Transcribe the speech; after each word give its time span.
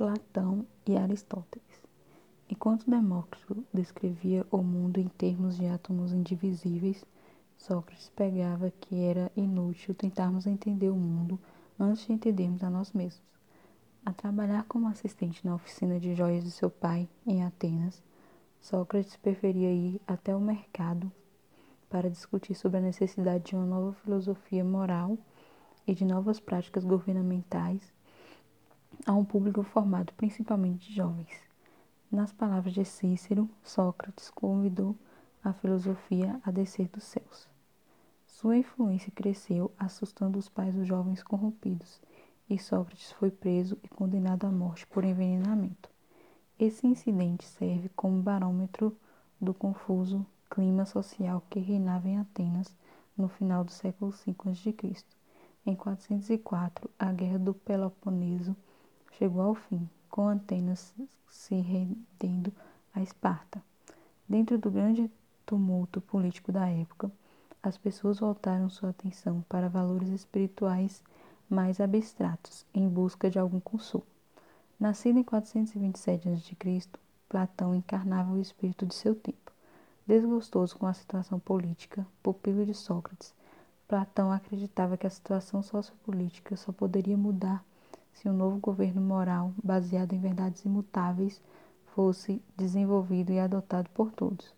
Platão 0.00 0.64
e 0.86 0.96
Aristóteles. 0.96 1.86
Enquanto 2.48 2.88
Demócrito 2.88 3.62
descrevia 3.70 4.46
o 4.50 4.62
mundo 4.62 4.98
em 4.98 5.08
termos 5.08 5.58
de 5.58 5.66
átomos 5.66 6.14
indivisíveis, 6.14 7.04
Sócrates 7.58 8.08
pegava 8.16 8.70
que 8.70 8.98
era 8.98 9.30
inútil 9.36 9.94
tentarmos 9.94 10.46
entender 10.46 10.88
o 10.88 10.96
mundo 10.96 11.38
antes 11.78 12.06
de 12.06 12.14
entendermos 12.14 12.64
a 12.64 12.70
nós 12.70 12.94
mesmos. 12.94 13.22
A 14.02 14.10
trabalhar 14.14 14.64
como 14.64 14.88
assistente 14.88 15.44
na 15.44 15.54
oficina 15.54 16.00
de 16.00 16.14
joias 16.14 16.44
de 16.44 16.50
seu 16.50 16.70
pai, 16.70 17.06
em 17.26 17.44
Atenas, 17.44 18.02
Sócrates 18.58 19.18
preferia 19.18 19.70
ir 19.70 20.00
até 20.06 20.34
o 20.34 20.40
mercado 20.40 21.12
para 21.90 22.08
discutir 22.08 22.54
sobre 22.54 22.78
a 22.78 22.80
necessidade 22.80 23.44
de 23.44 23.54
uma 23.54 23.66
nova 23.66 23.92
filosofia 23.92 24.64
moral 24.64 25.18
e 25.86 25.94
de 25.94 26.06
novas 26.06 26.40
práticas 26.40 26.86
governamentais 26.86 27.92
a 29.06 29.12
um 29.12 29.24
público 29.24 29.62
formado 29.62 30.12
principalmente 30.14 30.88
de 30.88 30.94
jovens. 30.94 31.28
Nas 32.10 32.32
palavras 32.32 32.74
de 32.74 32.84
Cícero, 32.84 33.48
Sócrates 33.62 34.30
convidou 34.30 34.96
a 35.42 35.52
filosofia 35.52 36.40
a 36.44 36.50
descer 36.50 36.88
dos 36.88 37.04
céus. 37.04 37.48
Sua 38.26 38.56
influência 38.56 39.12
cresceu, 39.14 39.70
assustando 39.78 40.38
os 40.38 40.48
pais 40.48 40.74
dos 40.74 40.86
jovens 40.86 41.22
corrompidos, 41.22 42.00
e 42.48 42.58
Sócrates 42.58 43.12
foi 43.12 43.30
preso 43.30 43.78
e 43.82 43.88
condenado 43.88 44.46
à 44.46 44.50
morte 44.50 44.86
por 44.86 45.04
envenenamento. 45.04 45.88
Esse 46.58 46.86
incidente 46.86 47.44
serve 47.44 47.88
como 47.90 48.20
barômetro 48.20 48.96
do 49.40 49.54
confuso 49.54 50.26
clima 50.50 50.84
social 50.84 51.42
que 51.48 51.60
reinava 51.60 52.08
em 52.08 52.18
Atenas 52.18 52.74
no 53.16 53.28
final 53.28 53.62
do 53.62 53.70
século 53.70 54.10
V 54.10 54.34
a.C. 54.42 55.04
Em 55.64 55.76
404, 55.76 56.90
a 56.98 57.12
Guerra 57.12 57.38
do 57.38 57.54
Peloponeso 57.54 58.56
chegou 59.12 59.42
ao 59.42 59.54
fim, 59.54 59.88
com 60.08 60.28
Atenas 60.28 60.94
se 61.28 61.54
rendendo 61.54 62.52
a 62.94 63.02
Esparta. 63.02 63.62
Dentro 64.28 64.58
do 64.58 64.70
grande 64.70 65.10
tumulto 65.44 66.00
político 66.00 66.52
da 66.52 66.68
época, 66.68 67.10
as 67.62 67.76
pessoas 67.76 68.18
voltaram 68.18 68.70
sua 68.70 68.90
atenção 68.90 69.44
para 69.48 69.68
valores 69.68 70.08
espirituais 70.08 71.02
mais 71.48 71.80
abstratos, 71.80 72.64
em 72.72 72.88
busca 72.88 73.28
de 73.28 73.38
algum 73.38 73.60
consolo. 73.60 74.06
Nascido 74.78 75.18
em 75.18 75.24
427 75.24 76.28
a.C., 76.28 76.88
Platão 77.28 77.74
encarnava 77.74 78.32
o 78.32 78.40
espírito 78.40 78.86
de 78.86 78.94
seu 78.94 79.14
tempo. 79.14 79.52
Desgostoso 80.06 80.76
com 80.78 80.86
a 80.86 80.94
situação 80.94 81.38
política, 81.38 82.06
pupilo 82.22 82.64
de 82.64 82.74
Sócrates, 82.74 83.34
Platão 83.86 84.30
acreditava 84.32 84.96
que 84.96 85.06
a 85.06 85.10
situação 85.10 85.62
sociopolítica 85.62 86.56
só 86.56 86.72
poderia 86.72 87.16
mudar 87.16 87.64
se 88.12 88.28
um 88.28 88.32
novo 88.32 88.58
governo 88.58 89.00
moral, 89.00 89.52
baseado 89.62 90.12
em 90.12 90.20
verdades 90.20 90.64
imutáveis, 90.64 91.40
fosse 91.94 92.42
desenvolvido 92.56 93.32
e 93.32 93.38
adotado 93.38 93.88
por 93.90 94.12
todos. 94.12 94.54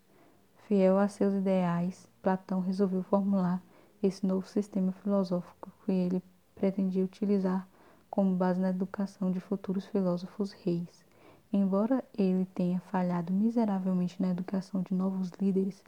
Fiel 0.67 0.97
a 0.97 1.07
seus 1.07 1.33
ideais, 1.33 2.07
Platão 2.21 2.59
resolveu 2.59 3.03
formular 3.03 3.61
esse 4.01 4.25
novo 4.25 4.47
sistema 4.47 4.91
filosófico 4.91 5.71
que 5.85 5.91
ele 5.91 6.23
pretendia 6.55 7.03
utilizar 7.03 7.67
como 8.09 8.35
base 8.35 8.59
na 8.59 8.69
educação 8.69 9.31
de 9.31 9.39
futuros 9.39 9.85
filósofos 9.85 10.51
reis. 10.51 11.03
Embora 11.51 12.03
ele 12.17 12.45
tenha 12.45 12.79
falhado 12.79 13.33
miseravelmente 13.33 14.21
na 14.21 14.29
educação 14.29 14.81
de 14.81 14.93
novos 14.93 15.29
líderes, 15.39 15.83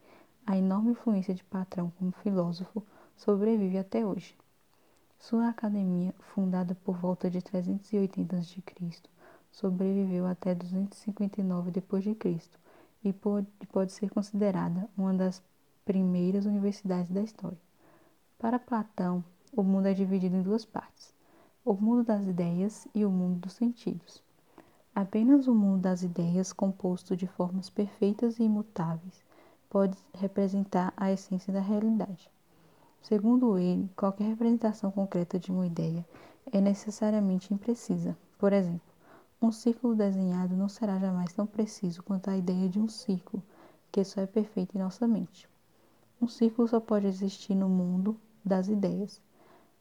a 0.46 0.58
enorme 0.58 0.92
influência 0.92 1.34
de 1.34 1.44
Patrão 1.44 1.92
como 1.98 2.12
filósofo 2.12 2.84
sobrevive 3.16 3.78
até 3.78 4.06
hoje. 4.06 4.36
Sua 5.28 5.50
academia, 5.50 6.14
fundada 6.20 6.76
por 6.86 6.98
volta 6.98 7.32
de 7.32 7.42
380 7.42 8.36
a.C., 8.36 8.62
sobreviveu 9.52 10.28
até 10.28 10.54
259 10.54 11.72
d.C. 11.72 12.40
e 13.04 13.12
pode, 13.12 13.92
ser 13.92 14.12
considerada 14.12 14.88
uma 14.96 15.16
das 15.16 15.42
primeiras 15.84 16.46
universidades 16.46 17.12
da 17.12 17.24
história. 17.24 17.58
Para 18.38 18.60
Platão, 18.60 19.24
o 19.52 19.64
mundo 19.64 19.88
é 19.88 19.96
dividido 19.96 20.36
em 20.36 20.44
duas 20.44 20.64
partes: 20.64 21.12
o 21.66 21.74
mundo 21.74 22.04
das 22.04 22.22
ideias 22.28 22.88
e 22.94 23.04
o 23.04 23.10
mundo 23.10 23.40
dos 23.40 23.54
sentidos. 23.54 24.22
Apenas 24.94 25.48
o 25.48 25.56
mundo 25.56 25.82
das 25.82 26.04
ideias, 26.04 26.54
composto 26.54 27.18
de 27.18 27.26
formas 27.26 27.68
perfeitas 27.68 28.38
e 28.38 28.44
imutáveis, 28.44 29.24
pode 29.72 29.98
representar 30.14 30.94
a 30.96 31.12
essência 31.12 31.52
da 31.52 31.62
realidade. 31.62 32.30
Segundo 33.08 33.60
ele, 33.60 33.88
qualquer 33.96 34.24
representação 34.24 34.90
concreta 34.90 35.38
de 35.38 35.52
uma 35.52 35.68
ideia 35.68 36.04
é 36.52 36.60
necessariamente 36.60 37.54
imprecisa. 37.54 38.18
Por 38.36 38.52
exemplo, 38.52 38.82
um 39.40 39.52
círculo 39.52 39.94
desenhado 39.94 40.56
não 40.56 40.68
será 40.68 40.98
jamais 40.98 41.32
tão 41.32 41.46
preciso 41.46 42.02
quanto 42.02 42.32
a 42.32 42.36
ideia 42.36 42.68
de 42.68 42.80
um 42.80 42.88
círculo, 42.88 43.44
que 43.92 44.04
só 44.04 44.22
é 44.22 44.26
perfeito 44.26 44.76
em 44.76 44.80
nossa 44.80 45.08
mente. 45.08 45.48
Um 46.20 46.28
círculo 46.28 46.68
só 46.68 46.80
pode 46.80 47.06
existir 47.06 47.54
no 47.54 47.70
mundo 47.70 48.20
das 48.44 48.70
ideias, 48.70 49.22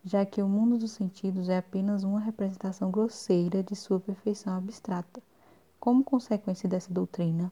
já 0.05 0.27
que 0.27 0.43
o 0.43 0.47
mundo 0.47 0.77
dos 0.77 0.93
sentidos 0.93 1.49
é 1.49 1.57
apenas 1.57 2.05
uma 2.05 2.21
representação 2.21 2.91
grosseira 2.91 3.63
de 3.63 3.75
sua 3.75 3.99
perfeição 3.99 4.55
abstrata. 4.55 5.23
Como 5.81 6.05
consequência 6.05 6.69
dessa 6.69 6.93
doutrina, 6.93 7.51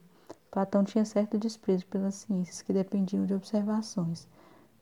Platão 0.51 0.83
tinha 0.83 1.03
certo 1.03 1.35
desprezo 1.35 1.87
pelas 1.87 2.13
ciências 2.13 2.61
que 2.61 2.71
dependiam 2.71 3.25
de 3.25 3.33
observações 3.33 4.27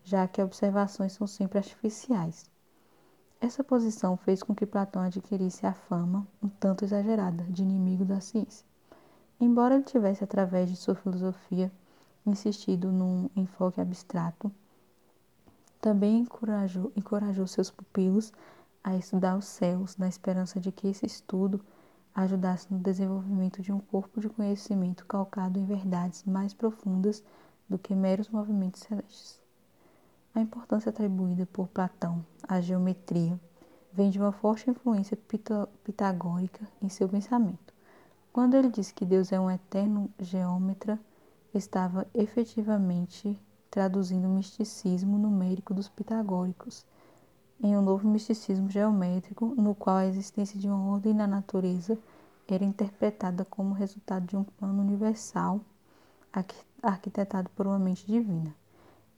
já 0.03 0.27
que 0.27 0.41
observações 0.41 1.13
são 1.13 1.27
sempre 1.27 1.57
artificiais. 1.57 2.49
Essa 3.39 3.63
posição 3.63 4.15
fez 4.17 4.43
com 4.43 4.53
que 4.53 4.65
Platão 4.65 5.01
adquirisse 5.01 5.65
a 5.65 5.73
fama, 5.73 6.27
um 6.41 6.47
tanto 6.47 6.85
exagerada, 6.85 7.43
de 7.45 7.63
inimigo 7.63 8.05
da 8.05 8.21
ciência. 8.21 8.65
Embora 9.39 9.75
ele 9.75 9.83
tivesse, 9.83 10.23
através 10.23 10.69
de 10.69 10.75
sua 10.75 10.93
filosofia, 10.93 11.71
insistido 12.25 12.91
num 12.91 13.29
enfoque 13.35 13.81
abstrato, 13.81 14.51
também 15.81 16.19
encorajou, 16.19 16.91
encorajou 16.95 17.47
seus 17.47 17.71
pupilos 17.71 18.31
a 18.83 18.95
estudar 18.95 19.35
os 19.35 19.45
céus, 19.45 19.97
na 19.97 20.07
esperança 20.07 20.59
de 20.59 20.71
que 20.71 20.87
esse 20.87 21.07
estudo 21.07 21.59
ajudasse 22.13 22.71
no 22.71 22.77
desenvolvimento 22.77 23.61
de 23.61 23.71
um 23.71 23.79
corpo 23.79 24.19
de 24.21 24.29
conhecimento 24.29 25.05
calcado 25.05 25.57
em 25.57 25.65
verdades 25.65 26.23
mais 26.23 26.53
profundas 26.53 27.23
do 27.67 27.79
que 27.79 27.95
meros 27.95 28.29
movimentos 28.29 28.81
celestes. 28.81 29.40
A 30.33 30.39
importância 30.39 30.89
atribuída 30.89 31.45
por 31.45 31.67
Platão 31.67 32.25
à 32.47 32.61
geometria 32.61 33.39
vem 33.91 34.09
de 34.09 34.17
uma 34.17 34.31
forte 34.31 34.69
influência 34.69 35.17
pitagórica 35.83 36.65
em 36.81 36.87
seu 36.87 37.09
pensamento. 37.09 37.73
Quando 38.31 38.55
ele 38.55 38.69
disse 38.69 38.93
que 38.93 39.05
Deus 39.05 39.31
é 39.33 39.39
um 39.39 39.51
eterno 39.51 40.09
geômetra, 40.17 40.97
estava 41.53 42.07
efetivamente 42.13 43.37
traduzindo 43.69 44.25
o 44.25 44.31
misticismo 44.31 45.17
numérico 45.17 45.73
dos 45.73 45.89
pitagóricos 45.89 46.85
em 47.61 47.75
um 47.75 47.81
novo 47.81 48.07
misticismo 48.07 48.69
geométrico, 48.69 49.53
no 49.55 49.75
qual 49.75 49.97
a 49.97 50.05
existência 50.05 50.57
de 50.57 50.67
uma 50.67 50.93
ordem 50.93 51.13
na 51.13 51.27
natureza 51.27 51.97
era 52.47 52.63
interpretada 52.63 53.45
como 53.45 53.73
resultado 53.73 54.25
de 54.25 54.37
um 54.37 54.43
plano 54.43 54.81
universal 54.81 55.59
arquitetado 56.81 57.49
por 57.49 57.67
uma 57.67 57.77
mente 57.77 58.07
divina. 58.07 58.55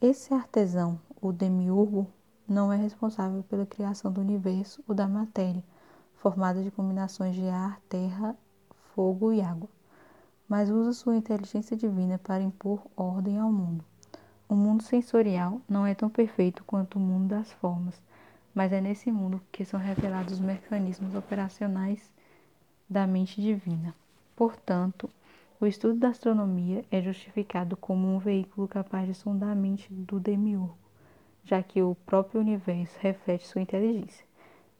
Esse 0.05 0.33
artesão, 0.33 0.99
o 1.21 1.31
demiurgo, 1.31 2.05
não 2.45 2.73
é 2.73 2.75
responsável 2.75 3.41
pela 3.43 3.65
criação 3.65 4.11
do 4.11 4.19
universo 4.19 4.83
ou 4.85 4.93
da 4.93 5.07
matéria, 5.07 5.63
formada 6.15 6.61
de 6.61 6.69
combinações 6.69 7.33
de 7.33 7.47
ar, 7.47 7.79
terra, 7.87 8.35
fogo 8.93 9.31
e 9.31 9.41
água, 9.41 9.69
mas 10.45 10.69
usa 10.69 10.91
sua 10.91 11.15
inteligência 11.15 11.77
divina 11.77 12.19
para 12.21 12.43
impor 12.43 12.81
ordem 12.97 13.39
ao 13.39 13.49
mundo. 13.49 13.85
O 14.49 14.55
mundo 14.55 14.83
sensorial 14.83 15.61
não 15.69 15.87
é 15.87 15.95
tão 15.95 16.09
perfeito 16.09 16.65
quanto 16.65 16.97
o 16.97 17.01
mundo 17.01 17.29
das 17.29 17.53
formas, 17.53 17.95
mas 18.53 18.73
é 18.73 18.81
nesse 18.81 19.09
mundo 19.09 19.41
que 19.53 19.63
são 19.63 19.79
revelados 19.79 20.33
os 20.33 20.39
mecanismos 20.41 21.15
operacionais 21.15 22.11
da 22.89 23.07
mente 23.07 23.41
divina. 23.41 23.95
Portanto, 24.35 25.09
o 25.63 25.65
estudo 25.65 25.97
da 25.97 26.09
astronomia 26.09 26.83
é 26.91 27.01
justificado 27.01 27.77
como 27.77 28.13
um 28.13 28.19
veículo 28.19 28.67
capaz 28.67 29.07
de 29.07 29.13
sondar 29.13 29.51
a 29.51 29.55
mente 29.55 29.87
do 29.93 30.19
demiurgo, 30.19 30.77
já 31.45 31.63
que 31.63 31.81
o 31.81 31.95
próprio 32.05 32.41
universo 32.41 32.97
reflete 32.99 33.47
sua 33.47 33.61
inteligência. 33.61 34.25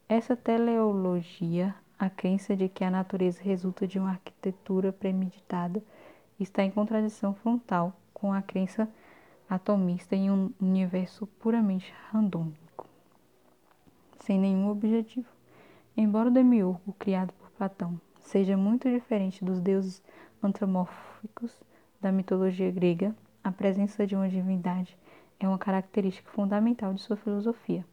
Essa 0.09 0.35
teleologia, 0.35 1.74
a 1.97 2.09
crença 2.09 2.53
de 2.53 2.68
que 2.68 2.83
a 2.83 2.91
natureza 2.91 3.41
resulta 3.41 3.88
de 3.88 3.97
uma 3.97 4.09
arquitetura 4.09 4.91
premeditada, 4.91 5.81
está 6.38 6.65
em 6.65 6.71
contradição 6.71 7.33
frontal 7.33 7.97
com 8.13 8.33
a 8.33 8.41
crença 8.41 8.89
atomista 9.50 10.18
em 10.18 10.29
um 10.29 10.51
universo 10.59 11.25
puramente 11.39 11.94
randômico, 12.12 12.89
sem 14.19 14.38
nenhum 14.38 14.68
objetivo. 14.68 15.29
Embora 15.95 16.27
o 16.27 16.33
demiurgo 16.33 16.91
criado 17.00 17.31
por 17.39 17.50
Platão 17.51 17.97
seja 18.19 18.57
muito 18.57 18.89
diferente 18.89 19.45
dos 19.45 19.62
deuses 19.62 20.03
antropomórficos 20.45 21.57
da 22.01 22.12
mitologia 22.12 22.69
grega, 22.69 23.16
a 23.44 23.51
presença 23.51 24.06
de 24.06 24.16
uma 24.16 24.28
divindade 24.28 24.98
é 25.40 25.48
uma 25.48 25.57
característica 25.57 26.30
fundamental 26.31 26.94
de 26.94 27.01
sua 27.01 27.18
filosofia. 27.18 27.86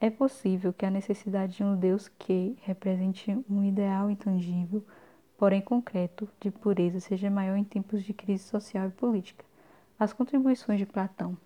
É 0.00 0.10
possível 0.10 0.72
que 0.72 0.86
a 0.86 0.90
necessidade 0.90 1.56
de 1.56 1.64
um 1.64 1.76
Deus 1.76 2.08
que 2.08 2.56
represente 2.62 3.36
um 3.50 3.64
ideal 3.64 4.10
intangível, 4.10 4.84
porém 5.36 5.60
concreto, 5.60 6.28
de 6.40 6.50
pureza 6.50 7.00
seja 7.00 7.30
maior 7.30 7.56
em 7.56 7.64
tempos 7.64 8.04
de 8.04 8.12
crise 8.12 8.44
social 8.44 8.88
e 8.88 8.92
política. 8.92 9.44
As 9.98 10.12
contribuições 10.12 10.78
de 10.78 10.86
Platão 10.86 11.36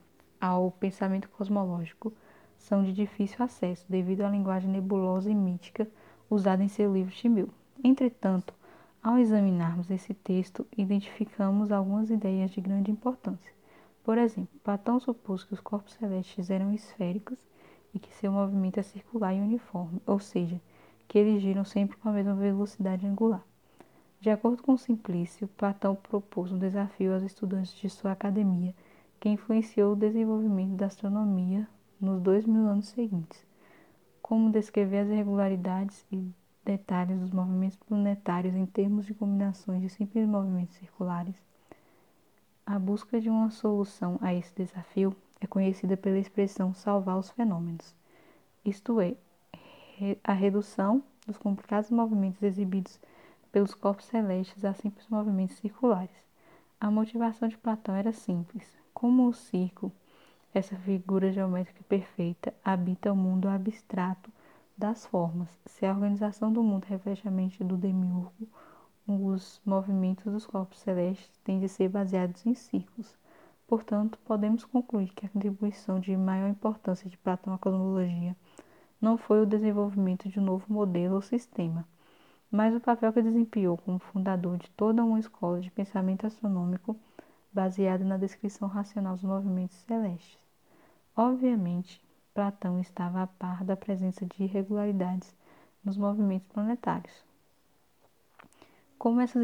ao 0.41 0.71
pensamento 0.71 1.29
cosmológico 1.31 2.13
são 2.59 2.83
de 2.83 2.93
difícil 2.93 3.45
acesso 3.45 3.85
devido 3.89 4.23
à 4.23 4.29
linguagem 4.29 4.71
nebulosa 4.71 5.31
e 5.31 5.35
mítica 5.35 5.89
usada 6.29 6.63
em 6.63 6.69
seu 6.69 6.93
livro 6.93 7.15
Timeu. 7.15 7.49
Entretanto, 7.83 8.55
ao 9.03 9.19
examinarmos 9.19 9.91
esse 9.91 10.15
texto, 10.15 10.65
identificamos 10.77 11.73
algumas 11.73 12.09
ideias 12.09 12.53
de 12.53 12.61
grande 12.61 12.91
importância. 12.91 13.53
Por 14.05 14.17
exemplo, 14.17 14.61
Platão 14.63 15.01
supôs 15.01 15.43
que 15.43 15.55
os 15.55 15.61
corpos 15.61 15.95
celestes 15.95 16.51
eram 16.51 16.73
esféricos 16.73 17.39
e 17.93 17.99
que 17.99 18.15
seu 18.15 18.31
movimento 18.31 18.79
é 18.79 18.83
circular 18.83 19.35
e 19.35 19.41
uniforme, 19.41 20.01
ou 20.07 20.21
seja, 20.21 20.61
que 21.09 21.19
eles 21.19 21.43
giram 21.43 21.65
sempre 21.65 21.97
com 21.97 22.09
a 22.09 22.13
mesma 22.13 22.35
velocidade 22.35 23.07
angular. 23.07 23.45
De 24.21 24.31
acordo 24.31 24.63
com 24.63 24.77
Simplício, 24.77 25.49
Platão 25.49 25.97
propôs 25.97 26.53
um 26.53 26.59
desafio 26.59 27.13
aos 27.13 27.25
estudantes 27.25 27.75
de 27.75 27.91
sua 27.91 28.13
academia, 28.13 28.73
que 29.19 29.29
influenciou 29.29 29.93
o 29.93 29.97
desenvolvimento 29.97 30.77
da 30.77 30.87
astronomia 30.87 31.69
nos 32.01 32.21
dois 32.21 32.47
mil 32.47 32.67
anos 32.69 32.89
seguintes. 32.89 33.45
Como 34.23 34.53
descrever 34.53 35.01
as 35.01 35.09
irregularidades 35.09 36.07
e 36.11 36.31
detalhes 36.65 37.19
dos 37.19 37.33
movimentos 37.33 37.77
planetários 37.77 38.55
em 38.55 38.67
termos 38.67 39.07
de 39.07 39.15
combinações 39.15 39.83
de 39.83 39.89
simples 39.89 40.27
movimentos 40.27 40.77
circulares. 40.77 41.37
A 42.65 42.79
busca 42.79 43.21
de 43.21 43.29
uma 43.29 43.51
solução 43.51 44.19
a 44.21 44.33
esse 44.33 44.55
desafio 44.55 45.15
é 45.41 45.47
conhecida 45.47 45.97
pela 45.97 46.19
expressão 46.19 46.73
salvar 46.73 47.19
os 47.19 47.31
fenômenos, 47.31 47.95
isto 48.65 49.01
é, 49.01 49.15
a 50.23 50.33
redução 50.33 51.03
dos 51.27 51.37
complicados 51.37 51.91
movimentos 51.91 52.43
exibidos 52.43 53.01
pelos 53.51 53.75
corpos 53.75 54.07
celestes 54.07 54.65
a 54.65 54.73
simples 54.73 55.09
movimentos 55.09 55.57
circulares. 55.57 56.11
A 56.81 56.91
motivação 56.91 57.49
de 57.49 57.59
Platão 57.59 57.95
era 57.95 58.13
simples. 58.13 58.77
Como 58.95 59.29
o 59.29 59.33
círculo, 59.33 59.93
essa 60.55 60.77
figura 60.77 61.33
geométrica 61.33 61.83
perfeita, 61.89 62.55
habita 62.65 63.13
o 63.13 63.17
mundo 63.17 63.49
abstrato 63.49 64.31
das 64.77 65.07
formas. 65.07 65.49
Se 65.67 65.87
a 65.87 65.93
organização 65.93 66.53
do 66.53 66.63
mundo 66.63 66.85
reflete 66.85 67.27
a 67.27 67.31
mente 67.31 67.63
do 67.63 67.77
demiurgo, 67.77 68.49
os 69.07 69.61
movimentos 69.65 70.25
dos 70.33 70.47
corpos 70.47 70.79
celestes 70.79 71.37
têm 71.45 71.61
de 71.61 71.69
ser 71.69 71.89
baseados 71.89 72.45
em 72.47 72.55
círculos. 72.55 73.17
Portanto, 73.67 74.19
podemos 74.25 74.65
concluir 74.65 75.09
que 75.15 75.27
a 75.27 75.29
contribuição 75.29 75.99
de 75.99 76.17
maior 76.17 76.49
importância 76.49 77.09
de 77.09 77.17
Platão 77.17 77.55
à 77.55 77.59
cosmologia 77.59 78.37
não 79.01 79.19
foi 79.19 79.43
o 79.43 79.47
desenvolvimento 79.47 80.29
de 80.29 80.39
um 80.39 80.45
novo 80.45 80.73
modelo 80.73 81.17
ou 81.17 81.23
sistema, 81.23 81.87
mas 82.51 82.75
o 82.75 82.81
papel 82.81 83.13
que 83.13 83.23
desempenhou 83.23 83.77
como 83.79 83.99
fundador 83.99 84.59
de 84.59 84.71
toda 84.71 85.03
uma 85.03 85.19
escola 85.19 85.61
de 85.61 85.71
pensamento 85.71 86.27
astronômico 86.27 86.97
baseada 87.53 88.05
na 88.05 88.17
descrição 88.17 88.69
racional 88.69 89.15
dos 89.15 89.25
movimentos 89.25 89.77
celestes. 89.79 90.39
Obviamente, 91.17 92.01
Platão 92.35 92.81
estava 92.81 93.23
a 93.23 93.27
par 93.27 93.63
da 93.63 93.77
presença 93.77 94.25
de 94.25 94.45
irregularidades 94.45 95.35
nos 95.85 95.97
movimentos 95.97 96.49
planetários. 96.49 97.25
Como 98.99 99.21
essas 99.21 99.43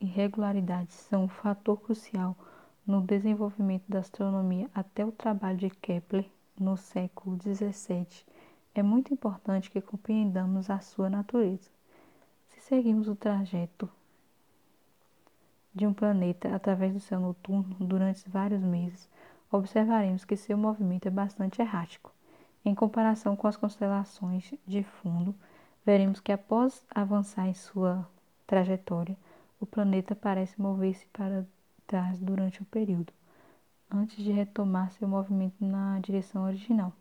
irregularidades 0.00 0.94
são 0.94 1.24
um 1.24 1.28
fator 1.28 1.80
crucial 1.80 2.36
no 2.86 3.00
desenvolvimento 3.00 3.84
da 3.88 4.00
astronomia 4.00 4.68
até 4.74 5.06
o 5.06 5.12
trabalho 5.12 5.56
de 5.56 5.70
Kepler 5.70 6.28
no 6.58 6.76
século 6.76 7.38
XVII, 7.40 8.06
é 8.74 8.82
muito 8.82 9.14
importante 9.14 9.70
que 9.70 9.80
compreendamos 9.80 10.68
a 10.68 10.80
sua 10.80 11.08
natureza. 11.08 11.70
Se 12.48 12.60
seguimos 12.60 13.08
o 13.08 13.16
trajeto 13.16 13.88
de 15.74 15.86
um 15.86 15.94
planeta 15.94 16.54
através 16.54 16.92
do 16.92 17.00
céu 17.00 17.20
noturno 17.20 17.76
durante 17.80 18.28
vários 18.28 18.62
meses, 18.62 19.08
observaremos 19.56 20.24
que 20.24 20.36
seu 20.36 20.56
movimento 20.56 21.06
é 21.06 21.10
bastante 21.10 21.60
errático. 21.60 22.12
Em 22.64 22.74
comparação 22.74 23.36
com 23.36 23.46
as 23.46 23.56
constelações 23.56 24.52
de 24.66 24.82
fundo, 24.82 25.34
veremos 25.84 26.20
que 26.20 26.32
após 26.32 26.84
avançar 26.90 27.46
em 27.46 27.54
sua 27.54 28.08
trajetória, 28.46 29.16
o 29.60 29.66
planeta 29.66 30.14
parece 30.14 30.60
mover-se 30.60 31.06
para 31.06 31.46
trás 31.86 32.18
durante 32.18 32.62
o 32.62 32.64
período, 32.64 33.12
antes 33.90 34.22
de 34.22 34.32
retomar 34.32 34.90
seu 34.90 35.06
movimento 35.06 35.56
na 35.64 36.00
direção 36.00 36.44
original. 36.44 36.92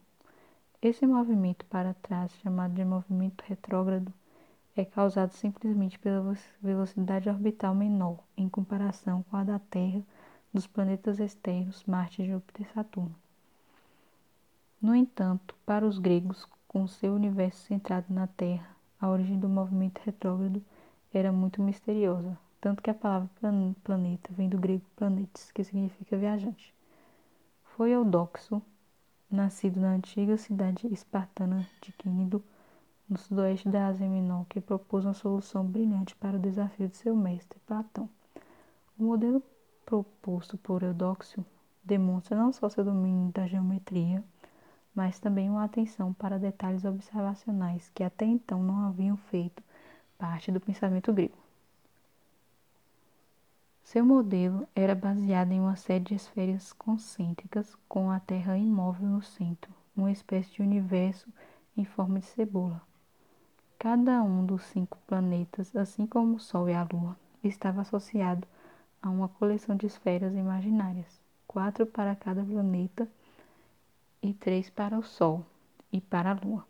Esse 0.81 1.07
movimento 1.07 1.65
para 1.65 1.93
trás, 1.93 2.31
chamado 2.41 2.73
de 2.73 2.83
movimento 2.83 3.43
retrógrado, 3.47 4.13
é 4.75 4.83
causado 4.83 5.31
simplesmente 5.31 5.97
pela 5.97 6.35
velocidade 6.61 7.29
orbital 7.29 7.73
menor 7.73 8.19
em 8.35 8.49
comparação 8.49 9.23
com 9.23 9.37
a 9.37 9.43
da 9.43 9.59
Terra 9.59 10.03
dos 10.53 10.67
planetas 10.67 11.19
externos 11.19 11.83
Marte, 11.85 12.25
Júpiter 12.25 12.67
e 12.67 12.73
Saturno. 12.73 13.15
No 14.81 14.93
entanto, 14.93 15.55
para 15.65 15.85
os 15.85 15.97
gregos, 15.97 16.47
com 16.67 16.87
seu 16.87 17.13
universo 17.13 17.63
centrado 17.63 18.13
na 18.13 18.27
Terra, 18.27 18.75
a 18.99 19.09
origem 19.09 19.39
do 19.39 19.49
movimento 19.49 20.01
retrógrado 20.03 20.61
era 21.13 21.31
muito 21.31 21.61
misteriosa, 21.61 22.37
tanto 22.59 22.83
que 22.83 22.89
a 22.89 22.93
palavra 22.93 23.29
planeta 23.83 24.29
vem 24.33 24.49
do 24.49 24.57
grego 24.57 24.83
planetes, 24.95 25.51
que 25.51 25.63
significa 25.63 26.17
viajante. 26.17 26.73
Foi 27.75 27.91
Eudoxo, 27.91 28.61
nascido 29.29 29.79
na 29.79 29.93
antiga 29.93 30.37
cidade 30.37 30.87
espartana 30.93 31.67
de 31.81 31.91
Quínido, 31.93 32.43
no 33.09 33.17
sudoeste 33.17 33.67
da 33.67 33.87
Ásia 33.87 34.07
Menor, 34.07 34.45
que 34.47 34.61
propôs 34.61 35.05
uma 35.05 35.13
solução 35.13 35.65
brilhante 35.65 36.15
para 36.15 36.37
o 36.37 36.39
desafio 36.39 36.87
de 36.87 36.97
seu 36.97 37.15
mestre, 37.15 37.59
Platão. 37.65 38.09
O 38.97 39.03
modelo 39.03 39.41
proposto 39.85 40.57
por 40.57 40.83
Eudóxio 40.83 41.45
demonstra 41.83 42.37
não 42.37 42.51
só 42.53 42.69
seu 42.69 42.83
domínio 42.83 43.31
da 43.31 43.45
geometria, 43.47 44.23
mas 44.95 45.19
também 45.19 45.49
uma 45.49 45.63
atenção 45.63 46.13
para 46.13 46.39
detalhes 46.39 46.85
observacionais 46.85 47.89
que 47.93 48.03
até 48.03 48.25
então 48.25 48.61
não 48.63 48.87
haviam 48.87 49.17
feito 49.17 49.61
parte 50.17 50.51
do 50.51 50.59
pensamento 50.59 51.11
grego. 51.11 51.37
Seu 53.83 54.05
modelo 54.05 54.67
era 54.75 54.95
baseado 54.95 55.51
em 55.51 55.59
uma 55.59 55.75
série 55.75 56.03
de 56.03 56.15
esferas 56.15 56.71
concêntricas 56.73 57.75
com 57.87 58.09
a 58.09 58.19
Terra 58.19 58.57
imóvel 58.57 59.07
no 59.07 59.21
centro, 59.21 59.71
uma 59.95 60.11
espécie 60.11 60.51
de 60.53 60.61
universo 60.61 61.27
em 61.75 61.83
forma 61.83 62.19
de 62.19 62.25
cebola. 62.27 62.81
Cada 63.77 64.23
um 64.23 64.45
dos 64.45 64.63
cinco 64.63 64.97
planetas, 65.05 65.75
assim 65.75 66.07
como 66.07 66.35
o 66.35 66.39
Sol 66.39 66.69
e 66.69 66.73
a 66.73 66.87
Lua, 66.91 67.17
estava 67.43 67.81
associado 67.81 68.47
a 69.03 69.09
uma 69.09 69.27
coleção 69.27 69.75
de 69.75 69.85
esferas 69.85 70.33
imaginárias, 70.33 71.21
quatro 71.45 71.85
para 71.85 72.15
cada 72.15 72.41
planeta 72.41 73.05
e 74.21 74.33
três 74.33 74.69
para 74.69 74.97
o 74.97 75.03
Sol 75.03 75.45
e 75.91 75.99
para 75.99 76.31
a 76.31 76.33
Lua. 76.33 76.65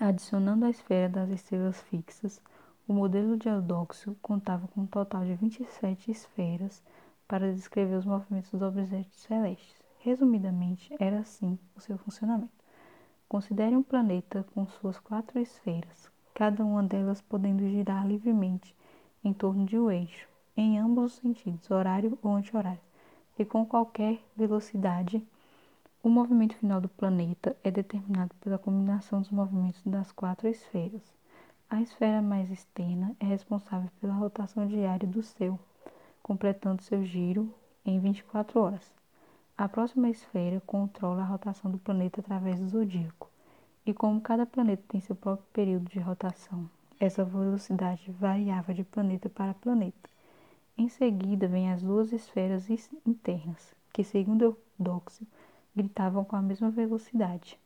Adicionando 0.00 0.64
a 0.64 0.70
esfera 0.70 1.10
das 1.10 1.28
estrelas 1.28 1.78
fixas, 1.82 2.40
o 2.88 2.94
modelo 2.94 3.36
de 3.36 3.50
Eudóxio 3.50 4.16
contava 4.22 4.66
com 4.68 4.80
um 4.80 4.86
total 4.86 5.26
de 5.26 5.34
27 5.34 6.10
esferas 6.10 6.82
para 7.28 7.52
descrever 7.52 7.96
os 7.96 8.06
movimentos 8.06 8.50
dos 8.50 8.62
objetos 8.62 9.20
celestes. 9.20 9.76
Resumidamente, 10.00 10.92
era 10.98 11.20
assim 11.20 11.58
o 11.76 11.80
seu 11.80 11.98
funcionamento. 11.98 12.50
Considere 13.28 13.76
um 13.76 13.82
planeta 13.82 14.44
com 14.54 14.66
suas 14.66 14.98
quatro 14.98 15.38
esferas, 15.38 16.10
cada 16.34 16.64
uma 16.64 16.82
delas 16.82 17.20
podendo 17.20 17.68
girar 17.68 18.06
livremente 18.06 18.74
em 19.22 19.32
torno 19.32 19.64
de 19.64 19.78
um 19.78 19.90
eixo, 19.90 20.31
em 20.56 20.78
ambos 20.78 21.12
os 21.12 21.18
sentidos, 21.18 21.70
horário 21.70 22.18
ou 22.22 22.34
anti-horário, 22.34 22.80
e 23.38 23.44
com 23.44 23.64
qualquer 23.64 24.18
velocidade. 24.36 25.24
O 26.02 26.08
movimento 26.08 26.56
final 26.56 26.80
do 26.80 26.88
planeta 26.88 27.56
é 27.62 27.70
determinado 27.70 28.34
pela 28.40 28.58
combinação 28.58 29.20
dos 29.20 29.30
movimentos 29.30 29.82
das 29.84 30.12
quatro 30.12 30.48
esferas. 30.48 31.02
A 31.70 31.80
esfera 31.80 32.20
mais 32.20 32.50
externa 32.50 33.16
é 33.18 33.24
responsável 33.24 33.88
pela 34.00 34.12
rotação 34.12 34.66
diária 34.66 35.08
do 35.08 35.22
céu, 35.22 35.58
completando 36.22 36.82
seu 36.82 37.04
giro 37.04 37.52
em 37.84 37.98
24 37.98 38.60
horas. 38.60 38.92
A 39.56 39.68
próxima 39.68 40.10
esfera 40.10 40.60
controla 40.66 41.22
a 41.22 41.26
rotação 41.26 41.70
do 41.70 41.78
planeta 41.78 42.20
através 42.20 42.58
do 42.58 42.68
zodíaco. 42.68 43.30
E 43.84 43.92
como 43.92 44.20
cada 44.20 44.46
planeta 44.46 44.82
tem 44.88 45.00
seu 45.00 45.16
próprio 45.16 45.46
período 45.52 45.88
de 45.88 45.98
rotação, 45.98 46.68
essa 47.00 47.24
velocidade 47.24 48.10
variava 48.12 48.72
de 48.72 48.84
planeta 48.84 49.28
para 49.28 49.54
planeta. 49.54 50.10
Em 50.76 50.88
seguida, 50.88 51.46
vêm 51.46 51.70
as 51.70 51.82
duas 51.82 52.12
esferas 52.12 52.68
internas, 53.06 53.74
que, 53.92 54.02
segundo 54.02 54.56
Eudóxio, 54.78 55.26
gritavam 55.76 56.24
com 56.24 56.34
a 56.34 56.42
mesma 56.42 56.70
velocidade, 56.70 57.58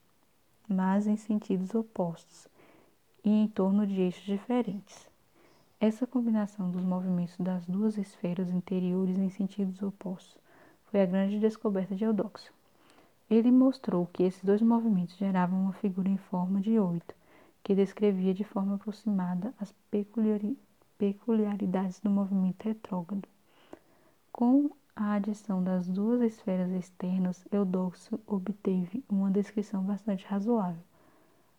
mas 0.69 1.07
em 1.07 1.17
sentidos 1.17 1.75
opostos 1.75 2.49
e 3.25 3.31
em 3.31 3.47
torno 3.47 3.87
de 3.87 4.01
eixos 4.01 4.25
diferentes. 4.25 5.09
Essa 5.79 6.07
combinação 6.07 6.71
dos 6.71 6.83
movimentos 6.83 7.37
das 7.39 7.65
duas 7.65 7.97
esferas 7.97 8.51
interiores 8.51 9.19
em 9.19 9.31
sentidos 9.31 9.83
opostos 9.83 10.37
foi 10.91 11.01
a 11.01 11.07
grande 11.07 11.39
descoberta 11.39 11.95
de 11.95 12.05
Eudóxio. 12.05 12.53
Ele 13.31 13.53
mostrou 13.53 14.07
que 14.07 14.25
esses 14.25 14.43
dois 14.43 14.61
movimentos 14.61 15.17
geravam 15.17 15.61
uma 15.61 15.73
figura 15.75 16.09
em 16.09 16.17
forma 16.17 16.61
de 16.61 16.79
oito, 16.79 17.15
que 17.63 17.75
descrevia 17.75 18.35
de 18.35 18.45
forma 18.45 18.75
aproximada 18.75 19.55
as 19.61 19.73
peculiaridades 19.91 20.66
do 22.03 22.11
movimento 22.11 22.65
retrógrado. 22.65 23.29
Com 24.33 24.71
a 24.95 25.13
adição 25.13 25.63
das 25.63 25.87
duas 25.87 26.23
esferas 26.23 26.71
externas, 26.71 27.47
Eudoxo 27.53 28.19
obteve 28.27 29.05
uma 29.09 29.31
descrição 29.31 29.83
bastante 29.83 30.25
razoável, 30.27 30.83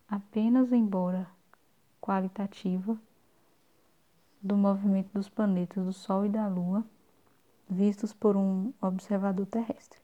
apenas 0.10 0.72
embora 0.72 1.28
qualitativa, 2.02 2.98
do 4.42 4.56
movimento 4.56 5.10
dos 5.14 5.28
planetas 5.28 5.84
do 5.84 5.94
Sol 5.94 6.26
e 6.26 6.30
da 6.30 6.48
Lua, 6.48 6.84
vistos 7.70 8.14
por 8.14 8.36
um 8.38 8.72
observador 8.82 9.46
terrestre. 9.46 10.00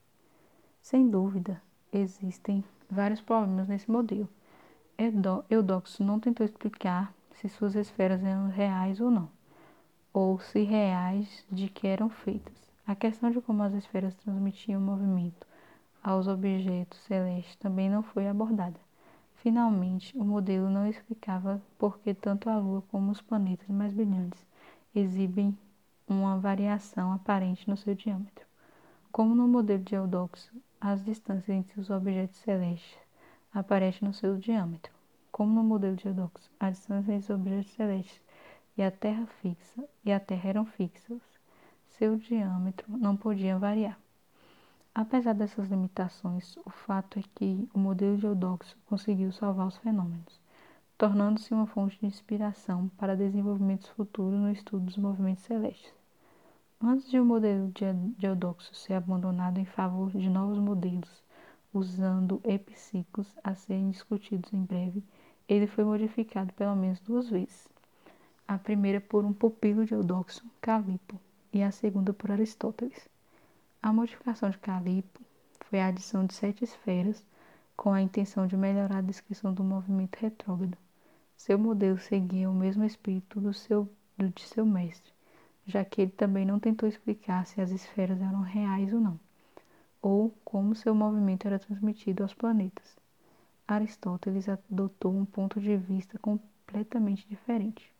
Sem 0.81 1.09
dúvida, 1.09 1.61
existem 1.91 2.63
vários 2.89 3.21
problemas 3.21 3.67
nesse 3.67 3.89
modelo. 3.89 4.27
Eudoxo 5.49 6.03
não 6.03 6.19
tentou 6.19 6.45
explicar 6.45 7.13
se 7.35 7.49
suas 7.49 7.75
esferas 7.75 8.23
eram 8.23 8.49
reais 8.49 8.99
ou 8.99 9.11
não, 9.11 9.29
ou 10.13 10.39
se 10.39 10.63
reais 10.63 11.45
de 11.51 11.67
que 11.69 11.87
eram 11.87 12.09
feitas. 12.09 12.53
A 12.85 12.95
questão 12.95 13.31
de 13.31 13.41
como 13.41 13.63
as 13.63 13.73
esferas 13.73 14.13
transmitiam 14.15 14.79
movimento 14.79 15.47
aos 16.03 16.27
objetos 16.27 16.99
celestes 16.99 17.55
também 17.55 17.89
não 17.89 18.03
foi 18.03 18.27
abordada. 18.27 18.79
Finalmente, 19.35 20.17
o 20.17 20.23
modelo 20.23 20.69
não 20.69 20.87
explicava 20.87 21.61
por 21.77 21.99
que 21.99 22.13
tanto 22.13 22.49
a 22.49 22.57
Lua 22.57 22.83
como 22.89 23.11
os 23.11 23.21
planetas 23.21 23.67
mais 23.69 23.93
brilhantes 23.93 24.45
exibem 24.95 25.57
uma 26.07 26.37
variação 26.37 27.11
aparente 27.11 27.69
no 27.69 27.75
seu 27.75 27.95
diâmetro. 27.95 28.45
Como 29.11 29.35
no 29.35 29.47
modelo 29.47 29.83
de 29.83 29.95
Eudoxo, 29.95 30.51
as 30.79 31.03
distâncias 31.03 31.49
entre 31.49 31.79
os 31.79 31.89
objetos 31.89 32.37
celestes 32.37 32.97
aparecem 33.53 34.07
no 34.07 34.13
seu 34.13 34.37
diâmetro. 34.37 34.92
Como 35.33 35.51
no 35.51 35.63
modelo 35.63 35.95
de 35.95 36.07
Eudoxo, 36.07 36.51
a 36.59 36.69
distância 36.69 37.11
entre 37.11 37.33
os 37.33 37.39
objetos 37.39 37.73
celestes 37.73 38.21
e 38.77 38.83
a 38.83 38.91
Terra 38.91 39.25
fixa 39.41 39.83
e 40.05 40.11
a 40.11 40.19
Terra 40.19 40.49
eram 40.49 40.63
fixas, 40.63 41.19
seu 41.87 42.15
diâmetro 42.17 42.85
não 42.95 43.17
podia 43.17 43.57
variar. 43.57 43.97
Apesar 44.93 45.33
dessas 45.33 45.69
limitações, 45.69 46.55
o 46.57 46.69
fato 46.69 47.17
é 47.17 47.23
que 47.33 47.67
o 47.73 47.79
modelo 47.79 48.15
de 48.15 48.27
Eudoxo 48.27 48.77
conseguiu 48.85 49.31
salvar 49.31 49.65
os 49.65 49.77
fenômenos, 49.77 50.39
tornando-se 50.99 51.51
uma 51.51 51.65
fonte 51.65 51.99
de 51.99 52.05
inspiração 52.05 52.87
para 52.89 53.17
desenvolvimentos 53.17 53.89
futuros 53.89 54.39
no 54.39 54.51
estudo 54.51 54.85
dos 54.85 54.97
movimentos 54.97 55.45
celestes. 55.45 55.91
Antes 56.79 57.09
de 57.09 57.19
o 57.19 57.25
modelo 57.25 57.71
de 57.71 58.27
Eudoxo 58.27 58.75
ser 58.75 58.93
abandonado 58.93 59.57
em 59.57 59.65
favor 59.65 60.11
de 60.11 60.29
novos 60.29 60.59
modelos, 60.59 61.23
usando 61.73 62.39
epiciclos 62.43 63.33
a 63.43 63.55
serem 63.55 63.89
discutidos 63.89 64.53
em 64.53 64.63
breve, 64.63 65.03
ele 65.47 65.67
foi 65.67 65.83
modificado 65.83 66.53
pelo 66.53 66.75
menos 66.75 66.99
duas 66.99 67.29
vezes. 67.29 67.67
A 68.47 68.57
primeira 68.57 69.01
por 69.01 69.25
um 69.25 69.33
pupilo 69.33 69.85
de 69.85 69.93
Eudoxo, 69.93 70.43
Calipo, 70.61 71.19
e 71.53 71.61
a 71.61 71.71
segunda 71.71 72.11
por 72.11 72.31
Aristóteles. 72.31 73.07
A 73.81 73.93
modificação 73.93 74.49
de 74.49 74.57
Calipo 74.57 75.21
foi 75.69 75.79
a 75.79 75.87
adição 75.87 76.25
de 76.25 76.33
sete 76.33 76.63
esferas 76.63 77.25
com 77.75 77.91
a 77.91 78.01
intenção 78.01 78.47
de 78.47 78.57
melhorar 78.57 78.97
a 78.97 79.01
descrição 79.01 79.53
do 79.53 79.63
movimento 79.63 80.17
retrógrado. 80.17 80.77
Seu 81.37 81.59
modelo 81.59 81.97
seguia 81.97 82.49
o 82.49 82.53
mesmo 82.53 82.83
espírito 82.83 83.39
do, 83.39 83.53
seu, 83.53 83.89
do 84.17 84.29
de 84.29 84.43
seu 84.43 84.65
mestre, 84.65 85.11
já 85.65 85.83
que 85.83 86.01
ele 86.01 86.11
também 86.11 86.45
não 86.45 86.59
tentou 86.59 86.87
explicar 86.87 87.45
se 87.45 87.61
as 87.61 87.71
esferas 87.71 88.21
eram 88.21 88.41
reais 88.41 88.93
ou 88.93 88.99
não, 88.99 89.19
ou 90.01 90.33
como 90.43 90.75
seu 90.75 90.95
movimento 90.95 91.45
era 91.45 91.59
transmitido 91.59 92.23
aos 92.23 92.33
planetas. 92.33 93.02
Aristóteles 93.67 94.49
adotou 94.49 95.15
um 95.15 95.25
ponto 95.25 95.59
de 95.59 95.75
vista 95.77 96.19
completamente 96.19 97.27
diferente. 97.27 97.93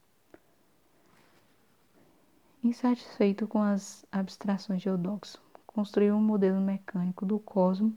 Insatisfeito 2.64 3.48
com 3.48 3.62
as 3.62 4.06
abstrações 4.12 4.82
de 4.82 4.90
Eudoxo, 4.90 5.42
construiu 5.68 6.16
um 6.16 6.22
modelo 6.22 6.62
mecânico 6.62 7.26
do 7.26 7.40
cosmos 7.40 7.94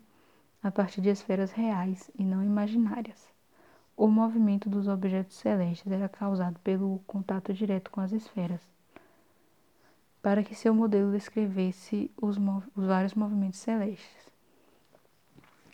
a 0.62 0.70
partir 0.70 1.00
de 1.00 1.08
esferas 1.08 1.52
reais 1.52 2.10
e 2.18 2.24
não 2.24 2.42
imaginárias. 2.42 3.28
O 3.96 4.08
movimento 4.08 4.68
dos 4.68 4.88
objetos 4.88 5.36
celestes 5.36 5.90
era 5.90 6.08
causado 6.08 6.58
pelo 6.60 7.00
contato 7.06 7.52
direto 7.52 7.90
com 7.90 8.00
as 8.00 8.12
esferas, 8.12 8.60
para 10.20 10.42
que 10.42 10.54
seu 10.54 10.74
modelo 10.74 11.12
descrevesse 11.12 12.10
os, 12.20 12.36
os 12.36 12.86
vários 12.86 13.14
movimentos 13.14 13.60
celestes. 13.60 14.30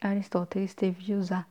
Aristóteles 0.00 0.75
teve 0.75 1.02
de 1.02 1.14
usar 1.14 1.49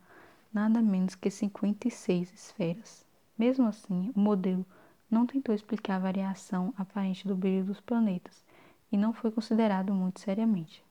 nada 0.54 0.82
menos 0.82 1.16
que 1.16 1.30
56 1.30 2.34
esferas. 2.34 3.06
Mesmo 3.38 3.68
assim, 3.68 4.12
o 4.16 4.20
modelo 4.20 4.66
não 5.10 5.26
tentou 5.26 5.54
explicar 5.54 5.96
a 5.96 6.00
variação 6.00 6.74
aparente 6.78 7.28
do 7.28 7.36
brilho 7.36 7.66
dos 7.66 7.82
planetas 7.82 8.44
e 8.92 8.98
não 8.98 9.14
foi 9.14 9.32
considerado 9.32 9.94
muito 9.94 10.20
seriamente, 10.20 10.84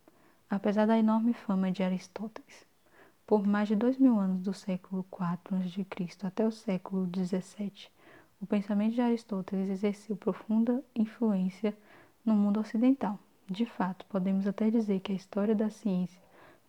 apesar 0.49 0.87
da 0.87 0.99
enorme 0.99 1.33
fama 1.33 1.71
de 1.71 1.83
Aristóteles. 1.83 2.67
Por 3.27 3.47
mais 3.47 3.69
de 3.69 3.77
dois 3.77 3.97
mil 3.97 4.19
anos 4.19 4.43
do 4.43 4.53
século 4.53 5.07
IV 5.13 5.57
a.C. 5.57 6.27
até 6.27 6.47
o 6.47 6.51
século 6.51 7.09
XVII, 7.15 7.89
o 8.41 8.47
pensamento 8.47 8.95
de 8.95 9.01
Aristóteles 9.01 9.69
exerceu 9.69 10.17
profunda 10.17 10.83
influência 10.95 11.77
no 12.25 12.35
mundo 12.35 12.59
ocidental. 12.59 13.19
De 13.49 13.67
fato, 13.67 14.07
podemos 14.07 14.47
até 14.47 14.71
dizer 14.71 15.01
que 15.01 15.13
a 15.13 15.15
história 15.15 15.55
da 15.55 15.71
ciência 15.71 16.21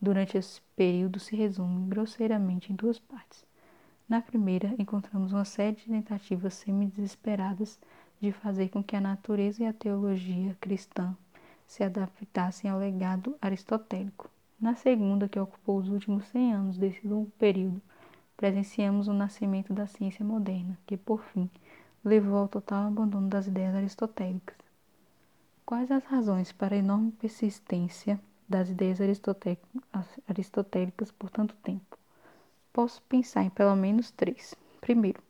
durante 0.02 0.36
esse 0.36 0.60
período 0.74 1.20
se 1.20 1.36
resume 1.36 1.88
grosseiramente 1.88 2.72
em 2.72 2.74
duas 2.74 2.98
partes. 2.98 3.46
Na 4.08 4.20
primeira, 4.20 4.74
encontramos 4.76 5.32
uma 5.32 5.44
série 5.44 5.76
de 5.76 5.84
tentativas 5.84 6.54
semi-desesperadas 6.54 7.78
de 8.20 8.32
fazer 8.32 8.68
com 8.68 8.82
que 8.82 8.96
a 8.96 9.00
natureza 9.00 9.62
e 9.62 9.66
a 9.66 9.72
teologia 9.72 10.56
cristã 10.60 11.16
se 11.68 11.84
adaptassem 11.84 12.68
ao 12.68 12.80
legado 12.80 13.36
aristotélico. 13.40 14.28
Na 14.60 14.74
segunda, 14.74 15.28
que 15.28 15.38
ocupou 15.38 15.78
os 15.78 15.88
últimos 15.88 16.26
100 16.26 16.52
anos 16.52 16.78
desse 16.78 17.06
longo 17.06 17.30
período, 17.38 17.80
presenciamos 18.36 19.06
o 19.06 19.12
nascimento 19.12 19.72
da 19.72 19.86
ciência 19.86 20.24
moderna, 20.24 20.76
que, 20.84 20.96
por 20.96 21.22
fim, 21.22 21.48
levou 22.04 22.38
ao 22.38 22.48
total 22.48 22.88
abandono 22.88 23.28
das 23.28 23.46
ideias 23.46 23.74
aristotélicas. 23.74 24.56
Quais 25.64 25.90
as 25.92 26.04
razões 26.04 26.50
para 26.50 26.74
a 26.74 26.78
enorme 26.78 27.12
persistência 27.12 28.20
das 28.52 28.68
ideias 28.68 28.98
aristotélicas 30.28 31.10
por 31.10 31.30
tanto 31.30 31.56
tempo? 31.56 31.98
Posso 32.70 33.00
pensar 33.02 33.42
em 33.42 33.50
pelo 33.50 33.74
menos 33.74 34.10
três. 34.10 34.54
Primeiro, 34.80 35.22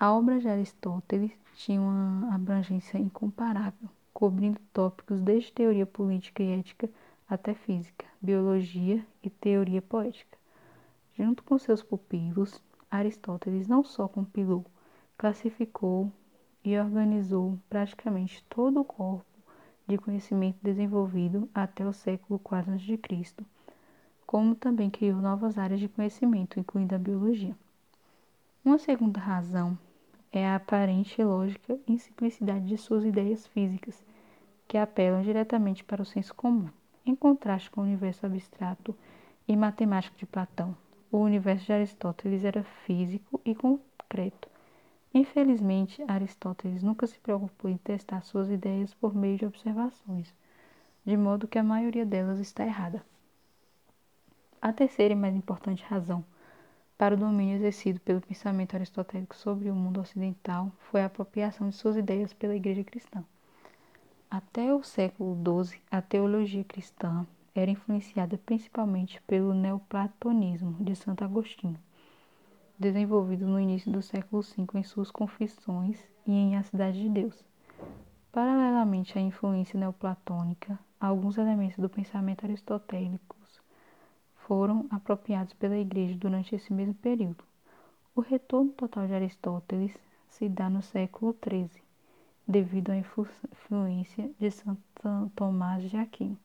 a 0.00 0.12
obra 0.12 0.38
de 0.40 0.48
Aristóteles 0.48 1.32
tinha 1.54 1.78
uma 1.80 2.34
abrangência 2.34 2.96
incomparável, 2.98 3.90
cobrindo 4.14 4.58
tópicos 4.72 5.20
desde 5.20 5.52
teoria 5.52 5.84
política 5.84 6.42
e 6.42 6.58
ética 6.58 6.88
até 7.28 7.52
física, 7.52 8.06
biologia 8.20 9.04
e 9.22 9.28
teoria 9.28 9.82
poética. 9.82 10.38
Junto 11.14 11.42
com 11.42 11.58
seus 11.58 11.82
pupilos, 11.82 12.62
Aristóteles 12.90 13.68
não 13.68 13.84
só 13.84 14.08
compilou, 14.08 14.64
classificou 15.18 16.10
e 16.64 16.78
organizou 16.78 17.58
praticamente 17.68 18.42
todo 18.48 18.80
o 18.80 18.84
corpo 18.84 19.37
de 19.88 19.96
conhecimento 19.96 20.58
desenvolvido 20.62 21.48
até 21.54 21.86
o 21.86 21.92
século 21.92 22.40
IV 22.44 22.74
a.C., 22.74 23.44
como 24.26 24.54
também 24.54 24.90
criou 24.90 25.22
novas 25.22 25.56
áreas 25.56 25.80
de 25.80 25.88
conhecimento, 25.88 26.60
incluindo 26.60 26.94
a 26.94 26.98
biologia. 26.98 27.56
Uma 28.62 28.78
segunda 28.78 29.18
razão 29.18 29.78
é 30.30 30.46
a 30.46 30.56
aparente 30.56 31.24
lógica 31.24 31.78
e 31.88 31.98
simplicidade 31.98 32.66
de 32.66 32.76
suas 32.76 33.04
ideias 33.04 33.46
físicas, 33.46 34.04
que 34.66 34.76
apelam 34.76 35.22
diretamente 35.22 35.82
para 35.82 36.02
o 36.02 36.04
senso 36.04 36.34
comum, 36.34 36.68
em 37.06 37.14
contraste 37.14 37.70
com 37.70 37.80
o 37.80 37.84
universo 37.84 38.26
abstrato 38.26 38.94
e 39.48 39.56
matemático 39.56 40.18
de 40.18 40.26
Platão. 40.26 40.76
O 41.10 41.16
universo 41.16 41.64
de 41.64 41.72
Aristóteles 41.72 42.44
era 42.44 42.62
físico 42.62 43.40
e 43.42 43.54
concreto, 43.54 44.50
Infelizmente, 45.12 46.04
Aristóteles 46.06 46.82
nunca 46.82 47.06
se 47.06 47.18
preocupou 47.18 47.70
em 47.70 47.78
testar 47.78 48.22
suas 48.22 48.50
ideias 48.50 48.92
por 48.92 49.14
meio 49.14 49.38
de 49.38 49.46
observações, 49.46 50.34
de 51.04 51.16
modo 51.16 51.48
que 51.48 51.58
a 51.58 51.62
maioria 51.62 52.04
delas 52.04 52.38
está 52.38 52.64
errada. 52.64 53.02
A 54.60 54.72
terceira 54.72 55.14
e 55.14 55.16
mais 55.16 55.34
importante 55.34 55.82
razão 55.84 56.22
para 56.98 57.14
o 57.14 57.18
domínio 57.18 57.56
exercido 57.56 58.00
pelo 58.00 58.20
pensamento 58.20 58.74
aristotélico 58.74 59.34
sobre 59.34 59.70
o 59.70 59.74
mundo 59.74 60.00
ocidental 60.00 60.70
foi 60.90 61.00
a 61.00 61.06
apropriação 61.06 61.68
de 61.68 61.76
suas 61.76 61.96
ideias 61.96 62.34
pela 62.34 62.56
Igreja 62.56 62.84
cristã. 62.84 63.24
Até 64.30 64.74
o 64.74 64.82
século 64.82 65.34
XII, 65.64 65.80
a 65.90 66.02
teologia 66.02 66.64
cristã 66.64 67.26
era 67.54 67.70
influenciada 67.70 68.36
principalmente 68.36 69.22
pelo 69.22 69.54
neoplatonismo 69.54 70.76
de 70.80 70.94
Santo 70.94 71.24
Agostinho 71.24 71.78
desenvolvido 72.78 73.46
no 73.46 73.58
início 73.58 73.90
do 73.90 74.00
século 74.00 74.42
V 74.42 74.66
em 74.74 74.82
suas 74.82 75.10
Confissões 75.10 75.98
e 76.26 76.32
em 76.32 76.56
A 76.56 76.62
Cidade 76.62 77.00
de 77.00 77.08
Deus. 77.08 77.44
Paralelamente 78.30 79.18
à 79.18 79.20
influência 79.20 79.78
neoplatônica, 79.78 80.78
alguns 81.00 81.38
elementos 81.38 81.78
do 81.78 81.88
pensamento 81.88 82.44
aristotélico 82.44 83.38
foram 84.48 84.86
apropriados 84.88 85.52
pela 85.52 85.76
Igreja 85.76 86.16
durante 86.16 86.54
esse 86.54 86.72
mesmo 86.72 86.94
período. 86.94 87.44
O 88.14 88.22
retorno 88.22 88.70
total 88.70 89.06
de 89.06 89.12
Aristóteles 89.12 89.92
se 90.30 90.48
dá 90.48 90.70
no 90.70 90.80
século 90.80 91.36
XIII, 91.46 91.82
devido 92.46 92.90
à 92.90 92.96
influência 92.96 94.30
de 94.40 94.50
Santo 94.50 94.80
Tomás 95.36 95.82
de 95.90 95.98
Aquino. 95.98 96.38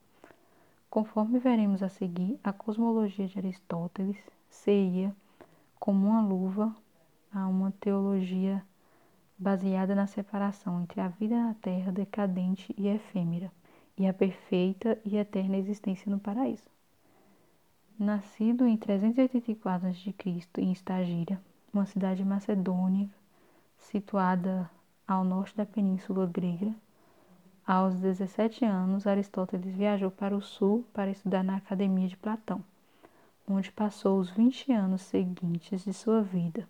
Conforme 0.89 1.39
veremos 1.39 1.81
a 1.81 1.87
seguir, 1.87 2.37
a 2.43 2.51
cosmologia 2.51 3.25
de 3.25 3.39
Aristóteles 3.39 4.17
seria 4.49 5.15
como 5.83 6.07
uma 6.07 6.21
luva 6.21 6.73
a 7.29 7.45
uma 7.45 7.69
teologia 7.81 8.63
baseada 9.37 9.93
na 9.93 10.07
separação 10.07 10.81
entre 10.81 11.01
a 11.01 11.09
vida 11.09 11.35
na 11.35 11.53
terra 11.55 11.91
decadente 11.91 12.73
e 12.77 12.87
efêmera 12.87 13.51
e 13.97 14.07
a 14.07 14.13
perfeita 14.13 14.97
e 15.03 15.17
eterna 15.17 15.57
existência 15.57 16.09
no 16.09 16.17
paraíso. 16.17 16.69
Nascido 17.99 18.65
em 18.65 18.77
384 18.77 19.89
a.C. 19.89 20.15
em 20.59 20.71
Estagira, 20.71 21.37
uma 21.73 21.85
cidade 21.85 22.23
macedônica 22.23 23.13
situada 23.77 24.71
ao 25.05 25.25
norte 25.25 25.57
da 25.57 25.65
península 25.65 26.25
grega, 26.25 26.73
aos 27.67 27.93
17 27.95 28.63
anos 28.63 29.05
Aristóteles 29.05 29.75
viajou 29.75 30.09
para 30.09 30.33
o 30.33 30.41
sul 30.41 30.85
para 30.93 31.11
estudar 31.11 31.43
na 31.43 31.57
Academia 31.57 32.07
de 32.07 32.15
Platão, 32.15 32.63
onde 33.47 33.71
passou 33.71 34.19
os 34.19 34.29
20 34.29 34.71
anos 34.71 35.01
seguintes 35.01 35.83
de 35.83 35.93
sua 35.93 36.21
vida. 36.21 36.67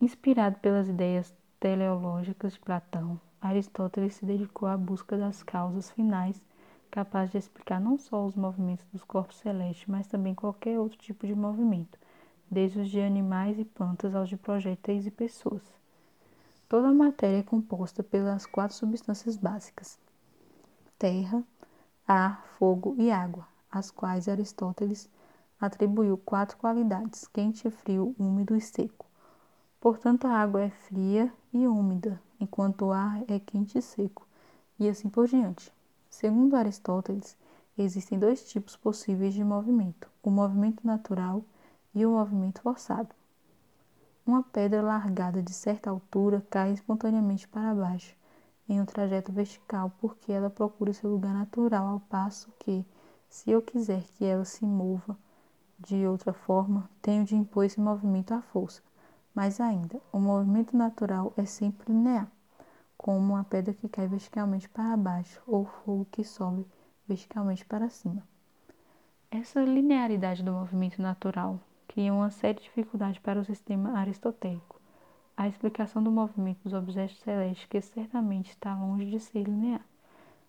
Inspirado 0.00 0.58
pelas 0.60 0.88
ideias 0.88 1.34
teleológicas 1.58 2.52
de 2.52 2.60
Platão, 2.60 3.20
Aristóteles 3.40 4.14
se 4.14 4.24
dedicou 4.24 4.68
à 4.68 4.76
busca 4.76 5.16
das 5.16 5.42
causas 5.42 5.90
finais 5.90 6.40
capazes 6.90 7.32
de 7.32 7.38
explicar 7.38 7.80
não 7.80 7.98
só 7.98 8.24
os 8.24 8.34
movimentos 8.34 8.86
dos 8.92 9.04
corpos 9.04 9.36
celestes, 9.36 9.86
mas 9.86 10.06
também 10.06 10.34
qualquer 10.34 10.78
outro 10.78 10.98
tipo 10.98 11.26
de 11.26 11.34
movimento, 11.34 11.98
desde 12.50 12.80
os 12.80 12.88
de 12.88 13.00
animais 13.00 13.58
e 13.58 13.64
plantas 13.64 14.14
aos 14.14 14.28
de 14.28 14.36
projéteis 14.36 15.06
e 15.06 15.10
pessoas. 15.10 15.62
Toda 16.68 16.88
a 16.88 16.94
matéria 16.94 17.38
é 17.38 17.42
composta 17.42 18.02
pelas 18.02 18.46
quatro 18.46 18.74
substâncias 18.74 19.36
básicas: 19.36 19.98
terra, 20.98 21.44
ar, 22.08 22.44
fogo 22.58 22.94
e 22.98 23.10
água, 23.10 23.46
às 23.70 23.90
quais 23.90 24.28
Aristóteles 24.28 25.08
atribuiu 25.60 26.18
quatro 26.18 26.56
qualidades: 26.56 27.26
quente, 27.28 27.70
frio, 27.70 28.14
úmido 28.18 28.54
e 28.54 28.60
seco. 28.60 29.06
Portanto, 29.80 30.26
a 30.26 30.32
água 30.32 30.62
é 30.62 30.70
fria 30.70 31.32
e 31.52 31.66
úmida, 31.66 32.20
enquanto 32.40 32.86
o 32.86 32.92
ar 32.92 33.22
é 33.28 33.38
quente 33.38 33.78
e 33.78 33.82
seco, 33.82 34.26
e 34.78 34.88
assim 34.88 35.08
por 35.08 35.26
diante. 35.26 35.72
Segundo 36.10 36.56
Aristóteles, 36.56 37.36
existem 37.78 38.18
dois 38.18 38.48
tipos 38.48 38.76
possíveis 38.76 39.34
de 39.34 39.44
movimento: 39.44 40.10
o 40.22 40.30
movimento 40.30 40.86
natural 40.86 41.44
e 41.94 42.04
o 42.04 42.10
movimento 42.10 42.60
forçado. 42.60 43.14
Uma 44.26 44.42
pedra 44.42 44.82
largada 44.82 45.40
de 45.40 45.52
certa 45.52 45.88
altura 45.88 46.44
cai 46.50 46.72
espontaneamente 46.72 47.46
para 47.46 47.74
baixo, 47.74 48.14
em 48.68 48.80
um 48.80 48.84
trajeto 48.84 49.30
vertical, 49.30 49.92
porque 50.00 50.32
ela 50.32 50.50
procura 50.50 50.92
seu 50.92 51.08
lugar 51.08 51.32
natural, 51.32 51.86
ao 51.86 52.00
passo 52.00 52.52
que, 52.58 52.84
se 53.28 53.50
eu 53.50 53.62
quiser 53.62 54.02
que 54.14 54.24
ela 54.24 54.44
se 54.44 54.64
mova 54.64 55.16
de 55.78 56.06
outra 56.06 56.32
forma, 56.32 56.88
tenho 57.02 57.24
de 57.24 57.36
impor 57.36 57.64
esse 57.64 57.78
movimento 57.80 58.32
à 58.32 58.40
força. 58.40 58.82
Mais 59.34 59.60
ainda, 59.60 60.00
o 60.10 60.18
movimento 60.18 60.74
natural 60.74 61.32
é 61.36 61.44
sempre 61.44 61.92
linear, 61.92 62.30
como 62.96 63.18
uma 63.18 63.44
pedra 63.44 63.74
que 63.74 63.88
cai 63.88 64.08
verticalmente 64.08 64.68
para 64.68 64.96
baixo 64.96 65.42
ou 65.46 65.66
fogo 65.66 66.06
que 66.10 66.24
sobe 66.24 66.66
verticalmente 67.06 67.64
para 67.64 67.90
cima. 67.90 68.22
Essa 69.30 69.60
linearidade 69.62 70.42
do 70.42 70.52
movimento 70.52 71.02
natural 71.02 71.60
cria 71.86 72.14
uma 72.14 72.30
séria 72.30 72.60
dificuldade 72.60 73.20
para 73.20 73.40
o 73.40 73.44
sistema 73.44 73.98
aristotélico. 73.98 74.80
A 75.36 75.46
explicação 75.46 76.02
do 76.02 76.10
movimento 76.10 76.60
dos 76.64 76.72
objetos 76.72 77.18
celestes, 77.18 77.66
que 77.66 77.80
certamente 77.82 78.50
está 78.50 78.74
longe 78.74 79.04
de 79.04 79.20
ser 79.20 79.42
linear. 79.42 79.84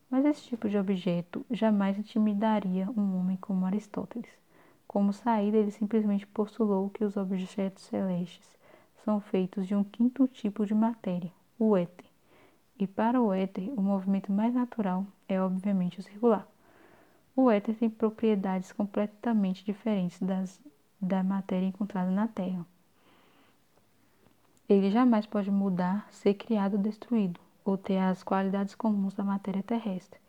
Mas 0.09 0.23
esse 0.23 0.43
tipo 0.43 0.69
de 0.69 0.77
objeto 0.77 1.45
jamais 1.51 1.97
intimidaria 1.97 2.89
um 2.91 3.19
homem 3.19 3.35
como 3.35 3.65
Aristóteles. 3.65 4.29
Como 4.87 5.11
saída, 5.11 5.57
ele 5.57 5.71
simplesmente 5.71 6.25
postulou 6.25 6.89
que 6.89 7.03
os 7.03 7.17
objetos 7.17 7.83
celestes 7.83 8.57
são 9.03 9.19
feitos 9.19 9.67
de 9.67 9.75
um 9.75 9.83
quinto 9.83 10.27
tipo 10.27 10.65
de 10.65 10.73
matéria, 10.73 11.31
o 11.59 11.75
éter. 11.75 12.05
E 12.79 12.87
para 12.87 13.21
o 13.21 13.33
éter, 13.33 13.71
o 13.77 13.81
movimento 13.81 14.31
mais 14.31 14.53
natural 14.53 15.05
é 15.27 15.41
obviamente 15.41 15.99
o 15.99 16.03
circular. 16.03 16.47
O 17.35 17.51
éter 17.51 17.75
tem 17.75 17.89
propriedades 17.89 18.71
completamente 18.71 19.63
diferentes 19.63 20.19
das 20.21 20.59
da 20.99 21.23
matéria 21.23 21.65
encontrada 21.65 22.09
na 22.09 22.27
Terra. 22.27 22.65
Ele 24.67 24.89
jamais 24.89 25.25
pode 25.25 25.49
mudar, 25.49 26.07
ser 26.11 26.33
criado 26.33 26.73
ou 26.73 26.79
destruído, 26.79 27.39
ou 27.63 27.77
ter 27.77 27.97
as 27.97 28.23
qualidades 28.23 28.75
comuns 28.75 29.13
da 29.13 29.23
matéria 29.23 29.63
terrestre, 29.63 30.19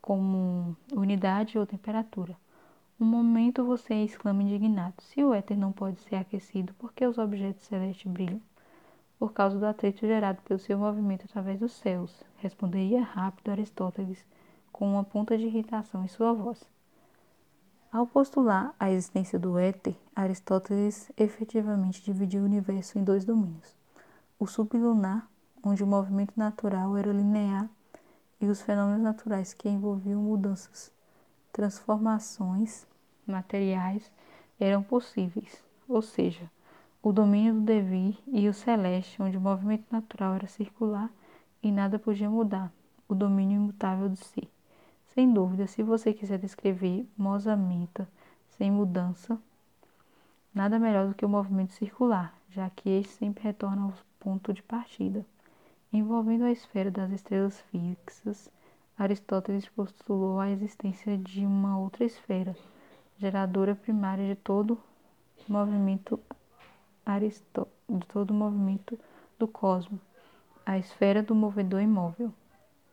como 0.00 0.76
unidade 0.92 1.58
ou 1.58 1.66
temperatura. 1.66 2.36
Um 3.00 3.04
momento 3.04 3.64
você 3.64 3.92
exclama 4.04 4.44
indignado: 4.44 4.94
se 5.02 5.24
o 5.24 5.34
éter 5.34 5.58
não 5.58 5.72
pode 5.72 6.00
ser 6.02 6.14
aquecido, 6.14 6.72
por 6.74 6.92
que 6.92 7.04
os 7.04 7.18
objetos 7.18 7.64
celestes 7.66 8.10
brilham? 8.10 8.40
Por 9.18 9.32
causa 9.32 9.58
do 9.58 9.66
atrito 9.66 10.06
gerado 10.06 10.40
pelo 10.42 10.60
seu 10.60 10.78
movimento 10.78 11.24
através 11.24 11.58
dos 11.58 11.72
céus, 11.72 12.22
responderia 12.36 13.02
rápido 13.02 13.50
Aristóteles, 13.50 14.24
com 14.70 14.92
uma 14.92 15.02
ponta 15.02 15.36
de 15.36 15.44
irritação 15.44 16.04
em 16.04 16.08
sua 16.08 16.32
voz. 16.32 16.62
Ao 17.90 18.06
postular 18.06 18.72
a 18.78 18.88
existência 18.88 19.40
do 19.40 19.58
éter, 19.58 19.96
Aristóteles 20.14 21.10
efetivamente 21.16 22.00
dividiu 22.00 22.42
o 22.42 22.46
universo 22.46 22.96
em 22.96 23.02
dois 23.02 23.24
domínios: 23.24 23.74
o 24.38 24.46
sublunar, 24.46 25.28
onde 25.64 25.82
o 25.82 25.86
movimento 25.86 26.34
natural 26.36 26.96
era 26.96 27.12
linear, 27.12 27.68
e 28.40 28.46
os 28.46 28.62
fenômenos 28.62 29.02
naturais 29.02 29.52
que 29.52 29.68
envolviam 29.68 30.22
mudanças 30.22 30.93
transformações 31.54 32.84
materiais 33.24 34.10
eram 34.58 34.82
possíveis, 34.82 35.64
ou 35.88 36.02
seja, 36.02 36.50
o 37.00 37.12
domínio 37.12 37.54
do 37.54 37.60
devir 37.60 38.18
e 38.26 38.48
o 38.48 38.52
celeste, 38.52 39.22
onde 39.22 39.36
o 39.36 39.40
movimento 39.40 39.84
natural 39.88 40.34
era 40.34 40.48
circular 40.48 41.08
e 41.62 41.70
nada 41.70 41.96
podia 41.96 42.28
mudar, 42.28 42.72
o 43.08 43.14
domínio 43.14 43.56
imutável 43.56 44.08
de 44.08 44.18
si. 44.18 44.48
Sem 45.14 45.32
dúvida, 45.32 45.68
se 45.68 45.80
você 45.80 46.12
quiser 46.12 46.40
descrever 46.40 47.06
Mosamenta 47.16 48.08
sem 48.58 48.68
mudança, 48.68 49.38
nada 50.52 50.76
melhor 50.76 51.06
do 51.06 51.14
que 51.14 51.24
o 51.24 51.28
movimento 51.28 51.72
circular, 51.72 52.36
já 52.50 52.68
que 52.68 52.90
este 52.90 53.12
sempre 53.12 53.44
retorna 53.44 53.84
ao 53.84 53.94
ponto 54.18 54.52
de 54.52 54.62
partida. 54.62 55.24
Envolvendo 55.92 56.44
a 56.44 56.50
esfera 56.50 56.90
das 56.90 57.12
estrelas 57.12 57.60
fixas, 57.70 58.50
Aristóteles 58.96 59.68
postulou 59.68 60.38
a 60.38 60.48
existência 60.48 61.18
de 61.18 61.44
uma 61.44 61.76
outra 61.76 62.04
esfera, 62.04 62.56
geradora 63.18 63.74
primária 63.74 64.32
de 64.32 64.40
todo 64.40 64.78
movimento 65.48 66.20
Aristó 67.04 67.66
de 67.88 68.06
todo 68.06 68.32
movimento 68.32 68.98
do 69.36 69.48
cosmos, 69.48 70.00
a 70.64 70.78
esfera 70.78 71.24
do 71.24 71.34
movedor 71.34 71.82
imóvel, 71.82 72.32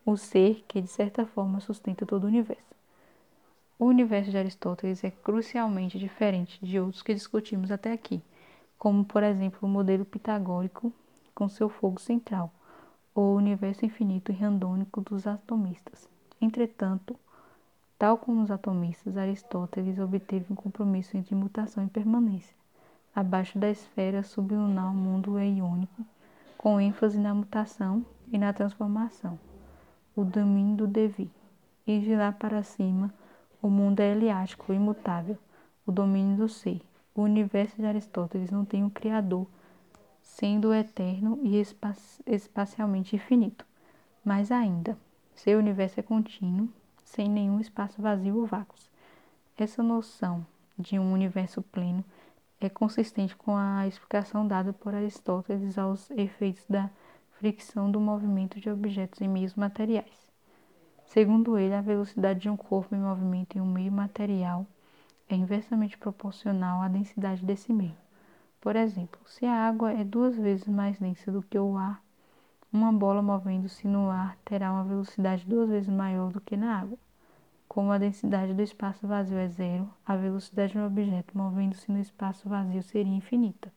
o 0.04 0.16
ser 0.16 0.64
que 0.66 0.80
de 0.80 0.88
certa 0.88 1.24
forma 1.24 1.60
sustenta 1.60 2.04
todo 2.04 2.24
o 2.24 2.26
universo. 2.26 2.74
O 3.78 3.86
universo 3.86 4.32
de 4.32 4.38
Aristóteles 4.38 5.04
é 5.04 5.10
crucialmente 5.10 6.00
diferente 6.00 6.58
de 6.64 6.80
outros 6.80 7.00
que 7.00 7.14
discutimos 7.14 7.70
até 7.70 7.92
aqui, 7.92 8.20
como 8.76 9.04
por 9.04 9.22
exemplo 9.22 9.60
o 9.62 9.68
modelo 9.68 10.04
pitagórico 10.04 10.92
com 11.32 11.48
seu 11.48 11.68
fogo 11.68 12.00
central 12.00 12.52
ou 13.14 13.36
universo 13.36 13.84
infinito 13.84 14.32
e 14.32 14.34
randônico 14.34 15.00
dos 15.00 15.26
atomistas. 15.26 16.08
Entretanto, 16.40 17.16
tal 17.98 18.18
como 18.18 18.42
os 18.42 18.50
atomistas, 18.50 19.16
Aristóteles 19.16 19.98
obteve 19.98 20.46
um 20.50 20.56
compromisso 20.56 21.16
entre 21.16 21.34
mutação 21.34 21.84
e 21.84 21.88
permanência. 21.88 22.54
Abaixo 23.14 23.58
da 23.58 23.70
esfera 23.70 24.22
sublunar 24.22 24.90
o 24.90 24.94
mundo 24.94 25.36
é 25.36 25.46
iônico, 25.46 26.04
com 26.56 26.80
ênfase 26.80 27.18
na 27.18 27.34
mutação 27.34 28.04
e 28.32 28.38
na 28.38 28.52
transformação, 28.52 29.38
o 30.16 30.24
domínio 30.24 30.76
do 30.76 30.86
devir. 30.86 31.30
E 31.86 31.98
de 31.98 32.16
lá 32.16 32.32
para 32.32 32.62
cima, 32.62 33.12
o 33.60 33.68
mundo 33.68 34.00
é 34.00 34.12
eliático, 34.12 34.72
imutável, 34.72 35.36
o 35.86 35.92
domínio 35.92 36.36
do 36.36 36.48
ser. 36.48 36.80
O 37.14 37.22
universo 37.22 37.76
de 37.76 37.84
Aristóteles 37.84 38.50
não 38.50 38.64
tem 38.64 38.82
um 38.82 38.88
criador, 38.88 39.46
sendo 40.22 40.72
eterno 40.72 41.38
e 41.42 41.62
espacialmente 42.26 43.16
infinito. 43.16 43.66
Mais 44.24 44.50
ainda, 44.50 44.96
seu 45.34 45.58
universo 45.58 46.00
é 46.00 46.02
contínuo, 46.02 46.68
sem 47.04 47.28
nenhum 47.28 47.60
espaço 47.60 48.00
vazio 48.00 48.38
ou 48.38 48.46
vácuo. 48.46 48.76
Essa 49.58 49.82
noção 49.82 50.46
de 50.78 50.98
um 50.98 51.12
universo 51.12 51.60
pleno 51.60 52.04
é 52.60 52.68
consistente 52.68 53.36
com 53.36 53.56
a 53.56 53.86
explicação 53.86 54.46
dada 54.46 54.72
por 54.72 54.94
Aristóteles 54.94 55.76
aos 55.76 56.10
efeitos 56.12 56.64
da 56.68 56.88
fricção 57.32 57.90
do 57.90 58.00
movimento 58.00 58.60
de 58.60 58.70
objetos 58.70 59.20
em 59.20 59.28
meios 59.28 59.54
materiais. 59.54 60.30
Segundo 61.04 61.58
ele, 61.58 61.74
a 61.74 61.82
velocidade 61.82 62.40
de 62.40 62.48
um 62.48 62.56
corpo 62.56 62.94
em 62.94 63.00
movimento 63.00 63.58
em 63.58 63.60
um 63.60 63.66
meio 63.66 63.92
material 63.92 64.66
é 65.28 65.34
inversamente 65.34 65.98
proporcional 65.98 66.80
à 66.80 66.88
densidade 66.88 67.44
desse 67.44 67.72
meio. 67.72 68.01
Por 68.62 68.76
exemplo, 68.76 69.20
se 69.26 69.44
a 69.44 69.66
água 69.66 69.90
é 69.90 70.04
duas 70.04 70.36
vezes 70.36 70.68
mais 70.68 70.96
densa 70.96 71.32
do 71.32 71.42
que 71.42 71.58
o 71.58 71.76
ar, 71.76 72.00
uma 72.72 72.92
bola 72.92 73.20
movendo-se 73.20 73.88
no 73.88 74.08
ar 74.08 74.36
terá 74.44 74.70
uma 74.70 74.84
velocidade 74.84 75.44
duas 75.44 75.68
vezes 75.68 75.88
maior 75.88 76.30
do 76.30 76.40
que 76.40 76.56
na 76.56 76.78
água. 76.78 76.96
Como 77.66 77.90
a 77.90 77.98
densidade 77.98 78.54
do 78.54 78.62
espaço 78.62 79.04
vazio 79.04 79.36
é 79.36 79.48
zero, 79.48 79.90
a 80.06 80.14
velocidade 80.14 80.74
de 80.74 80.78
um 80.78 80.86
objeto 80.86 81.36
movendo-se 81.36 81.90
no 81.90 81.98
espaço 81.98 82.48
vazio 82.48 82.84
seria 82.84 83.12
infinita. 83.12 83.72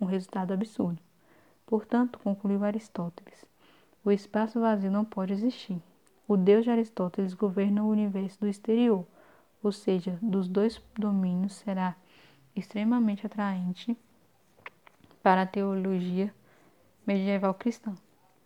Um 0.00 0.06
resultado 0.06 0.52
absurdo. 0.52 1.00
Portanto, 1.64 2.18
concluiu 2.18 2.64
Aristóteles, 2.64 3.44
o 4.04 4.10
espaço 4.10 4.58
vazio 4.58 4.90
não 4.90 5.04
pode 5.04 5.34
existir. 5.34 5.80
O 6.26 6.36
Deus 6.36 6.64
de 6.64 6.70
Aristóteles 6.72 7.32
governa 7.32 7.84
o 7.84 7.90
universo 7.90 8.40
do 8.40 8.48
exterior, 8.48 9.06
ou 9.62 9.70
seja, 9.70 10.18
dos 10.20 10.48
dois 10.48 10.82
domínios 10.98 11.54
será 11.54 11.94
extremamente 12.56 13.24
atraente 13.24 13.96
para 15.26 15.42
a 15.42 15.46
teologia 15.46 16.32
medieval 17.04 17.52
cristã. 17.52 17.92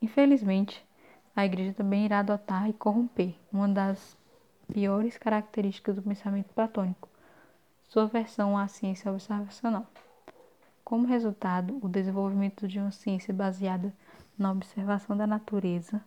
Infelizmente, 0.00 0.82
a 1.36 1.44
Igreja 1.44 1.74
também 1.74 2.06
irá 2.06 2.20
adotar 2.20 2.70
e 2.70 2.72
corromper 2.72 3.34
uma 3.52 3.68
das 3.68 4.16
piores 4.72 5.18
características 5.18 5.96
do 5.96 6.02
pensamento 6.02 6.54
platônico, 6.54 7.06
sua 7.86 8.06
versão 8.06 8.56
à 8.56 8.66
ciência 8.66 9.12
observacional. 9.12 9.86
Como 10.82 11.06
resultado, 11.06 11.78
o 11.82 11.86
desenvolvimento 11.86 12.66
de 12.66 12.78
uma 12.78 12.92
ciência 12.92 13.34
baseada 13.34 13.92
na 14.38 14.50
observação 14.50 15.14
da 15.14 15.26
natureza 15.26 16.02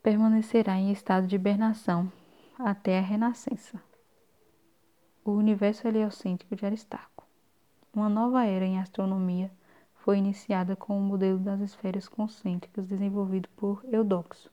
permanecerá 0.00 0.76
em 0.76 0.92
estado 0.92 1.26
de 1.26 1.34
hibernação 1.34 2.08
até 2.56 3.00
a 3.00 3.02
Renascença. 3.02 3.82
O 5.24 5.32
universo 5.32 5.88
heliocêntrico 5.88 6.54
de 6.54 6.64
Aristarco. 6.64 7.13
Uma 7.94 8.08
nova 8.08 8.44
era 8.44 8.64
em 8.64 8.80
astronomia 8.80 9.48
foi 9.94 10.18
iniciada 10.18 10.74
com 10.74 10.98
o 10.98 11.00
modelo 11.00 11.38
das 11.38 11.60
esferas 11.60 12.08
concêntricas 12.08 12.88
desenvolvido 12.88 13.48
por 13.50 13.84
Eudoxo. 13.84 14.50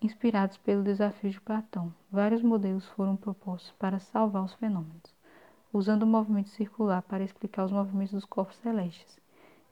Inspirados 0.00 0.56
pelo 0.56 0.82
desafio 0.82 1.30
de 1.30 1.38
Platão, 1.38 1.92
vários 2.10 2.42
modelos 2.42 2.86
foram 2.86 3.16
propostos 3.16 3.72
para 3.72 3.98
salvar 3.98 4.42
os 4.44 4.54
fenômenos, 4.54 5.14
usando 5.70 6.04
o 6.04 6.06
movimento 6.06 6.48
circular 6.48 7.02
para 7.02 7.22
explicar 7.22 7.66
os 7.66 7.70
movimentos 7.70 8.14
dos 8.14 8.24
corpos 8.24 8.56
celestes. 8.56 9.20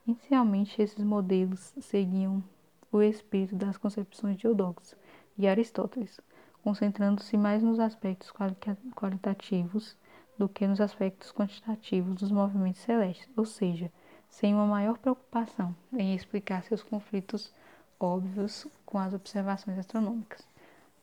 Inicialmente, 0.07 0.83
esses 0.83 1.03
modelos 1.03 1.73
seguiam 1.81 2.44
o 2.92 3.01
espírito 3.01 3.57
das 3.57 3.79
concepções 3.79 4.37
de 4.37 4.46
Eudoxo 4.46 4.96
e 5.38 5.49
Aristóteles, 5.49 6.20
concentrando-se 6.62 7.38
mais 7.38 7.62
nos 7.62 7.81
aspectos 7.81 8.31
qualitativos 8.94 9.96
do 10.40 10.48
que 10.48 10.66
nos 10.66 10.81
aspectos 10.81 11.31
quantitativos 11.31 12.14
dos 12.14 12.31
movimentos 12.33 12.81
celestes, 12.81 13.29
ou 13.37 13.44
seja, 13.44 13.92
sem 14.26 14.55
uma 14.55 14.64
maior 14.64 14.96
preocupação 14.96 15.76
em 15.92 16.14
explicar 16.14 16.62
seus 16.62 16.83
conflitos 16.83 17.53
óbvios 18.00 18.66
com 18.87 18.96
as 18.96 19.12
observações 19.12 19.79
astronômicas. 19.79 20.48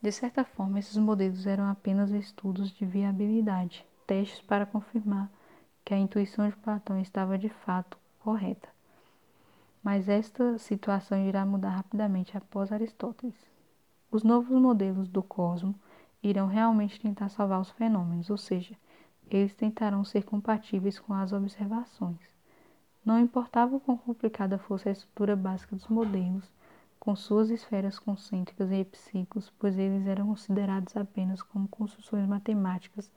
De 0.01 0.11
certa 0.11 0.43
forma, 0.43 0.79
esses 0.79 0.97
modelos 0.97 1.45
eram 1.45 1.69
apenas 1.69 2.09
estudos 2.09 2.71
de 2.71 2.83
viabilidade, 2.83 3.85
testes 4.07 4.41
para 4.41 4.65
confirmar 4.65 5.29
que 5.85 5.93
a 5.93 5.99
intuição 5.99 6.49
de 6.49 6.55
Platão 6.55 6.99
estava 6.99 7.37
de 7.37 7.49
fato 7.49 7.95
correta. 8.17 8.69
Mas 9.83 10.09
esta 10.09 10.57
situação 10.57 11.23
irá 11.27 11.45
mudar 11.45 11.69
rapidamente 11.69 12.35
após 12.35 12.71
Aristóteles. 12.71 13.35
Os 14.09 14.23
novos 14.23 14.59
modelos 14.59 15.07
do 15.07 15.21
cosmos 15.21 15.75
irão 16.23 16.47
realmente 16.47 16.99
tentar 16.99 17.29
salvar 17.29 17.61
os 17.61 17.69
fenômenos, 17.69 18.31
ou 18.31 18.37
seja, 18.37 18.75
eles 19.29 19.55
tentarão 19.55 20.03
ser 20.03 20.23
compatíveis 20.23 20.99
com 20.99 21.13
as 21.13 21.33
observações. 21.33 22.19
Não 23.05 23.19
importava 23.19 23.75
o 23.75 23.79
quão 23.79 23.97
complicada 23.97 24.57
fosse 24.57 24.89
a 24.89 24.91
estrutura 24.91 25.35
básica 25.35 25.75
dos 25.75 25.87
modelos, 25.87 26.51
com 26.99 27.15
suas 27.15 27.49
esferas 27.49 27.97
concêntricas 27.97 28.69
e 28.69 28.75
epiciclos, 28.75 29.51
pois 29.57 29.77
eles 29.77 30.05
eram 30.05 30.27
considerados 30.27 30.95
apenas 30.97 31.41
como 31.41 31.67
construções 31.67 32.27
matemáticas 32.27 33.09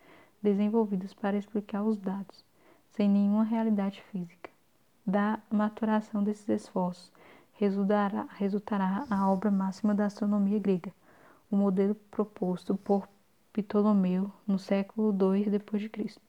desenvolvidas 0.42 1.12
para 1.12 1.37
explicar 1.37 1.83
os 1.83 1.99
dados, 1.99 2.44
sem 2.90 3.09
nenhuma 3.09 3.44
realidade 3.44 4.03
física. 4.12 4.51
Da 5.05 5.40
maturação 5.51 6.23
desses 6.23 6.49
esforços 6.49 7.11
resultará, 7.55 8.29
resultará 8.37 9.05
a 9.11 9.29
obra 9.29 9.51
máxima 9.51 9.94
da 9.94 10.07
astronomia 10.07 10.59
grega, 10.59 10.92
o 11.51 11.57
modelo 11.57 11.94
proposto 12.11 12.77
por 12.77 13.09
Ptolomeu 13.52 14.30
no 14.46 14.58
século 14.58 15.10
II 15.10 15.50
d.C. 15.50 16.20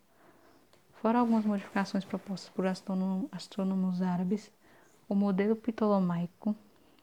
Fora 0.93 1.19
algumas 1.19 1.45
modificações 1.45 2.03
propostas 2.03 2.49
por 2.49 2.65
astrônomos 2.65 4.01
árabes, 4.01 4.51
o 5.07 5.13
modelo 5.13 5.55
ptolomaico 5.55 6.55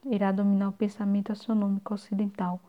irá 0.05 0.33
dominar 0.33 0.71
o 0.71 0.73
pensamento 0.73 1.31
astronômico 1.31 1.95
ocidental, 1.95 2.61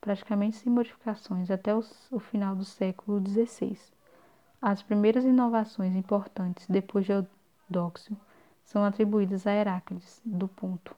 praticamente 0.00 0.56
sem 0.56 0.70
modificações, 0.70 1.50
até 1.50 1.74
o 1.74 2.18
final 2.18 2.54
do 2.54 2.64
século 2.64 3.22
XVI. 3.26 3.78
As 4.60 4.82
primeiras 4.82 5.24
inovações 5.24 5.96
importantes 5.96 6.66
depois 6.66 7.06
de 7.06 7.12
Eudóxio 7.12 8.14
são 8.62 8.84
atribuídas 8.84 9.46
a 9.46 9.52
Heráclides, 9.52 10.20
do 10.24 10.48
ponto 10.48 10.94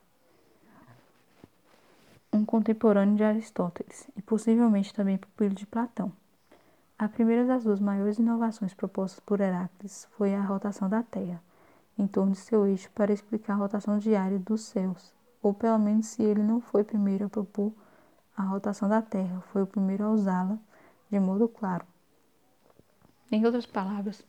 um 2.33 2.45
contemporâneo 2.45 3.15
de 3.15 3.23
Aristóteles 3.23 4.09
e 4.17 4.23
possivelmente 4.23 4.95
também 4.95 5.19
pupilo 5.19 5.55
de 5.55 5.67
Platão. 5.67 6.11
A 6.99 7.09
primeira 7.09 7.45
das 7.45 7.65
duas 7.65 7.81
maiores 7.81 8.19
inovações 8.19 8.73
propostas 8.73 9.21
por 9.21 9.41
Heráclides 9.41 10.09
foi 10.17 10.35
a 10.35 10.41
rotação 10.41 10.89
da 10.89 11.03
Terra, 11.03 11.43
em 11.99 12.07
torno 12.07 12.33
de 12.33 12.39
seu 12.39 12.67
eixo 12.67 12.91
para 12.93 13.13
explicar 13.13 13.55
a 13.55 13.57
rotação 13.57 13.99
diária 13.99 14.39
dos 14.39 14.63
céus, 14.63 15.13
ou 15.43 15.53
pelo 15.53 15.79
menos 15.79 16.07
se 16.07 16.23
ele 16.23 16.43
não 16.43 16.61
foi 16.61 16.83
o 16.83 16.85
primeiro 16.87 17.27
a 17.27 17.29
propor 17.29 17.73
a 18.37 18.43
rotação 18.43 18.89
da 18.89 19.03
Terra, 19.03 19.43
foi 19.53 19.63
o 19.63 19.67
primeiro 19.67 20.05
a 20.05 20.11
usá-la 20.11 20.59
de 21.11 21.21
modo 21.21 21.49
claro. 21.49 21.85
Em 23.31 23.45
outras 23.45 23.67
palavras, 23.67 24.25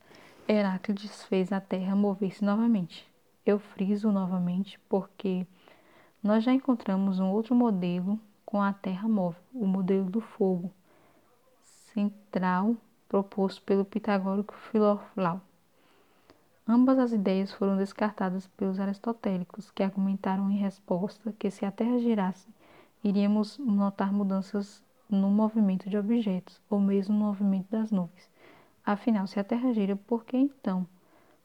Heráclides 0.47 1.23
fez 1.23 1.53
a 1.53 1.61
Terra 1.61 1.95
mover-se 1.95 2.43
novamente. 2.43 3.07
Eu 3.45 3.59
friso 3.59 4.11
novamente 4.11 4.79
porque 4.89 5.45
nós 6.23 6.43
já 6.43 6.53
encontramos 6.53 7.19
um 7.19 7.29
outro 7.29 7.53
modelo 7.53 8.17
com 8.45 8.61
a 8.61 8.71
Terra 8.71 9.09
móvel, 9.09 9.41
o 9.53 9.67
modelo 9.67 10.09
do 10.09 10.21
fogo 10.21 10.71
central 11.61 12.75
proposto 13.09 13.61
pelo 13.61 13.83
pitagórico 13.83 14.55
Filoflau. 14.55 15.41
Ambas 16.67 16.97
as 16.97 17.11
ideias 17.11 17.51
foram 17.51 17.75
descartadas 17.75 18.47
pelos 18.47 18.79
aristotélicos, 18.79 19.69
que 19.69 19.83
argumentaram 19.83 20.49
em 20.49 20.55
resposta 20.55 21.33
que 21.37 21.51
se 21.51 21.65
a 21.65 21.71
Terra 21.71 21.99
girasse, 21.99 22.47
iríamos 23.03 23.57
notar 23.57 24.13
mudanças 24.13 24.81
no 25.09 25.29
movimento 25.29 25.89
de 25.89 25.97
objetos, 25.97 26.61
ou 26.69 26.79
mesmo 26.79 27.13
no 27.13 27.25
movimento 27.25 27.69
das 27.69 27.91
nuvens. 27.91 28.31
Afinal, 28.85 29.27
se 29.27 29.39
a 29.39 29.43
Terra 29.43 29.73
gira, 29.73 29.95
por 29.95 30.23
que 30.23 30.37
então 30.37 30.87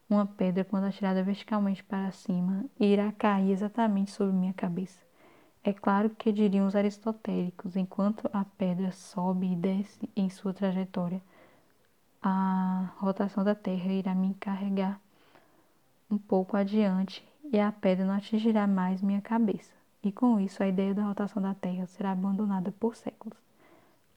uma 0.08 0.24
pedra, 0.26 0.64
quando 0.64 0.84
atirada 0.84 1.22
verticalmente 1.22 1.84
para 1.84 2.10
cima, 2.10 2.64
irá 2.80 3.12
cair 3.12 3.52
exatamente 3.52 4.10
sobre 4.10 4.32
minha 4.32 4.54
cabeça. 4.54 4.98
É 5.62 5.72
claro 5.72 6.08
que 6.10 6.32
diriam 6.32 6.66
os 6.66 6.74
aristotélicos, 6.74 7.76
enquanto 7.76 8.28
a 8.32 8.44
pedra 8.44 8.90
sobe 8.90 9.52
e 9.52 9.56
desce 9.56 10.08
em 10.16 10.30
sua 10.30 10.54
trajetória, 10.54 11.20
a 12.22 12.90
rotação 12.96 13.44
da 13.44 13.54
Terra 13.54 13.92
irá 13.92 14.14
me 14.14 14.34
carregar 14.34 15.00
um 16.10 16.16
pouco 16.16 16.56
adiante 16.56 17.22
e 17.52 17.60
a 17.60 17.70
pedra 17.70 18.06
não 18.06 18.14
atingirá 18.14 18.66
mais 18.66 19.02
minha 19.02 19.20
cabeça. 19.20 19.72
E 20.02 20.10
com 20.10 20.40
isso, 20.40 20.62
a 20.62 20.68
ideia 20.68 20.94
da 20.94 21.04
rotação 21.04 21.42
da 21.42 21.54
Terra 21.54 21.86
será 21.86 22.12
abandonada 22.12 22.72
por 22.72 22.96
séculos. 22.96 23.38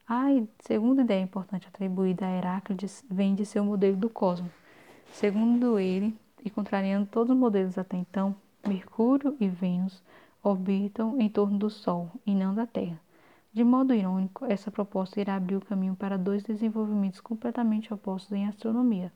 A 0.08 0.28
segunda 0.60 1.02
ideia 1.02 1.22
importante 1.22 1.68
atribuída 1.68 2.26
a 2.26 2.32
Heráclides 2.32 3.04
vem 3.10 3.36
de 3.36 3.46
seu 3.46 3.64
modelo 3.64 3.98
do 3.98 4.10
cosmos 4.10 4.61
Segundo 5.12 5.78
ele, 5.78 6.18
e 6.44 6.50
contrariando 6.50 7.06
todos 7.06 7.32
os 7.32 7.40
modelos 7.40 7.78
até 7.78 7.98
então, 7.98 8.36
Mercúrio 8.66 9.36
e 9.40 9.48
Vênus 9.48 10.02
orbitam 10.42 11.20
em 11.20 11.30
torno 11.30 11.60
do 11.60 11.70
Sol 11.70 12.10
e 12.26 12.34
não 12.34 12.56
da 12.56 12.66
Terra. 12.66 13.00
De 13.54 13.64
modo 13.64 13.94
irônico, 13.94 14.46
essa 14.46 14.72
proposta 14.72 15.20
irá 15.20 15.36
abrir 15.36 15.58
o 15.58 15.66
caminho 15.66 15.96
para 15.96 16.18
dois 16.18 16.42
desenvolvimentos 16.44 17.20
completamente 17.20 17.94
opostos 17.94 18.32
em 18.32 18.48
astronomia: 18.48 19.12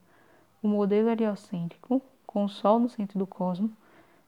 o 0.62 0.67
modelo 0.67 1.10
heliocêntrico, 1.10 2.01
com 2.27 2.43
o 2.43 2.49
Sol 2.49 2.79
no 2.79 2.89
centro 2.89 3.17
do 3.17 3.25
cosmos, 3.25 3.71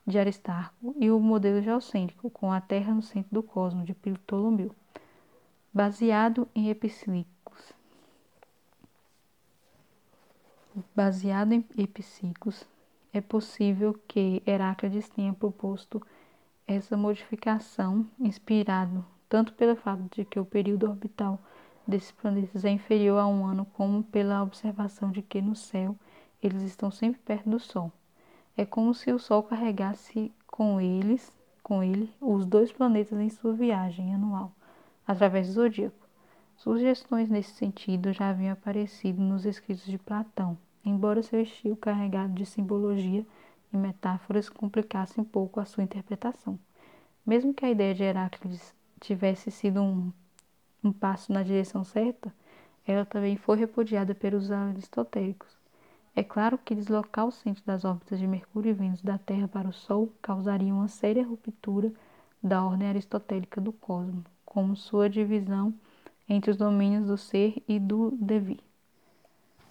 de 0.05 0.17
Aristarco, 0.17 0.95
e 0.97 1.11
o 1.11 1.19
modelo 1.19 1.61
geocêntrico, 1.61 2.29
com 2.29 2.51
a 2.51 2.61
Terra 2.61 2.93
no 2.93 3.01
centro 3.01 3.29
do 3.31 3.43
cosmos, 3.43 3.85
de 3.85 3.93
Ptolomeu, 3.93 4.71
baseado 5.73 6.47
em 6.55 6.69
epiciclos 6.69 7.36
Baseado 10.95 11.53
em 11.53 11.65
epiciclos, 11.77 12.63
é 13.11 13.19
possível 13.19 13.99
que 14.07 14.43
Heráclides 14.45 15.09
tenha 15.09 15.33
proposto 15.33 16.01
essa 16.67 16.95
modificação 16.95 18.05
inspirado 18.19 19.03
tanto 19.27 19.53
pelo 19.53 19.75
fato 19.75 20.03
de 20.15 20.23
que 20.23 20.39
o 20.39 20.45
período 20.45 20.87
orbital 20.87 21.39
desses 21.87 22.11
planetas 22.11 22.63
é 22.63 22.69
inferior 22.69 23.19
a 23.19 23.27
um 23.27 23.45
ano, 23.45 23.65
como 23.73 24.03
pela 24.03 24.43
observação 24.43 25.11
de 25.11 25.21
que 25.21 25.41
no 25.41 25.55
céu 25.55 25.95
eles 26.43 26.61
estão 26.61 26.91
sempre 26.91 27.19
perto 27.21 27.49
do 27.49 27.59
Sol. 27.59 27.91
É 28.55 28.65
como 28.65 28.93
se 28.93 29.11
o 29.11 29.17
Sol 29.17 29.43
carregasse 29.43 30.31
com 30.45 30.79
eles, 30.79 31.35
com 31.63 31.83
ele, 31.83 32.13
os 32.21 32.45
dois 32.45 32.71
planetas 32.71 33.19
em 33.19 33.29
sua 33.29 33.53
viagem 33.53 34.13
anual 34.13 34.51
através 35.07 35.47
do 35.47 35.53
zodíaco. 35.53 36.07
Sugestões 36.55 37.29
nesse 37.29 37.51
sentido 37.51 38.13
já 38.13 38.29
haviam 38.29 38.53
aparecido 38.53 39.21
nos 39.21 39.45
escritos 39.45 39.85
de 39.85 39.97
Platão, 39.97 40.57
embora 40.87 41.21
seu 41.21 41.41
estilo 41.41 41.75
carregado 41.75 42.33
de 42.33 42.45
simbologia 42.45 43.25
e 43.73 43.77
metáforas 43.77 44.47
complicasse 44.49 45.19
um 45.19 45.23
pouco 45.23 45.59
a 45.59 45.65
sua 45.65 45.83
interpretação. 45.83 46.57
Mesmo 47.25 47.53
que 47.53 47.65
a 47.65 47.69
ideia 47.69 47.93
de 47.93 48.03
Heráclides 48.03 48.73
tivesse 48.99 49.51
sido 49.51 49.81
um, 49.81 50.11
um 50.81 50.93
passo 50.93 51.33
na 51.33 51.43
direção 51.43 51.83
certa, 51.83 52.33
ela 52.85 53.05
também 53.05 53.35
foi 53.35 53.57
repudiada 53.57 54.15
pelos 54.15 54.49
aristotélicos. 54.49 55.57
É 56.15 56.23
claro 56.23 56.57
que 56.57 56.73
deslocar 56.73 57.27
o 57.27 57.31
centro 57.31 57.63
das 57.65 57.83
órbitas 57.83 58.17
de 58.17 58.25
Mercúrio 58.25 58.71
e 58.71 58.73
Vênus 58.73 59.01
da 59.01 59.17
Terra 59.17 59.47
para 59.47 59.67
o 59.67 59.73
Sol 59.73 60.11
causaria 60.21 60.73
uma 60.73 60.87
séria 60.87 61.27
ruptura 61.27 61.91
da 62.41 62.63
ordem 62.63 62.87
aristotélica 62.87 63.59
do 63.59 63.73
cosmos, 63.73 64.23
como 64.45 64.75
sua 64.75 65.09
divisão 65.09 65.73
entre 66.29 66.49
os 66.49 66.57
domínios 66.57 67.05
do 67.05 67.17
ser 67.17 67.61
e 67.67 67.77
do 67.77 68.11
devir. 68.11 68.66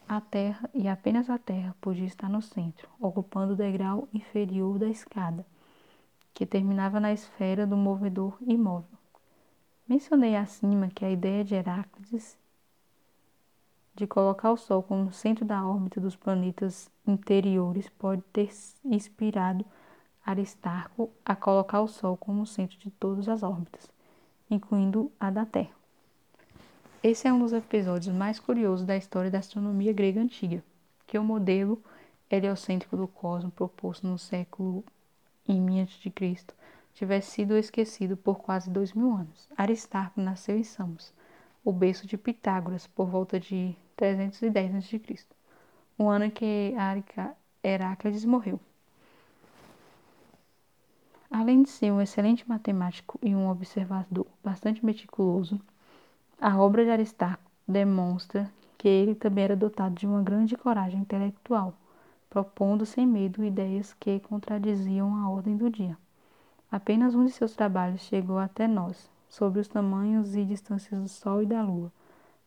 A 0.09 0.21
Terra, 0.21 0.71
e 0.73 0.87
apenas 0.87 1.29
a 1.29 1.37
Terra, 1.37 1.75
podia 1.81 2.07
estar 2.07 2.29
no 2.29 2.41
centro, 2.41 2.89
ocupando 3.01 3.55
o 3.55 3.57
degrau 3.57 4.09
inferior 4.15 4.79
da 4.79 4.89
escada, 4.89 5.45
que 6.33 6.47
terminava 6.47 7.01
na 7.01 7.13
esfera 7.13 7.67
do 7.67 7.77
movedor 7.77 8.37
imóvel. 8.41 8.99
Mencionei 9.89 10.37
acima 10.37 10.89
que 10.89 11.05
a 11.05 11.11
ideia 11.11 11.43
de 11.43 11.57
Heráclides 11.57 12.39
de 13.97 14.07
colocar 14.07 14.53
o 14.53 14.57
Sol 14.57 14.83
como 14.83 15.13
centro 15.13 15.45
da 15.45 15.67
órbita 15.67 16.01
dos 16.01 16.15
planetas 16.15 16.89
interiores 17.05 17.89
pode 17.89 18.23
ter 18.33 18.51
inspirado 18.85 19.65
Aristarco 20.25 21.11
a 21.25 21.35
colocar 21.35 21.81
o 21.81 21.89
Sol 21.89 22.17
como 22.17 22.47
centro 22.47 22.79
de 22.79 22.91
todas 22.91 23.29
as 23.29 23.43
órbitas, 23.43 23.91
incluindo 24.49 25.11
a 25.19 25.31
da 25.31 25.47
Terra. 25.47 25.76
Esse 27.09 27.29
é 27.29 27.33
um 27.33 27.39
dos 27.39 27.53
episódios 27.53 28.13
mais 28.13 28.41
curiosos 28.41 28.85
da 28.85 28.97
história 28.97 29.31
da 29.31 29.39
astronomia 29.39 29.93
grega 29.93 30.21
antiga, 30.21 30.61
que 31.07 31.17
o 31.17 31.23
modelo 31.23 31.81
heliocêntrico 32.29 32.97
do 32.97 33.07
cosmos 33.07 33.55
proposto 33.55 34.05
no 34.05 34.19
século 34.19 34.83
I 35.49 35.83
a.C. 35.83 36.13
tivesse 36.93 37.31
sido 37.31 37.57
esquecido 37.57 38.17
por 38.17 38.39
quase 38.39 38.69
dois 38.69 38.93
mil 38.93 39.13
anos. 39.13 39.49
Aristarco 39.57 40.21
nasceu 40.21 40.59
em 40.59 40.65
Samos, 40.65 41.15
o 41.65 41.71
berço 41.71 42.09
de 42.09 42.19
Pitágoras, 42.19 42.89
por 42.89 43.07
volta 43.07 43.39
de 43.39 43.77
310 43.95 44.75
a.C., 44.75 45.01
o 45.97 46.09
ano 46.09 46.25
em 46.25 46.31
que 46.31 46.75
Heráclides 47.63 48.25
morreu. 48.25 48.59
Além 51.31 51.63
de 51.63 51.71
ser 51.71 51.93
um 51.93 52.01
excelente 52.01 52.49
matemático 52.49 53.17
e 53.23 53.33
um 53.33 53.49
observador 53.49 54.27
bastante 54.43 54.85
meticuloso, 54.85 55.61
a 56.41 56.59
obra 56.59 56.85
de 56.85 56.91
Aristarco 56.91 57.51
demonstra 57.67 58.51
que 58.77 58.87
ele 58.87 59.15
também 59.15 59.45
era 59.45 59.57
dotado 59.57 59.95
de 59.95 60.07
uma 60.07 60.23
grande 60.23 60.57
coragem 60.57 61.01
intelectual, 61.01 61.75
propondo 62.29 62.85
sem 62.85 63.07
medo 63.07 63.45
ideias 63.45 63.95
que 63.95 64.21
contradiziam 64.21 65.17
a 65.17 65.31
ordem 65.31 65.57
do 65.57 65.71
dia. 65.71 65.97
Apenas 66.71 67.15
um 67.15 67.25
de 67.25 67.33
seus 67.33 67.55
trabalhos 67.55 68.03
chegou 68.03 68.39
até 68.39 68.69
nós, 68.69 69.11
sobre 69.29 69.61
os 69.61 69.69
tamanhos 69.69 70.35
e 70.35 70.45
distâncias 70.45 71.01
do 71.01 71.09
Sol 71.09 71.43
e 71.43 71.47
da 71.47 71.63
Lua, 71.63 71.91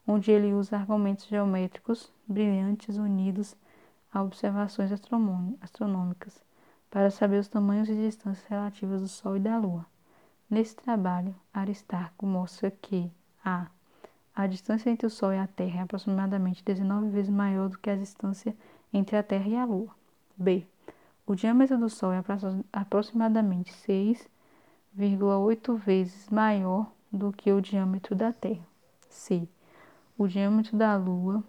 onde 0.08 0.32
ele 0.32 0.54
usa 0.54 0.78
argumentos 0.78 1.26
geométricos 1.26 2.12
brilhantes 2.28 2.98
unidos 2.98 3.56
a 4.14 4.22
observações 4.22 4.92
astronômicas 4.92 6.42
para 6.90 7.12
saber 7.12 7.40
os 7.40 7.48
tamanhos 7.48 7.90
e 7.90 7.96
distâncias 7.96 8.46
relativas 8.48 9.02
do 9.02 9.08
Sol 9.08 9.36
e 9.38 9.40
da 9.40 9.58
Lua. 9.58 9.86
Nesse 10.50 10.76
trabalho, 10.76 11.36
Aristarco 11.54 12.26
mostra 12.26 12.72
que 12.72 13.12
a 13.44 13.68
a 14.40 14.48
distância 14.48 14.90
entre 14.90 15.06
o 15.06 15.10
Sol 15.10 15.34
e 15.34 15.38
a 15.38 15.48
Terra 15.48 15.80
é 15.80 15.82
aproximadamente 15.82 16.64
19 16.64 17.10
vezes 17.10 17.30
maior 17.30 17.68
do 17.68 17.78
que 17.78 17.90
a 17.90 17.96
distância 17.98 18.56
entre 18.94 19.18
a 19.18 19.24
Terra 19.24 19.50
e 19.50 19.58
a 19.58 19.66
Lua. 19.66 19.94
B. 20.38 20.66
O 21.28 21.36
diâmetro 21.36 21.78
do 21.78 21.90
Sol 21.90 22.14
é 22.14 22.24
aproximadamente 22.72 23.74
6,8 23.86 25.76
vezes 25.76 26.30
maior 26.30 26.90
do 27.12 27.34
que 27.34 27.52
o 27.52 27.60
diâmetro 27.60 28.16
da 28.16 28.32
Terra. 28.32 28.66
C. 29.10 29.46
O 30.18 30.26
diâmetro 30.26 30.78
da 30.78 30.96
Lua 30.96 31.44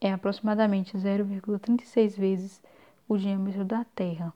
é 0.00 0.12
aproximadamente 0.12 0.98
0,36 0.98 2.18
vezes 2.18 2.60
o 3.08 3.16
diâmetro 3.16 3.64
da 3.64 3.84
Terra. 3.94 4.34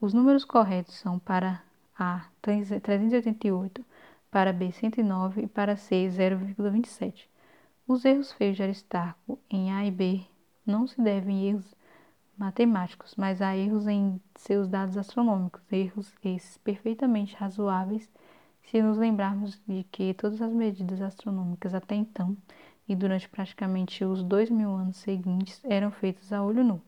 Os 0.00 0.14
números 0.14 0.44
corretos 0.44 0.94
são 0.94 1.18
para 1.18 1.60
A 1.98 2.26
388, 2.40 3.84
para 4.30 4.52
B 4.52 4.70
109 4.72 5.42
e 5.42 5.46
para 5.46 5.76
C 5.76 6.08
0,27. 6.08 7.28
Os 7.86 8.04
erros 8.04 8.32
feios 8.32 8.56
de 8.56 8.62
Aristarco 8.62 9.38
em 9.50 9.72
A 9.72 9.84
e 9.84 9.90
B 9.90 10.22
não 10.64 10.86
se 10.86 11.00
devem 11.00 11.40
a 11.40 11.50
erros 11.50 11.74
matemáticos, 12.38 13.14
mas 13.16 13.42
a 13.42 13.56
erros 13.56 13.86
em 13.86 14.20
seus 14.36 14.68
dados 14.68 14.96
astronômicos, 14.96 15.60
erros 15.70 16.14
esses 16.24 16.56
perfeitamente 16.58 17.34
razoáveis 17.36 18.08
se 18.62 18.80
nos 18.80 18.96
lembrarmos 18.96 19.60
de 19.66 19.84
que 19.90 20.14
todas 20.14 20.40
as 20.40 20.52
medidas 20.52 21.02
astronômicas 21.02 21.74
até 21.74 21.96
então 21.96 22.36
e 22.88 22.94
durante 22.94 23.28
praticamente 23.28 24.04
os 24.04 24.22
dois 24.22 24.48
mil 24.48 24.70
anos 24.70 24.96
seguintes 24.96 25.60
eram 25.64 25.90
feitas 25.90 26.32
a 26.32 26.42
olho 26.42 26.64
nu. 26.64 26.80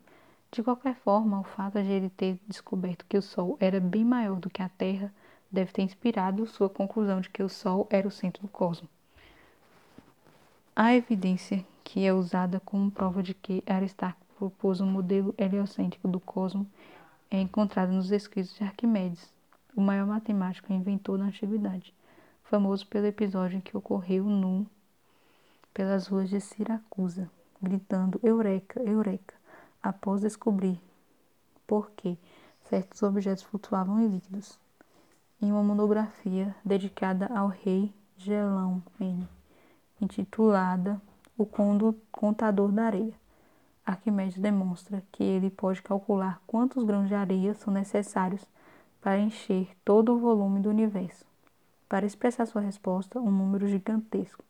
De 0.51 0.63
qualquer 0.63 0.95
forma, 0.97 1.41
o 1.41 1.45
fato 1.45 1.83
de 1.83 1.89
ele 1.89 2.11
ter 2.11 2.39
descoberto 2.47 3.07
que 3.09 3.17
o 3.17 3.23
Sol 3.23 3.57
era 3.59 3.81
bem 3.81 4.05
maior 4.05 4.39
do 4.39 4.51
que 4.51 4.63
a 4.63 4.69
Terra 4.69 5.13
deve 5.53 5.71
ter 5.71 5.83
inspirado 5.83 6.47
sua 6.47 6.71
conclusão 6.71 7.21
de 7.21 7.29
que 7.29 7.43
o 7.43 7.49
Sol 7.49 7.87
era 7.91 8.09
o 8.09 8.11
centro 8.11 8.43
do 8.43 8.49
cosmos. 8.49 8.91
A 10.75 10.95
evidência 10.95 11.65
que 11.85 12.07
é 12.07 12.13
usada 12.13 12.59
como 12.61 12.91
prova 12.91 13.23
de 13.23 13.35
que 13.35 13.63
Aristarco 13.67 14.25
propôs 14.39 14.81
um 14.81 14.87
modelo 14.87 15.35
heliocêntrico 15.37 16.09
do 16.09 16.19
cosmos 16.19 16.67
é 17.31 17.39
encontrada 17.39 17.93
nos 17.93 18.11
escritos 18.11 18.57
de 18.57 18.65
Arquimedes, 18.65 19.31
o 19.77 19.81
maior 19.81 20.07
matemático 20.07 20.73
e 20.73 20.77
inventor 20.77 21.19
da 21.19 21.25
antiguidade, 21.25 21.95
famoso 22.45 22.87
pelo 22.87 23.07
episódio 23.07 23.61
que 23.61 23.77
ocorreu 23.77 24.25
nu 24.25 24.67
pelas 25.75 26.07
ruas 26.07 26.29
de 26.29 26.41
Siracusa, 26.41 27.31
gritando 27.61 28.21
Eureka, 28.23 28.83
Eureka, 28.83 29.35
após 29.83 30.21
descobrir 30.23 30.81
por 31.67 31.91
que 31.93 32.19
certos 32.69 33.03
objetos 33.03 33.43
flutuavam 33.45 34.01
em 34.01 34.09
líquidos 34.09 34.59
em 35.43 35.51
uma 35.51 35.63
monografia 35.63 36.55
dedicada 36.65 37.27
ao 37.27 37.49
rei 37.49 37.93
Gelão 38.17 38.81
N, 39.01 39.29
intitulada 40.01 41.03
O 41.37 41.45
Contador 41.45 42.71
da 42.71 42.85
Areia. 42.85 43.15
Arquimedes 43.85 44.39
demonstra 44.39 45.03
que 45.11 45.25
ele 45.25 45.51
pode 45.51 45.83
calcular 45.83 46.41
quantos 46.47 46.85
grãos 46.85 47.09
de 47.09 47.17
areia 47.17 47.55
são 47.55 47.75
necessários 47.75 48.47
para 49.01 49.19
encher 49.19 49.69
todo 49.85 50.15
o 50.15 50.19
volume 50.21 50.61
do 50.61 50.71
universo. 50.71 51.27
Para 51.89 52.07
expressar 52.07 52.47
sua 52.47 52.61
resposta, 52.61 53.19
um 53.19 53.31
número 53.31 53.67
gigantesco, 53.67 54.45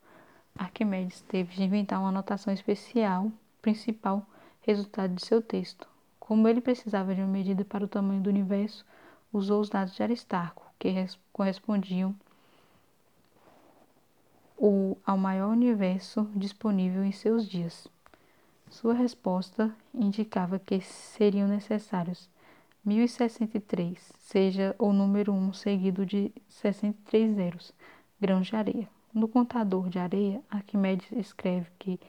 Arquimedes 0.55 1.23
teve 1.23 1.55
de 1.55 1.63
inventar 1.63 1.99
uma 1.99 2.13
notação 2.13 2.53
especial, 2.53 3.33
principal 3.63 4.27
resultado 4.61 5.15
de 5.15 5.25
seu 5.25 5.41
texto. 5.41 5.89
Como 6.21 6.47
ele 6.47 6.61
precisava 6.61 7.15
de 7.15 7.23
uma 7.23 7.33
medida 7.33 7.65
para 7.65 7.85
o 7.85 7.89
tamanho 7.89 8.21
do 8.21 8.29
universo, 8.29 8.85
usou 9.33 9.63
os 9.63 9.71
dados 9.71 9.95
de 9.95 10.03
Aristarco, 10.03 10.62
que 10.83 11.07
correspondiam 11.33 12.13
ao 15.07 15.17
maior 15.17 15.53
universo 15.53 16.29
disponível 16.35 17.05
em 17.05 17.13
seus 17.13 17.49
dias. 17.49 17.87
Sua 18.69 18.93
resposta 18.93 19.73
indicava 19.95 20.59
que 20.59 20.81
seriam 20.81 21.47
necessários 21.47 22.29
1063, 22.85 24.13
seja 24.19 24.75
o 24.77 24.93
número 24.93 25.33
1 25.33 25.53
seguido 25.53 26.05
de 26.05 26.33
63 26.49 27.37
zeros, 27.37 27.73
grãos 28.21 28.49
de 28.49 28.57
areia. 28.57 28.89
No 29.15 29.29
contador 29.29 29.89
de 29.89 30.01
areia, 30.01 30.43
Arquimedes 30.51 31.13
escreve 31.13 31.69
que 31.79 32.01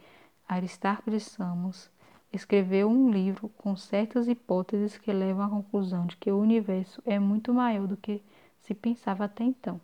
Aristarco 0.47 1.11
de 1.11 1.19
Samos 1.19 1.91
escreveu 2.31 2.89
um 2.89 3.11
livro 3.11 3.49
com 3.49 3.75
certas 3.75 4.27
hipóteses 4.27 4.97
que 4.97 5.13
levam 5.13 5.45
à 5.45 5.49
conclusão 5.49 6.07
de 6.07 6.17
que 6.17 6.31
o 6.31 6.39
universo 6.39 7.03
é 7.05 7.19
muito 7.19 7.53
maior 7.53 7.85
do 7.85 7.97
que 7.97 8.19
se 8.63 8.73
pensava 8.73 9.25
até 9.25 9.43
então. 9.43 9.79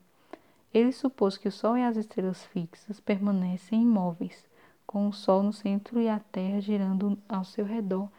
Ele 0.73 0.91
supôs 0.91 1.37
que 1.37 1.47
o 1.47 1.51
Sol 1.51 1.77
e 1.77 1.83
as 1.83 1.97
estrelas 1.97 2.43
fixas 2.45 2.99
permanecem 2.99 3.81
imóveis, 3.81 4.47
com 4.85 5.07
o 5.07 5.13
Sol 5.13 5.43
no 5.43 5.53
centro 5.53 5.99
e 5.99 6.09
a 6.09 6.19
Terra 6.19 6.59
girando 6.59 7.17
ao 7.27 7.43
seu 7.43 7.65
redor 7.65 8.09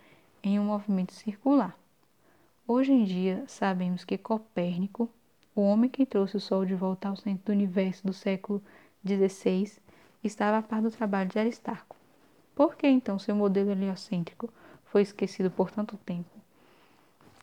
em 0.42 0.58
um 0.58 0.64
movimento 0.64 1.12
circular. 1.12 1.76
Hoje 2.66 2.92
em 2.92 3.04
dia, 3.04 3.44
sabemos 3.46 4.04
que 4.04 4.16
Copérnico, 4.18 5.08
o 5.54 5.62
homem 5.62 5.90
que 5.90 6.06
trouxe 6.06 6.36
o 6.36 6.40
Sol 6.40 6.64
de 6.64 6.74
volta 6.74 7.08
ao 7.08 7.16
centro 7.16 7.46
do 7.46 7.52
universo 7.52 8.06
do 8.06 8.12
século 8.12 8.62
XVI 9.04 9.72
estava 10.22 10.58
a 10.58 10.62
par 10.62 10.82
do 10.82 10.90
trabalho 10.90 11.30
de 11.30 11.38
Aristarco. 11.38 11.96
Por 12.54 12.76
que 12.76 12.86
então 12.86 13.18
seu 13.18 13.34
modelo 13.34 13.70
heliocêntrico 13.70 14.52
foi 14.84 15.02
esquecido 15.02 15.50
por 15.50 15.70
tanto 15.70 15.96
tempo? 15.98 16.39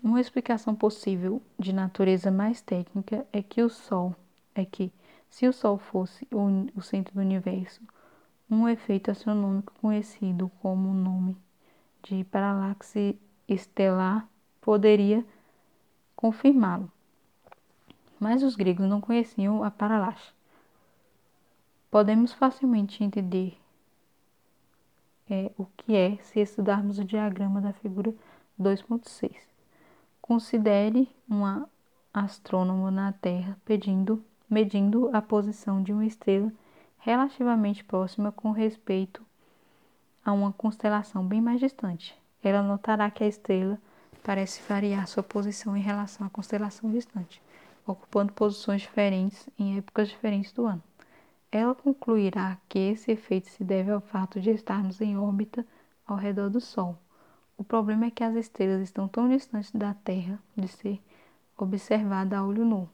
Uma 0.04 0.22
explicação 0.22 0.76
possível 0.76 1.42
de 1.58 1.74
natureza 1.74 2.30
mais 2.30 2.62
técnica 2.62 3.26
é 3.34 3.42
que 3.42 3.64
o 3.64 3.70
Sol 3.70 4.16
é 4.54 4.64
que, 4.64 4.94
se 5.28 5.48
o 5.48 5.54
Sol 5.54 5.80
fosse 5.80 6.28
o, 6.32 6.68
o 6.76 6.82
centro 6.84 7.16
do 7.16 7.22
universo, 7.22 7.82
um 8.50 8.70
efeito 8.70 9.10
astronômico 9.10 9.74
conhecido 9.82 10.52
como 10.62 10.94
nome 10.94 11.36
de 12.04 12.24
paralaxe 12.26 13.20
estelar 13.48 14.28
poderia 14.62 15.26
confirmá-lo. 16.16 16.92
Mas 18.20 18.44
os 18.44 18.56
gregos 18.56 18.88
não 18.88 19.02
conheciam 19.02 19.64
a 19.64 19.72
paralaxe. 19.72 20.32
Podemos 21.90 22.34
facilmente 22.34 23.04
entender 23.04 23.58
é, 25.28 25.52
o 25.58 25.66
que 25.66 25.96
é 25.96 26.18
se 26.18 26.40
estudarmos 26.40 27.00
o 27.00 27.04
diagrama 27.04 27.60
da 27.60 27.74
figura 27.74 28.14
2.6. 28.60 29.57
Considere 30.28 31.10
um 31.30 31.44
astrônomo 32.14 32.92
na 32.92 33.14
Terra 33.14 33.58
pedindo, 33.64 34.22
medindo 34.50 35.10
a 35.16 35.22
posição 35.22 35.82
de 35.82 35.94
uma 35.94 36.06
estrela 36.06 36.52
relativamente 36.98 37.82
próxima 37.82 38.30
com 38.30 38.52
respeito 38.52 39.26
a 40.26 40.34
uma 40.34 40.52
constelação 40.52 41.26
bem 41.26 41.40
mais 41.40 41.62
distante. 41.62 42.14
Ela 42.44 42.62
notará 42.62 43.10
que 43.10 43.24
a 43.24 43.28
estrela 43.28 43.80
parece 44.22 44.62
variar 44.68 45.08
sua 45.08 45.24
posição 45.24 45.78
em 45.78 45.82
relação 45.82 46.28
à 46.28 46.30
constelação 46.30 46.92
distante, 46.92 47.42
ocupando 47.86 48.34
posições 48.34 48.82
diferentes 48.82 49.48
em 49.58 49.78
épocas 49.78 50.10
diferentes 50.10 50.52
do 50.52 50.66
ano. 50.66 50.84
Ela 51.50 51.74
concluirá 51.74 52.58
que 52.68 52.78
esse 52.78 53.14
efeito 53.14 53.48
se 53.48 53.64
deve 53.64 53.92
ao 53.92 54.02
fato 54.02 54.42
de 54.42 54.50
estarmos 54.50 55.00
em 55.00 55.18
órbita 55.18 55.66
ao 56.06 56.18
redor 56.18 56.50
do 56.50 56.60
Sol. 56.60 57.00
O 57.58 57.64
problema 57.64 58.06
é 58.06 58.12
que 58.12 58.24
as 58.24 58.36
estrelas 58.36 58.82
estão 58.82 59.08
tão 59.08 59.28
distantes 59.28 59.72
da 59.72 59.94
Terra 59.94 60.40
de 60.56 60.68
ser 60.68 61.02
observada 61.58 62.38
a 62.38 62.46
olho 62.46 62.64
nu. 62.64 62.88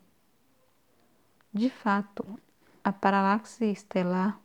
De 1.53 1.69
fato, 1.69 2.25
a 2.83 2.91
paralaxe 2.91 3.65
estelar, 3.65 4.39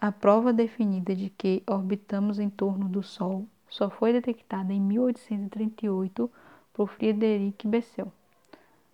a 0.00 0.12
prova 0.12 0.52
definida 0.52 1.16
de 1.16 1.30
que 1.30 1.62
orbitamos 1.66 2.38
em 2.38 2.50
torno 2.50 2.88
do 2.88 3.02
Sol, 3.02 3.46
só 3.68 3.90
foi 3.90 4.12
detectada 4.12 4.72
em 4.72 4.80
1838 4.80 6.30
por 6.72 6.88
Friedrich 6.88 7.66
Bessel. 7.66 8.12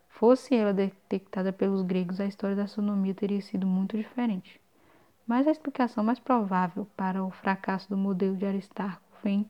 Fosse 0.09 0.55
ela 0.55 0.73
detectada 0.73 1.53
pelos 1.53 1.83
gregos, 1.83 2.21
a 2.21 2.27
história 2.27 2.57
da 2.57 2.65
astronomia 2.65 3.13
teria 3.15 3.43
sido 3.43 3.67
muito 3.67 3.97
diferente. 3.97 4.61
Mas 5.27 5.47
a 5.47 5.51
explicação 5.51 6.05
mais 6.05 6.19
provável 6.19 6.87
para 6.97 7.23
o 7.23 7.31
fracasso 7.31 7.91
do 7.91 7.97
modelo 7.97 8.37
de 8.37 8.47
Aristarco 8.47 9.03
vem 9.23 9.47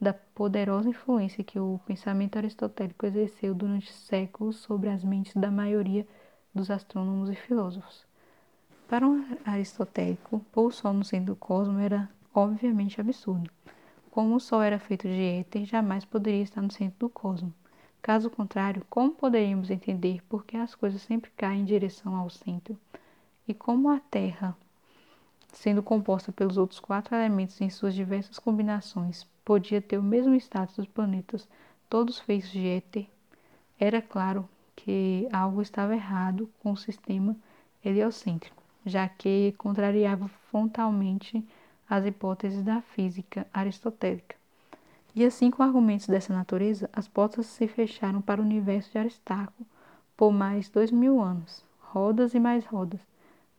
da 0.00 0.12
poderosa 0.12 0.88
influência 0.88 1.42
que 1.42 1.58
o 1.58 1.80
pensamento 1.86 2.36
aristotélico 2.36 3.04
exerceu 3.04 3.54
durante 3.54 3.92
séculos 3.92 4.56
sobre 4.56 4.88
as 4.88 5.02
mentes 5.02 5.34
da 5.34 5.50
maioria 5.50 6.06
dos 6.54 6.70
astrônomos 6.70 7.30
e 7.30 7.34
filósofos. 7.34 8.06
Para 8.88 9.06
um 9.06 9.24
aristotélico, 9.44 10.40
pôr 10.52 10.68
o 10.68 10.70
Sol 10.70 10.92
no 10.92 11.04
centro 11.04 11.34
do 11.34 11.36
cosmos 11.36 11.82
era 11.82 12.08
obviamente 12.32 13.00
absurdo. 13.00 13.50
Como 14.10 14.34
o 14.34 14.40
Sol 14.40 14.62
era 14.62 14.78
feito 14.78 15.06
de 15.06 15.20
éter, 15.20 15.64
jamais 15.64 16.04
poderia 16.04 16.42
estar 16.42 16.62
no 16.62 16.70
centro 16.70 16.98
do 17.00 17.08
cosmos. 17.08 17.52
Caso 18.00 18.30
contrário, 18.30 18.86
como 18.88 19.12
poderíamos 19.12 19.70
entender 19.70 20.22
por 20.28 20.44
que 20.44 20.56
as 20.56 20.74
coisas 20.74 21.02
sempre 21.02 21.30
caem 21.36 21.62
em 21.62 21.64
direção 21.64 22.16
ao 22.16 22.30
centro? 22.30 22.78
E 23.46 23.52
como 23.52 23.90
a 23.90 23.98
Terra, 23.98 24.56
sendo 25.52 25.82
composta 25.82 26.32
pelos 26.32 26.56
outros 26.56 26.80
quatro 26.80 27.14
elementos 27.14 27.60
em 27.60 27.68
suas 27.68 27.94
diversas 27.94 28.38
combinações, 28.38 29.26
podia 29.48 29.80
ter 29.80 29.96
o 29.96 30.02
mesmo 30.02 30.34
status 30.34 30.76
dos 30.76 30.86
planetas, 30.86 31.48
todos 31.88 32.18
feitos 32.18 32.50
de 32.50 32.66
éter? 32.68 33.08
Era 33.80 34.02
claro 34.02 34.46
que 34.76 35.26
algo 35.32 35.62
estava 35.62 35.94
errado 35.94 36.50
com 36.62 36.72
o 36.72 36.76
sistema 36.76 37.34
heliocêntrico, 37.82 38.62
já 38.84 39.08
que 39.08 39.54
contrariava 39.56 40.28
frontalmente 40.50 41.42
as 41.88 42.04
hipóteses 42.04 42.62
da 42.62 42.82
física 42.82 43.46
aristotélica. 43.50 44.36
E 45.14 45.24
assim, 45.24 45.50
com 45.50 45.62
argumentos 45.62 46.08
dessa 46.08 46.34
natureza, 46.34 46.90
as 46.92 47.08
portas 47.08 47.46
se 47.46 47.66
fecharam 47.66 48.20
para 48.20 48.42
o 48.42 48.44
universo 48.44 48.92
de 48.92 48.98
Aristarco 48.98 49.66
por 50.14 50.30
mais 50.30 50.68
dois 50.68 50.90
mil 50.90 51.22
anos, 51.22 51.64
rodas 51.80 52.34
e 52.34 52.38
mais 52.38 52.66
rodas, 52.66 53.00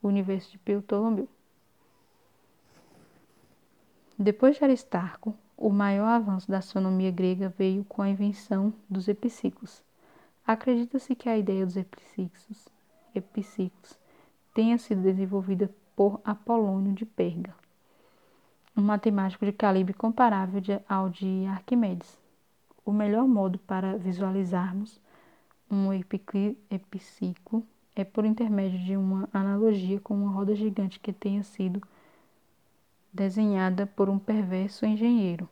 o 0.00 0.06
universo 0.06 0.52
de 0.52 0.58
Ptolomeu. 0.58 1.28
Depois 4.16 4.56
de 4.56 4.62
Aristarco, 4.62 5.34
o 5.60 5.70
maior 5.70 6.08
avanço 6.08 6.50
da 6.50 6.58
astronomia 6.58 7.12
grega 7.12 7.54
veio 7.56 7.84
com 7.84 8.02
a 8.02 8.08
invenção 8.08 8.74
dos 8.88 9.06
epiciclos. 9.06 9.84
Acredita-se 10.44 11.14
que 11.14 11.28
a 11.28 11.38
ideia 11.38 11.64
dos 11.64 11.76
epiciclos, 11.76 12.68
epiciclos 13.14 13.96
tenha 14.52 14.76
sido 14.76 15.02
desenvolvida 15.02 15.70
por 15.94 16.20
Apolônio 16.24 16.92
de 16.92 17.06
Perga 17.06 17.54
um 18.76 18.82
matemático 18.82 19.44
de 19.44 19.52
calibre 19.52 19.92
comparável 19.92 20.60
ao 20.88 21.08
de 21.08 21.44
Arquimedes. 21.46 22.18
O 22.84 22.92
melhor 22.92 23.26
modo 23.28 23.58
para 23.58 23.96
visualizarmos 23.96 25.00
um 25.70 25.92
epiciclo 25.92 27.64
é 27.94 28.04
por 28.04 28.24
intermédio 28.24 28.78
de 28.80 28.96
uma 28.96 29.28
analogia 29.32 30.00
com 30.00 30.14
uma 30.14 30.32
roda 30.32 30.54
gigante 30.54 30.98
que 30.98 31.12
tenha 31.12 31.42
sido 31.42 31.80
desenhada 33.12 33.86
por 33.86 34.08
um 34.08 34.18
perverso 34.18 34.86
engenheiro. 34.86 35.48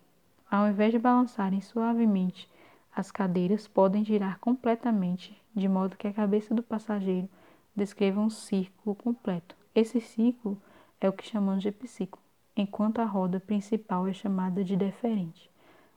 Ao 0.50 0.68
invés 0.68 0.92
de 0.92 0.98
balançarem 0.98 1.60
suavemente, 1.60 2.48
as 2.94 3.10
cadeiras 3.10 3.68
podem 3.68 4.04
girar 4.04 4.38
completamente, 4.38 5.36
de 5.54 5.68
modo 5.68 5.96
que 5.96 6.08
a 6.08 6.12
cabeça 6.12 6.54
do 6.54 6.62
passageiro 6.62 7.28
descreva 7.74 8.20
um 8.20 8.30
círculo 8.30 8.96
completo. 8.96 9.56
Esse 9.74 10.00
círculo 10.00 10.60
é 11.00 11.08
o 11.08 11.12
que 11.12 11.26
chamamos 11.26 11.62
de 11.62 11.68
epiciclo 11.68 12.20
enquanto 12.60 13.00
a 13.00 13.04
roda 13.04 13.38
principal 13.38 14.08
é 14.08 14.12
chamada 14.12 14.64
de 14.64 14.76
deferente. 14.76 15.48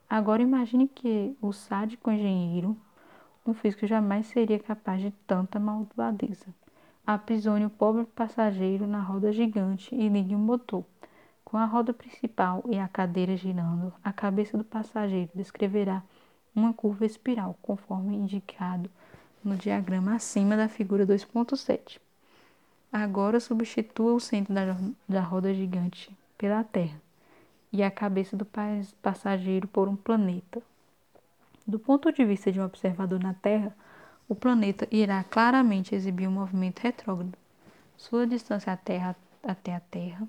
Agora 0.08 0.42
imagine 0.42 0.86
que 0.86 1.36
o 1.40 1.52
sádico 1.52 2.10
engenheiro, 2.10 2.76
um 3.44 3.52
físico 3.52 3.86
jamais 3.86 4.26
seria 4.26 4.58
capaz 4.60 5.00
de 5.00 5.10
tanta 5.26 5.58
malvadeza. 5.58 6.54
Aprisione 7.04 7.66
o 7.66 7.70
pobre 7.70 8.04
passageiro 8.04 8.86
na 8.86 9.00
roda 9.00 9.32
gigante 9.32 9.92
e 9.94 10.08
ligue 10.08 10.36
o 10.36 10.38
motor. 10.38 10.84
Com 11.52 11.58
a 11.58 11.66
roda 11.66 11.92
principal 11.92 12.64
e 12.66 12.78
a 12.78 12.88
cadeira 12.88 13.36
girando, 13.36 13.92
a 14.02 14.10
cabeça 14.10 14.56
do 14.56 14.64
passageiro 14.64 15.30
descreverá 15.34 16.02
uma 16.56 16.72
curva 16.72 17.04
espiral, 17.04 17.58
conforme 17.60 18.16
indicado 18.16 18.88
no 19.44 19.54
diagrama 19.54 20.14
acima 20.14 20.56
da 20.56 20.66
figura 20.66 21.06
2.7. 21.06 22.00
Agora 22.90 23.38
substitua 23.38 24.14
o 24.14 24.18
centro 24.18 24.54
da, 24.54 24.74
da 25.06 25.20
roda 25.20 25.52
gigante 25.52 26.10
pela 26.38 26.64
Terra 26.64 26.98
e 27.70 27.82
a 27.82 27.90
cabeça 27.90 28.34
do 28.34 28.46
passageiro 29.02 29.68
por 29.68 29.88
um 29.88 29.94
planeta. 29.94 30.62
Do 31.66 31.78
ponto 31.78 32.10
de 32.10 32.24
vista 32.24 32.50
de 32.50 32.60
um 32.60 32.64
observador 32.64 33.20
na 33.20 33.34
Terra, 33.34 33.76
o 34.26 34.34
planeta 34.34 34.88
irá 34.90 35.22
claramente 35.22 35.94
exibir 35.94 36.26
um 36.26 36.32
movimento 36.32 36.80
retrógrado. 36.80 37.36
Sua 37.94 38.26
distância 38.26 38.74
terra, 38.74 39.14
até 39.44 39.74
a 39.74 39.80
Terra 39.80 40.26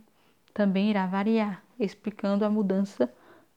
também 0.54 0.90
irá 0.90 1.08
variar, 1.08 1.64
explicando 1.80 2.46
a 2.46 2.50
mudança 2.50 3.12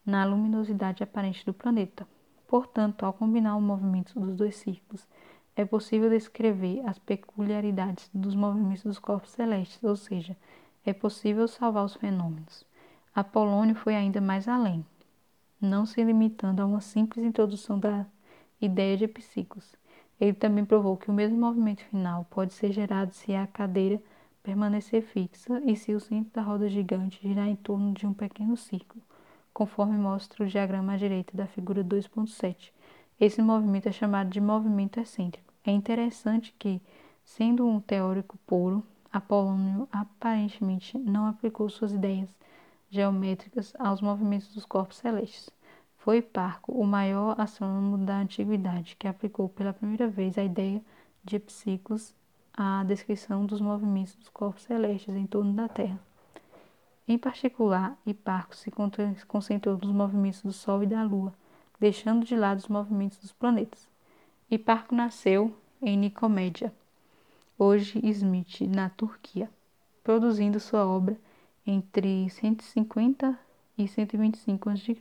na 0.04 0.24
luminosidade 0.24 1.02
aparente 1.02 1.44
do 1.44 1.52
planeta. 1.52 2.06
Portanto, 2.46 3.04
ao 3.04 3.12
combinar 3.12 3.56
o 3.56 3.60
movimento 3.60 4.18
dos 4.18 4.36
dois 4.36 4.56
círculos, 4.56 5.06
é 5.56 5.64
possível 5.64 6.08
descrever 6.10 6.82
as 6.86 6.98
peculiaridades 6.98 8.08
dos 8.14 8.34
movimentos 8.34 8.84
dos 8.84 8.98
corpos 8.98 9.30
celestes, 9.30 9.82
ou 9.82 9.96
seja, 9.96 10.36
é 10.84 10.92
possível 10.92 11.48
salvar 11.48 11.84
os 11.84 11.94
fenômenos. 11.96 12.64
Apolônio 13.14 13.74
foi 13.74 13.96
ainda 13.96 14.20
mais 14.20 14.46
além, 14.46 14.84
não 15.60 15.86
se 15.86 16.02
limitando 16.04 16.62
a 16.62 16.66
uma 16.66 16.80
simples 16.80 17.24
introdução 17.24 17.78
da 17.78 18.06
ideia 18.60 18.96
de 18.96 19.08
psíquicos. 19.08 19.74
Ele 20.20 20.34
também 20.34 20.64
provou 20.64 20.96
que 20.96 21.10
o 21.10 21.14
mesmo 21.14 21.38
movimento 21.38 21.82
final 21.84 22.26
pode 22.30 22.52
ser 22.52 22.72
gerado 22.72 23.12
se 23.12 23.34
a 23.34 23.46
cadeira 23.46 24.00
permanecer 24.46 25.02
fixa 25.02 25.60
e 25.64 25.74
se 25.74 25.92
o 25.92 25.98
centro 25.98 26.30
da 26.32 26.40
roda 26.40 26.68
gigante 26.68 27.20
girar 27.20 27.48
em 27.48 27.56
torno 27.56 27.92
de 27.92 28.06
um 28.06 28.14
pequeno 28.14 28.56
círculo, 28.56 29.02
conforme 29.52 29.98
mostra 29.98 30.44
o 30.44 30.46
diagrama 30.46 30.92
à 30.92 30.96
direita 30.96 31.36
da 31.36 31.48
figura 31.48 31.82
2.7. 31.82 32.72
Esse 33.18 33.42
movimento 33.42 33.88
é 33.88 33.92
chamado 33.92 34.30
de 34.30 34.40
movimento 34.40 35.00
excêntrico. 35.00 35.52
É 35.64 35.72
interessante 35.72 36.54
que, 36.56 36.80
sendo 37.24 37.66
um 37.66 37.80
teórico 37.80 38.38
puro, 38.46 38.84
Apolônio 39.12 39.88
aparentemente 39.90 40.96
não 40.96 41.26
aplicou 41.26 41.68
suas 41.68 41.92
ideias 41.92 42.30
geométricas 42.88 43.74
aos 43.80 44.00
movimentos 44.00 44.54
dos 44.54 44.64
corpos 44.64 44.98
celestes. 44.98 45.50
Foi 45.96 46.22
Parco, 46.22 46.70
o 46.70 46.86
maior 46.86 47.34
astrônomo 47.40 47.98
da 47.98 48.18
antiguidade, 48.18 48.94
que 48.96 49.08
aplicou 49.08 49.48
pela 49.48 49.72
primeira 49.72 50.06
vez 50.06 50.38
a 50.38 50.44
ideia 50.44 50.80
de 51.24 51.34
epiciclos 51.34 52.14
a 52.56 52.82
descrição 52.84 53.44
dos 53.44 53.60
movimentos 53.60 54.14
dos 54.16 54.30
corpos 54.30 54.62
celestes 54.62 55.14
em 55.14 55.26
torno 55.26 55.52
da 55.52 55.68
Terra. 55.68 56.00
Em 57.06 57.18
particular, 57.18 57.96
Hiparco 58.06 58.56
se 58.56 58.70
concentrou 59.28 59.76
nos 59.76 59.92
movimentos 59.92 60.42
do 60.42 60.52
Sol 60.52 60.82
e 60.82 60.86
da 60.86 61.02
Lua, 61.02 61.34
deixando 61.78 62.24
de 62.24 62.34
lado 62.34 62.58
os 62.58 62.68
movimentos 62.68 63.18
dos 63.18 63.32
planetas. 63.32 63.88
Hiparco 64.50 64.94
nasceu 64.94 65.54
em 65.82 65.96
Nicomédia, 65.96 66.72
hoje 67.58 68.00
Smith, 68.04 68.62
na 68.62 68.88
Turquia, 68.88 69.50
produzindo 70.02 70.58
sua 70.58 70.86
obra 70.86 71.16
entre 71.66 72.30
150 72.30 73.38
e 73.76 73.86
125 73.86 74.70
a.C. 74.70 74.96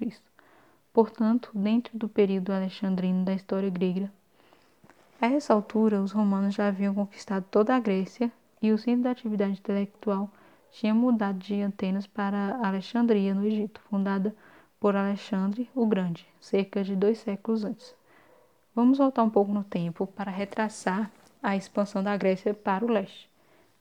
Portanto, 0.91 1.51
dentro 1.53 1.97
do 1.97 2.09
período 2.09 2.51
alexandrino 2.51 3.23
da 3.23 3.33
história 3.33 3.69
grega, 3.69 4.11
a 5.19 5.27
essa 5.27 5.53
altura 5.53 6.01
os 6.01 6.11
romanos 6.11 6.55
já 6.55 6.67
haviam 6.67 6.93
conquistado 6.93 7.45
toda 7.49 7.75
a 7.75 7.79
Grécia 7.79 8.31
e 8.61 8.71
o 8.71 8.77
centro 8.77 9.03
da 9.03 9.11
atividade 9.11 9.53
intelectual 9.53 10.29
tinha 10.71 10.93
mudado 10.93 11.39
de 11.39 11.61
Atenas 11.61 12.05
para 12.05 12.59
Alexandria, 12.61 13.33
no 13.33 13.45
Egito, 13.45 13.79
fundada 13.89 14.35
por 14.79 14.95
Alexandre 14.95 15.69
o 15.73 15.85
Grande, 15.85 16.27
cerca 16.39 16.83
de 16.83 16.95
dois 16.95 17.19
séculos 17.19 17.63
antes. 17.63 17.95
Vamos 18.75 18.97
voltar 18.97 19.23
um 19.23 19.29
pouco 19.29 19.53
no 19.53 19.63
tempo 19.63 20.05
para 20.05 20.29
retraçar 20.29 21.09
a 21.41 21.55
expansão 21.55 22.03
da 22.03 22.17
Grécia 22.17 22.53
para 22.53 22.83
o 22.83 22.91
leste. 22.91 23.29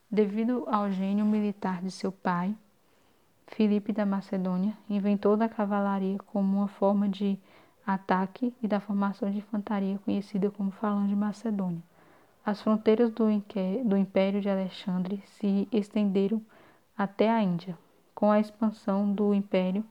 Devido 0.08 0.64
ao 0.68 0.90
gênio 0.92 1.26
militar 1.26 1.82
de 1.82 1.90
seu 1.90 2.12
pai, 2.12 2.54
Filipe 3.48 3.92
da 3.92 4.06
Macedônia 4.06 4.76
inventou 4.88 5.36
da 5.36 5.48
cavalaria 5.48 6.18
como 6.26 6.58
uma 6.58 6.68
forma 6.68 7.08
de 7.08 7.38
ataque 7.86 8.54
e 8.62 8.68
da 8.68 8.80
formação 8.80 9.30
de 9.30 9.38
infantaria 9.38 9.98
conhecida 10.04 10.50
como 10.50 10.70
falange 10.70 11.14
macedônia. 11.14 11.82
As 12.44 12.60
fronteiras 12.60 13.10
do, 13.10 13.24
do 13.84 13.96
Império 13.96 14.40
de 14.40 14.48
Alexandre 14.48 15.22
se 15.26 15.68
estenderam 15.72 16.42
até 16.96 17.30
a 17.30 17.42
Índia. 17.42 17.76
Com 18.14 18.30
a 18.30 18.38
expansão 18.38 19.12
do 19.12 19.34
Império, 19.34 19.84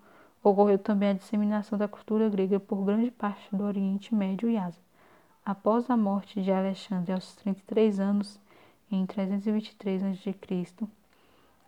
ocorreu 0.44 0.78
também 0.78 1.10
a 1.10 1.14
disseminação 1.14 1.78
da 1.78 1.88
cultura 1.88 2.30
grega 2.30 2.60
por 2.60 2.84
grande 2.84 3.12
parte 3.12 3.48
do 3.56 3.64
Oriente 3.64 4.14
Médio 4.14 4.50
e 4.50 4.58
Ásia. 4.58 4.82
Após 5.46 5.90
a 5.90 5.98
morte 5.98 6.42
de 6.42 6.52
Alexandre 6.52 7.12
aos 7.12 7.36
33 7.36 8.00
anos, 8.00 8.40
em 8.92 9.06
323 9.06 10.04
a.C., 10.04 10.88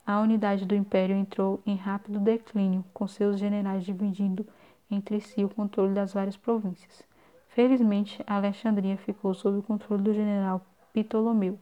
a 0.05 0.19
unidade 0.19 0.65
do 0.65 0.75
império 0.75 1.15
entrou 1.15 1.59
em 1.65 1.75
rápido 1.75 2.19
declínio, 2.19 2.85
com 2.93 3.07
seus 3.07 3.39
generais 3.39 3.83
dividindo 3.83 4.45
entre 4.89 5.19
si 5.19 5.43
o 5.43 5.49
controle 5.49 5.93
das 5.93 6.13
várias 6.13 6.37
províncias. 6.37 7.03
Felizmente, 7.49 8.21
Alexandria 8.27 8.97
ficou 8.97 9.33
sob 9.33 9.57
o 9.59 9.63
controle 9.63 10.03
do 10.03 10.13
general 10.13 10.65
Ptolomeu. 10.93 11.57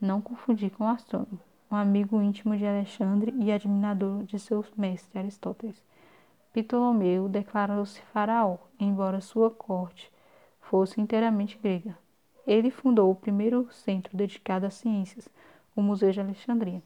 Não 0.00 0.20
confundir 0.20 0.70
com 0.70 0.84
o 0.84 0.88
astrônomo, 0.88 1.40
um 1.70 1.76
amigo 1.76 2.22
íntimo 2.22 2.56
de 2.56 2.66
Alexandre 2.66 3.34
e 3.38 3.52
admirador 3.52 4.24
de 4.24 4.38
seu 4.38 4.64
mestre 4.76 5.18
Aristóteles. 5.18 5.82
Ptolomeu 6.52 7.28
declarou-se 7.28 8.00
faraó, 8.12 8.56
embora 8.80 9.20
sua 9.20 9.50
corte 9.50 10.10
fosse 10.60 11.00
inteiramente 11.00 11.58
grega. 11.62 11.96
Ele 12.46 12.70
fundou 12.70 13.10
o 13.10 13.14
primeiro 13.14 13.70
centro 13.70 14.16
dedicado 14.16 14.66
às 14.66 14.74
ciências, 14.74 15.28
o 15.76 15.82
Museu 15.82 16.10
de 16.10 16.20
Alexandria. 16.20 16.82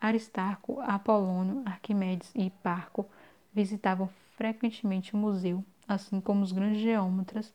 Aristarco, 0.00 0.80
Apolônio, 0.80 1.62
Arquimedes 1.64 2.32
e 2.34 2.50
Parco 2.50 3.06
visitavam 3.52 4.08
frequentemente 4.42 5.14
o 5.14 5.16
museu, 5.16 5.64
assim 5.86 6.20
como 6.20 6.42
os 6.42 6.50
grandes 6.50 6.82
geômetras 6.82 7.54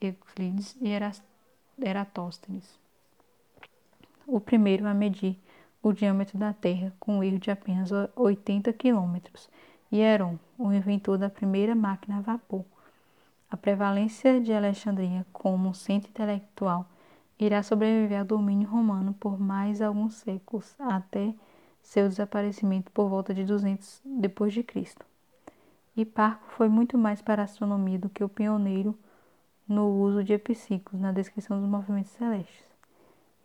Euclides 0.00 0.76
e 0.80 0.88
Eratóstenes. 1.84 2.78
O 4.28 4.38
primeiro 4.38 4.86
a 4.86 4.94
medir 4.94 5.36
o 5.82 5.92
diâmetro 5.92 6.38
da 6.38 6.52
Terra 6.52 6.94
com 7.00 7.18
um 7.18 7.24
erro 7.24 7.40
de 7.40 7.50
apenas 7.50 7.90
80 8.14 8.72
quilômetros, 8.74 9.50
e 9.90 9.98
Heron, 9.98 10.38
o 10.56 10.72
inventor 10.72 11.18
da 11.18 11.28
primeira 11.28 11.74
máquina 11.74 12.18
a 12.18 12.20
vapor, 12.20 12.64
a 13.50 13.56
prevalência 13.56 14.40
de 14.40 14.52
Alexandria 14.52 15.26
como 15.32 15.74
centro 15.74 16.10
intelectual 16.10 16.88
irá 17.40 17.60
sobreviver 17.60 18.20
ao 18.20 18.24
domínio 18.24 18.68
romano 18.68 19.12
por 19.14 19.36
mais 19.40 19.82
alguns 19.82 20.14
séculos, 20.14 20.76
até 20.78 21.34
seu 21.82 22.08
desaparecimento 22.08 22.92
por 22.92 23.08
volta 23.08 23.34
de 23.34 23.42
200 23.42 24.00
depois 24.04 24.52
de 24.52 24.62
Cristo. 24.62 25.09
Hiparco 26.00 26.46
foi 26.50 26.68
muito 26.68 26.96
mais 26.98 27.22
para 27.22 27.42
a 27.42 27.44
astronomia 27.44 27.98
do 27.98 28.08
que 28.08 28.24
o 28.24 28.28
pioneiro 28.28 28.98
no 29.68 29.88
uso 29.88 30.24
de 30.24 30.32
epiciclos 30.32 31.00
na 31.00 31.12
descrição 31.12 31.60
dos 31.60 31.68
movimentos 31.68 32.12
celestes. 32.12 32.64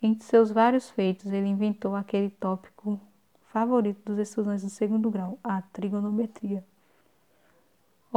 Entre 0.02 0.26
seus 0.26 0.52
vários 0.52 0.90
feitos, 0.90 1.32
ele 1.32 1.48
inventou 1.48 1.96
aquele 1.96 2.30
tópico 2.30 3.00
favorito 3.48 4.02
dos 4.04 4.20
estudantes 4.20 4.64
do 4.64 4.70
segundo 4.70 5.10
grau, 5.10 5.40
a 5.44 5.62
trigonometria 5.62 6.64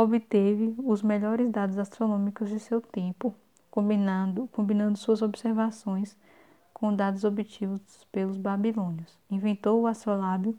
obteve 0.03 0.77
os 0.85 1.03
melhores 1.03 1.51
dados 1.51 1.77
astronômicos 1.77 2.49
de 2.49 2.61
seu 2.61 2.81
tempo, 2.81 3.35
combinando, 3.69 4.49
combinando 4.53 4.97
suas 4.97 5.23
observações 5.23 6.17
com 6.73 6.95
dados 6.95 7.25
obtidos 7.25 8.07
pelos 8.13 8.37
babilônios. 8.37 9.19
Inventou 9.29 9.83
o 9.83 9.87
astrolábio, 9.89 10.57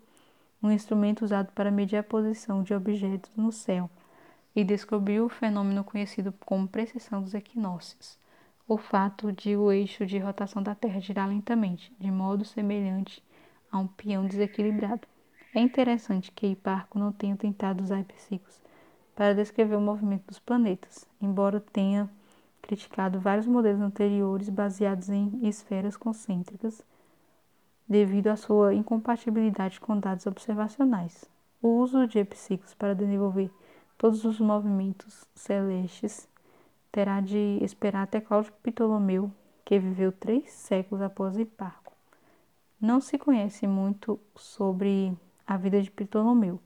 um 0.61 0.71
instrumento 0.71 1.23
usado 1.23 1.51
para 1.53 1.71
medir 1.71 1.97
a 1.97 2.03
posição 2.03 2.63
de 2.63 2.73
objetos 2.73 3.35
no 3.35 3.51
céu, 3.51 3.89
e 4.55 4.63
descobriu 4.63 5.25
o 5.25 5.29
fenômeno 5.29 5.83
conhecido 5.83 6.33
como 6.45 6.67
precessão 6.67 7.21
dos 7.21 7.33
equinócios, 7.33 8.17
o 8.67 8.77
fato 8.77 9.31
de 9.31 9.55
o 9.55 9.71
eixo 9.71 10.05
de 10.05 10.19
rotação 10.19 10.61
da 10.61 10.75
Terra 10.75 10.99
girar 10.99 11.27
lentamente, 11.27 11.93
de 11.99 12.11
modo 12.11 12.43
semelhante 12.43 13.23
a 13.71 13.77
um 13.77 13.87
peão 13.87 14.25
desequilibrado. 14.25 15.07
É 15.55 15.59
interessante 15.59 16.31
que 16.31 16.47
Hiparco 16.47 16.99
não 16.99 17.11
tenha 17.11 17.35
tentado 17.35 17.83
usar 17.83 18.03
psíquicos 18.03 18.61
para 19.15 19.33
descrever 19.33 19.75
o 19.75 19.81
movimento 19.81 20.27
dos 20.27 20.39
planetas, 20.39 21.07
embora 21.21 21.59
tenha 21.59 22.09
criticado 22.61 23.19
vários 23.19 23.47
modelos 23.47 23.81
anteriores 23.81 24.49
baseados 24.49 25.09
em 25.09 25.39
esferas 25.47 25.97
concêntricas, 25.97 26.83
devido 27.89 28.27
à 28.27 28.35
sua 28.35 28.73
incompatibilidade 28.73 29.79
com 29.79 29.99
dados 29.99 30.27
observacionais. 30.27 31.25
O 31.61 31.79
uso 31.79 32.07
de 32.07 32.19
epsíquicos 32.19 32.73
para 32.73 32.93
desenvolver 32.93 33.51
todos 33.97 34.23
os 34.23 34.39
movimentos 34.39 35.25
celestes 35.33 36.29
terá 36.91 37.19
de 37.19 37.57
esperar 37.61 38.03
até 38.03 38.21
Cláudio 38.21 38.53
Ptolomeu, 38.63 39.31
que 39.65 39.79
viveu 39.79 40.11
três 40.11 40.51
séculos 40.51 41.01
após 41.01 41.37
Hiparco. 41.37 41.93
Não 42.79 43.01
se 43.01 43.17
conhece 43.17 43.67
muito 43.67 44.19
sobre 44.35 45.11
a 45.45 45.57
vida 45.57 45.81
de 45.81 45.91
Ptolomeu, 45.91 46.61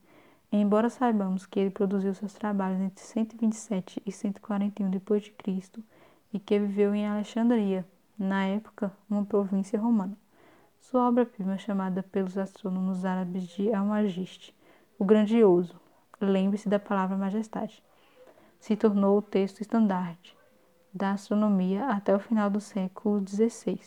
Embora 0.55 0.87
saibamos 0.87 1.47
que 1.47 1.59
ele 1.59 1.71
produziu 1.71 2.13
seus 2.13 2.31
trabalhos 2.35 2.79
entre 2.79 3.03
127 3.03 4.03
e 4.05 4.11
141 4.11 4.87
d.C. 4.87 5.83
e 6.31 6.39
que 6.39 6.59
viveu 6.59 6.93
em 6.93 7.07
Alexandria, 7.07 7.83
na 8.19 8.45
época 8.45 8.95
uma 9.09 9.25
província 9.25 9.79
romana. 9.79 10.15
Sua 10.83 11.07
obra-prima, 11.07 11.57
chamada 11.57 12.03
pelos 12.03 12.37
astrônomos 12.37 13.05
árabes 13.05 13.47
de 13.47 13.73
Almagiste, 13.73 14.53
o 14.99 15.05
Grandioso, 15.05 15.79
lembre-se 16.19 16.67
da 16.67 16.77
palavra 16.77 17.15
majestade, 17.15 17.81
se 18.59 18.75
tornou 18.75 19.17
o 19.17 19.21
texto 19.21 19.61
estandarte 19.61 20.37
da 20.93 21.11
astronomia 21.11 21.87
até 21.87 22.13
o 22.13 22.19
final 22.19 22.49
do 22.49 22.59
século 22.59 23.25
XVI. 23.25 23.79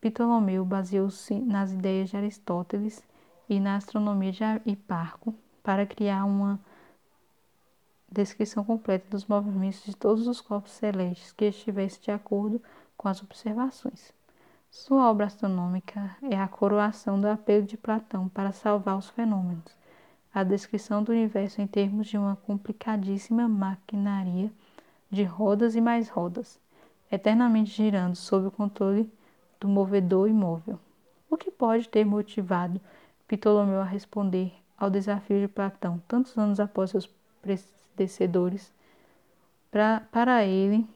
Ptolomeu 0.00 0.64
baseou-se 0.64 1.34
nas 1.34 1.72
ideias 1.72 2.08
de 2.08 2.16
Aristóteles 2.16 3.04
e 3.46 3.60
na 3.60 3.76
astronomia 3.76 4.32
de 4.32 4.42
Hiparco 4.64 5.34
para 5.62 5.84
criar 5.84 6.24
uma 6.24 6.58
descrição 8.10 8.64
completa 8.64 9.06
dos 9.10 9.26
movimentos 9.26 9.84
de 9.84 9.94
todos 9.94 10.26
os 10.26 10.40
corpos 10.40 10.72
celestes 10.72 11.30
que 11.32 11.44
estivesse 11.44 12.00
de 12.00 12.10
acordo 12.10 12.60
com 12.96 13.06
as 13.06 13.22
observações. 13.22 14.15
Sua 14.70 15.10
obra 15.10 15.26
astronômica 15.26 16.16
é 16.22 16.38
a 16.38 16.48
coroação 16.48 17.20
do 17.20 17.26
apelo 17.26 17.64
de 17.64 17.76
Platão 17.76 18.28
para 18.28 18.52
salvar 18.52 18.98
os 18.98 19.08
fenômenos, 19.08 19.76
a 20.32 20.42
descrição 20.42 21.02
do 21.02 21.12
universo 21.12 21.60
em 21.62 21.66
termos 21.66 22.06
de 22.08 22.18
uma 22.18 22.36
complicadíssima 22.36 23.48
maquinaria 23.48 24.50
de 25.10 25.24
rodas 25.24 25.74
e 25.74 25.80
mais 25.80 26.08
rodas, 26.08 26.60
eternamente 27.10 27.70
girando 27.70 28.16
sob 28.16 28.48
o 28.48 28.50
controle 28.50 29.10
do 29.58 29.66
movedor 29.66 30.28
imóvel. 30.28 30.78
O 31.30 31.36
que 31.36 31.50
pode 31.50 31.88
ter 31.88 32.04
motivado 32.04 32.80
Ptolomeu 33.26 33.80
a 33.80 33.84
responder 33.84 34.52
ao 34.78 34.90
desafio 34.90 35.40
de 35.40 35.48
Platão, 35.48 36.00
tantos 36.06 36.36
anos 36.36 36.60
após 36.60 36.90
seus 36.90 37.08
predecessores. 37.40 38.72
Para 39.70 40.44
ele, 40.44 40.86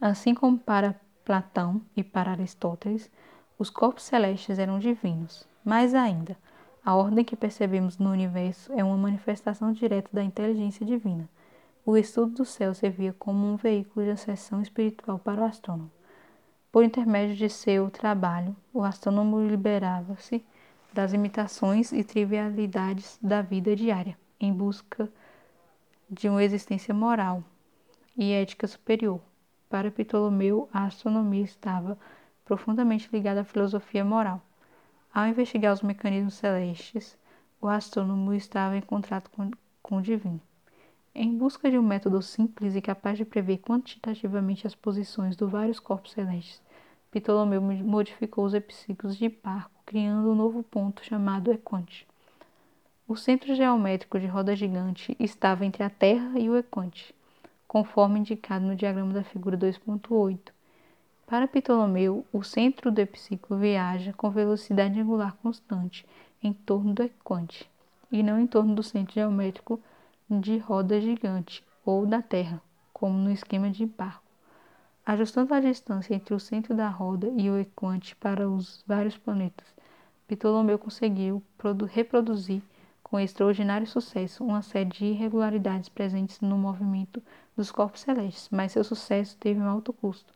assim 0.00 0.34
como 0.34 0.58
para 0.58 0.94
Platão 1.28 1.82
e 1.94 2.02
para 2.02 2.30
Aristóteles, 2.30 3.10
os 3.58 3.68
corpos 3.68 4.04
celestes 4.04 4.58
eram 4.58 4.78
divinos. 4.78 5.46
Mais 5.62 5.94
ainda, 5.94 6.34
a 6.82 6.94
ordem 6.94 7.22
que 7.22 7.36
percebemos 7.36 7.98
no 7.98 8.10
universo 8.10 8.72
é 8.72 8.82
uma 8.82 8.96
manifestação 8.96 9.70
direta 9.70 10.08
da 10.10 10.24
inteligência 10.24 10.86
divina. 10.86 11.28
O 11.84 11.98
estudo 11.98 12.32
do 12.32 12.44
céu 12.46 12.72
servia 12.72 13.14
como 13.18 13.46
um 13.46 13.56
veículo 13.56 14.06
de 14.06 14.12
acessão 14.12 14.62
espiritual 14.62 15.18
para 15.18 15.42
o 15.42 15.44
astrônomo. 15.44 15.90
Por 16.72 16.82
intermédio 16.82 17.36
de 17.36 17.50
seu 17.50 17.90
trabalho, 17.90 18.56
o 18.72 18.82
astrônomo 18.82 19.46
liberava-se 19.46 20.42
das 20.94 21.12
imitações 21.12 21.92
e 21.92 22.02
trivialidades 22.02 23.18
da 23.20 23.42
vida 23.42 23.76
diária, 23.76 24.16
em 24.40 24.50
busca 24.50 25.12
de 26.08 26.26
uma 26.26 26.42
existência 26.42 26.94
moral 26.94 27.44
e 28.16 28.32
ética 28.32 28.66
superior. 28.66 29.20
Para 29.68 29.90
Ptolomeu, 29.90 30.68
a 30.72 30.84
astronomia 30.84 31.42
estava 31.42 31.98
profundamente 32.44 33.08
ligada 33.12 33.42
à 33.42 33.44
filosofia 33.44 34.02
moral. 34.02 34.40
Ao 35.12 35.26
investigar 35.26 35.74
os 35.74 35.82
mecanismos 35.82 36.34
celestes, 36.34 37.18
o 37.60 37.68
astrônomo 37.68 38.32
estava 38.32 38.76
em 38.76 38.80
contato 38.80 39.30
com, 39.30 39.50
com 39.82 39.96
o 39.96 40.02
divino. 40.02 40.40
Em 41.14 41.36
busca 41.36 41.70
de 41.70 41.78
um 41.78 41.82
método 41.82 42.22
simples 42.22 42.76
e 42.76 42.80
capaz 42.80 43.18
de 43.18 43.24
prever 43.24 43.58
quantitativamente 43.58 44.66
as 44.66 44.74
posições 44.74 45.36
dos 45.36 45.50
vários 45.50 45.78
corpos 45.78 46.12
celestes, 46.12 46.62
Ptolomeu 47.10 47.60
modificou 47.60 48.44
os 48.44 48.54
epiciclos 48.54 49.16
de 49.16 49.28
Parco, 49.28 49.82
criando 49.84 50.30
um 50.30 50.34
novo 50.34 50.62
ponto 50.62 51.04
chamado 51.04 51.52
Equante. 51.52 52.06
O 53.06 53.16
centro 53.16 53.54
geométrico 53.54 54.20
de 54.20 54.26
roda 54.26 54.54
gigante 54.54 55.16
estava 55.18 55.66
entre 55.66 55.82
a 55.82 55.90
Terra 55.90 56.38
e 56.38 56.48
o 56.48 56.56
Equante, 56.56 57.14
conforme 57.68 58.18
indicado 58.18 58.64
no 58.64 58.74
diagrama 58.74 59.12
da 59.12 59.22
figura 59.22 59.56
2.8. 59.56 60.50
Para 61.26 61.46
Ptolomeu, 61.46 62.26
o 62.32 62.42
centro 62.42 62.90
do 62.90 62.98
epiciclo 62.98 63.58
viaja 63.58 64.14
com 64.14 64.30
velocidade 64.30 64.98
angular 64.98 65.36
constante 65.42 66.06
em 66.42 66.54
torno 66.54 66.94
do 66.94 67.02
equante, 67.02 67.70
e 68.10 68.22
não 68.22 68.40
em 68.40 68.46
torno 68.46 68.74
do 68.74 68.82
centro 68.82 69.12
geométrico 69.12 69.78
de 70.30 70.56
roda 70.56 70.98
gigante 70.98 71.62
ou 71.84 72.06
da 72.06 72.22
Terra, 72.22 72.62
como 72.92 73.18
no 73.18 73.30
esquema 73.30 73.70
de 73.70 73.86
Parco. 73.86 74.22
Ajustando 75.04 75.52
a 75.52 75.60
distância 75.60 76.14
entre 76.14 76.34
o 76.34 76.40
centro 76.40 76.74
da 76.74 76.88
roda 76.88 77.30
e 77.36 77.50
o 77.50 77.58
equante 77.58 78.16
para 78.16 78.48
os 78.48 78.82
vários 78.86 79.18
planetas, 79.18 79.66
Ptolomeu 80.26 80.78
conseguiu 80.78 81.42
reproduzir 81.90 82.62
com 83.10 83.18
extraordinário 83.18 83.86
sucesso 83.86 84.44
uma 84.44 84.60
série 84.60 84.90
de 84.90 85.04
irregularidades 85.06 85.88
presentes 85.88 86.40
no 86.40 86.58
movimento 86.58 87.22
dos 87.56 87.70
corpos 87.70 88.02
celestes, 88.02 88.48
mas 88.50 88.72
seu 88.72 88.84
sucesso 88.84 89.36
teve 89.38 89.58
um 89.60 89.68
alto 89.68 89.92
custo. 89.92 90.32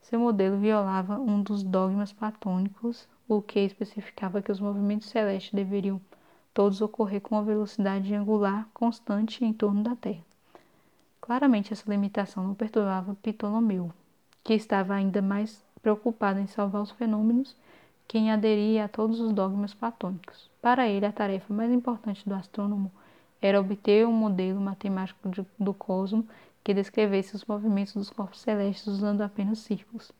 Seu 0.00 0.20
modelo 0.20 0.56
violava 0.56 1.18
um 1.18 1.42
dos 1.42 1.64
dogmas 1.64 2.12
platônicos, 2.12 3.08
o 3.28 3.42
que 3.42 3.58
especificava 3.58 4.40
que 4.40 4.52
os 4.52 4.60
movimentos 4.60 5.08
celestes 5.08 5.52
deveriam 5.52 6.00
todos 6.54 6.80
ocorrer 6.80 7.20
com 7.20 7.34
uma 7.34 7.42
velocidade 7.42 8.14
angular 8.14 8.68
constante 8.72 9.44
em 9.44 9.52
torno 9.52 9.82
da 9.82 9.96
Terra. 9.96 10.24
Claramente, 11.20 11.72
essa 11.72 11.90
limitação 11.90 12.44
não 12.44 12.54
perturbava 12.54 13.16
Ptolomeu, 13.16 13.92
que 14.44 14.54
estava 14.54 14.94
ainda 14.94 15.20
mais 15.20 15.60
preocupado 15.82 16.38
em 16.38 16.46
salvar 16.46 16.82
os 16.82 16.92
fenômenos 16.92 17.56
que 18.08 18.18
em 18.18 18.30
aderir 18.30 18.82
a 18.82 18.88
todos 18.88 19.20
os 19.20 19.32
dogmas 19.32 19.74
platônicos. 19.74 20.50
Para 20.62 20.88
ele, 20.88 21.06
a 21.06 21.12
tarefa 21.12 21.52
mais 21.52 21.70
importante 21.70 22.28
do 22.28 22.34
astrônomo 22.34 22.90
era 23.40 23.60
obter 23.60 24.06
um 24.06 24.12
modelo 24.12 24.60
matemático 24.60 25.28
do 25.58 25.74
cosmos 25.74 26.24
que 26.62 26.74
descrevesse 26.74 27.36
os 27.36 27.44
movimentos 27.44 27.94
dos 27.94 28.10
corpos 28.10 28.40
celestes 28.40 28.86
usando 28.86 29.22
apenas 29.22 29.60
círculos. 29.60 30.10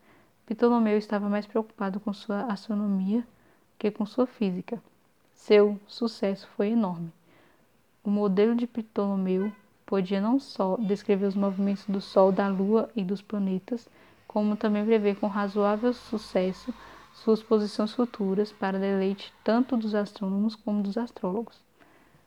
Ptolomeu 0.47 0.97
estava 0.97 1.29
mais 1.29 1.47
preocupado 1.47 1.99
com 1.99 2.13
sua 2.13 2.43
astronomia 2.43 3.27
que 3.79 3.91
com 3.91 4.07
sua 4.07 4.27
física. 4.27 4.81
Seu 5.35 5.79
sucesso 5.87 6.49
foi 6.57 6.69
enorme. 6.69 7.13
O 8.03 8.11
modelo 8.11 8.55
de 8.55 8.67
Ptolomeu 8.67 9.53
podia 9.85 10.21
não 10.21 10.39
só 10.39 10.77
descrever 10.77 11.27
os 11.27 11.35
movimentos 11.35 11.85
do 11.87 12.01
Sol, 12.01 12.31
da 12.31 12.49
Lua 12.49 12.89
e 12.95 13.03
dos 13.03 13.21
planetas, 13.21 13.89
como 14.27 14.57
também 14.57 14.85
prever 14.85 15.17
com 15.17 15.27
razoável 15.27 15.93
sucesso 15.93 16.73
suas 17.17 17.43
posições 17.43 17.93
futuras 17.93 18.53
para 18.53 18.79
deleite 18.79 19.33
tanto 19.43 19.77
dos 19.77 19.95
astrônomos 19.95 20.55
como 20.55 20.83
dos 20.83 20.99
astrólogos. 20.99 21.65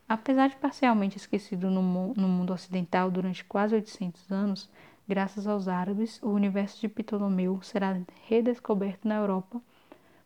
Apesar 0.08 0.50
de 0.50 0.56
parcialmente 0.56 1.18
esquecido 1.18 1.70
no, 1.70 2.14
no 2.16 2.28
mundo 2.28 2.52
ocidental 2.52 3.12
durante 3.12 3.46
quase 3.46 3.76
800 3.76 4.32
anos, 4.32 4.70
graças 5.08 5.46
aos 5.46 5.68
árabes, 5.68 6.20
o 6.24 6.30
universo 6.30 6.82
de 6.82 6.90
Ptolomeu 6.90 7.62
será 7.62 8.00
redescoberto 8.28 9.08
na 9.08 9.16
Europa 9.16 9.62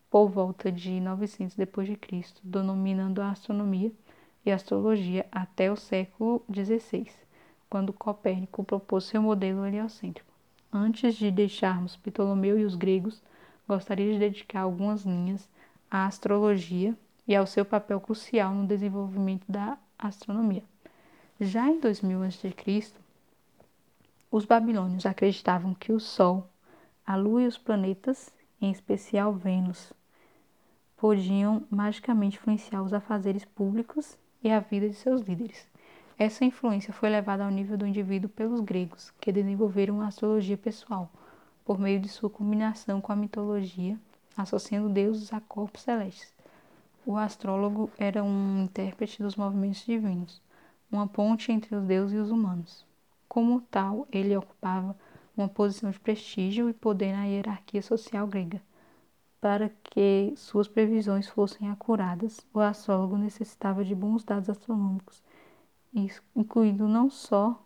por 0.09 0.29
volta 0.29 0.71
de 0.71 0.99
900 1.01 1.57
d.C., 1.57 2.35
dominando 2.41 3.21
a 3.21 3.31
astronomia 3.31 3.91
e 4.45 4.51
astrologia 4.51 5.25
até 5.31 5.71
o 5.71 5.75
século 5.75 6.41
XVI, 6.49 7.11
quando 7.69 7.91
Copérnico 7.91 8.63
propôs 8.63 9.03
seu 9.03 9.21
modelo 9.21 9.65
heliocêntrico. 9.65 10.31
Antes 10.71 11.15
de 11.15 11.29
deixarmos 11.29 11.97
Ptolomeu 11.97 12.57
e 12.57 12.63
os 12.63 12.75
gregos, 12.75 13.21
gostaria 13.67 14.13
de 14.13 14.19
dedicar 14.19 14.61
algumas 14.61 15.03
linhas 15.03 15.49
à 15.89 16.05
astrologia 16.05 16.97
e 17.27 17.35
ao 17.35 17.45
seu 17.45 17.63
papel 17.63 17.99
crucial 18.01 18.53
no 18.53 18.67
desenvolvimento 18.67 19.45
da 19.49 19.77
astronomia. 19.97 20.63
Já 21.39 21.67
em 21.67 21.79
2000 21.79 22.23
a.C., 22.23 22.93
os 24.31 24.45
babilônios 24.45 25.05
acreditavam 25.05 25.73
que 25.73 25.91
o 25.91 25.99
Sol, 25.99 26.49
a 27.05 27.15
Lua 27.15 27.43
e 27.43 27.47
os 27.47 27.57
planetas, 27.57 28.31
em 28.59 28.71
especial 28.71 29.33
Vênus, 29.33 29.93
podiam 30.97 31.63
magicamente 31.69 32.37
influenciar 32.37 32.81
os 32.81 32.93
afazeres 32.93 33.45
públicos 33.45 34.17
e 34.43 34.49
a 34.49 34.59
vida 34.59 34.89
de 34.89 34.95
seus 34.95 35.21
líderes. 35.21 35.67
Essa 36.17 36.45
influência 36.45 36.93
foi 36.93 37.09
levada 37.09 37.43
ao 37.43 37.51
nível 37.51 37.77
do 37.77 37.85
indivíduo 37.87 38.29
pelos 38.29 38.61
gregos, 38.61 39.11
que 39.19 39.31
desenvolveram 39.31 40.01
a 40.01 40.07
astrologia 40.07 40.57
pessoal, 40.57 41.11
por 41.65 41.79
meio 41.79 41.99
de 41.99 42.09
sua 42.09 42.29
combinação 42.29 42.99
com 42.99 43.11
a 43.11 43.15
mitologia, 43.15 43.97
associando 44.35 44.89
deuses 44.89 45.31
a 45.31 45.39
corpos 45.39 45.81
celestes. 45.81 46.33
O 47.05 47.17
astrólogo 47.17 47.89
era 47.97 48.23
um 48.23 48.63
intérprete 48.63 49.21
dos 49.21 49.35
movimentos 49.35 49.85
divinos, 49.85 50.41
uma 50.91 51.07
ponte 51.07 51.51
entre 51.51 51.75
os 51.75 51.83
deuses 51.83 52.15
e 52.15 52.19
os 52.19 52.31
humanos. 52.31 52.85
Como 53.27 53.61
tal, 53.61 54.07
ele 54.11 54.35
ocupava 54.35 54.95
uma 55.35 55.49
posição 55.49 55.89
de 55.89 55.99
prestígio 55.99 56.69
e 56.69 56.73
poder 56.73 57.13
na 57.13 57.25
hierarquia 57.25 57.81
social 57.81 58.27
grega. 58.27 58.61
Para 59.41 59.69
que 59.83 60.33
suas 60.37 60.67
previsões 60.67 61.27
fossem 61.27 61.69
acuradas, 61.69 62.45
o 62.53 62.59
astrólogo 62.59 63.17
necessitava 63.17 63.83
de 63.83 63.93
bons 63.93 64.23
dados 64.23 64.49
astronômicos, 64.49 65.21
incluindo 66.35 66.87
não 66.87 67.09
só 67.09 67.61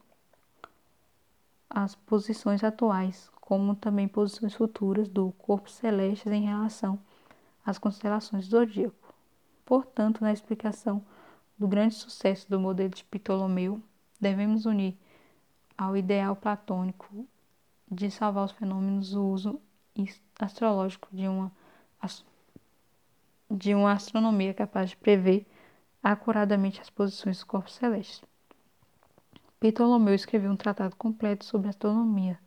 as 1.69 1.93
posições 1.93 2.63
atuais, 2.63 3.29
como 3.47 3.73
também 3.73 4.09
posições 4.09 4.53
futuras 4.53 5.07
do 5.07 5.31
corpo 5.31 5.71
celeste 5.71 6.27
em 6.27 6.47
relação 6.47 6.99
às 7.65 7.77
constelações 7.77 8.45
do 8.45 8.57
zodíaco. 8.57 9.15
Portanto, 9.63 10.19
na 10.19 10.33
explicação 10.33 11.01
do 11.57 11.65
grande 11.65 11.95
sucesso 11.95 12.49
do 12.49 12.59
modelo 12.59 12.89
de 12.89 13.05
Ptolomeu, 13.05 13.81
devemos 14.19 14.65
unir 14.65 14.97
ao 15.77 15.95
ideal 15.95 16.35
platônico 16.35 17.25
de 17.89 18.11
salvar 18.11 18.43
os 18.43 18.51
fenômenos 18.51 19.13
o 19.15 19.23
uso 19.23 19.61
astrológico 20.37 21.07
de 21.13 21.25
uma 21.29 21.49
de 23.49 23.73
uma 23.73 23.93
astronomia 23.93 24.53
capaz 24.53 24.89
de 24.89 24.97
prever 24.97 25.47
acuradamente 26.03 26.81
as 26.81 26.89
posições 26.89 27.37
dos 27.37 27.45
corpos 27.45 27.75
celestes. 27.75 28.21
Ptolomeu 29.57 30.13
escreveu 30.13 30.51
um 30.51 30.57
tratado 30.57 30.97
completo 30.97 31.45
sobre 31.45 31.69
astronomia, 31.69 32.37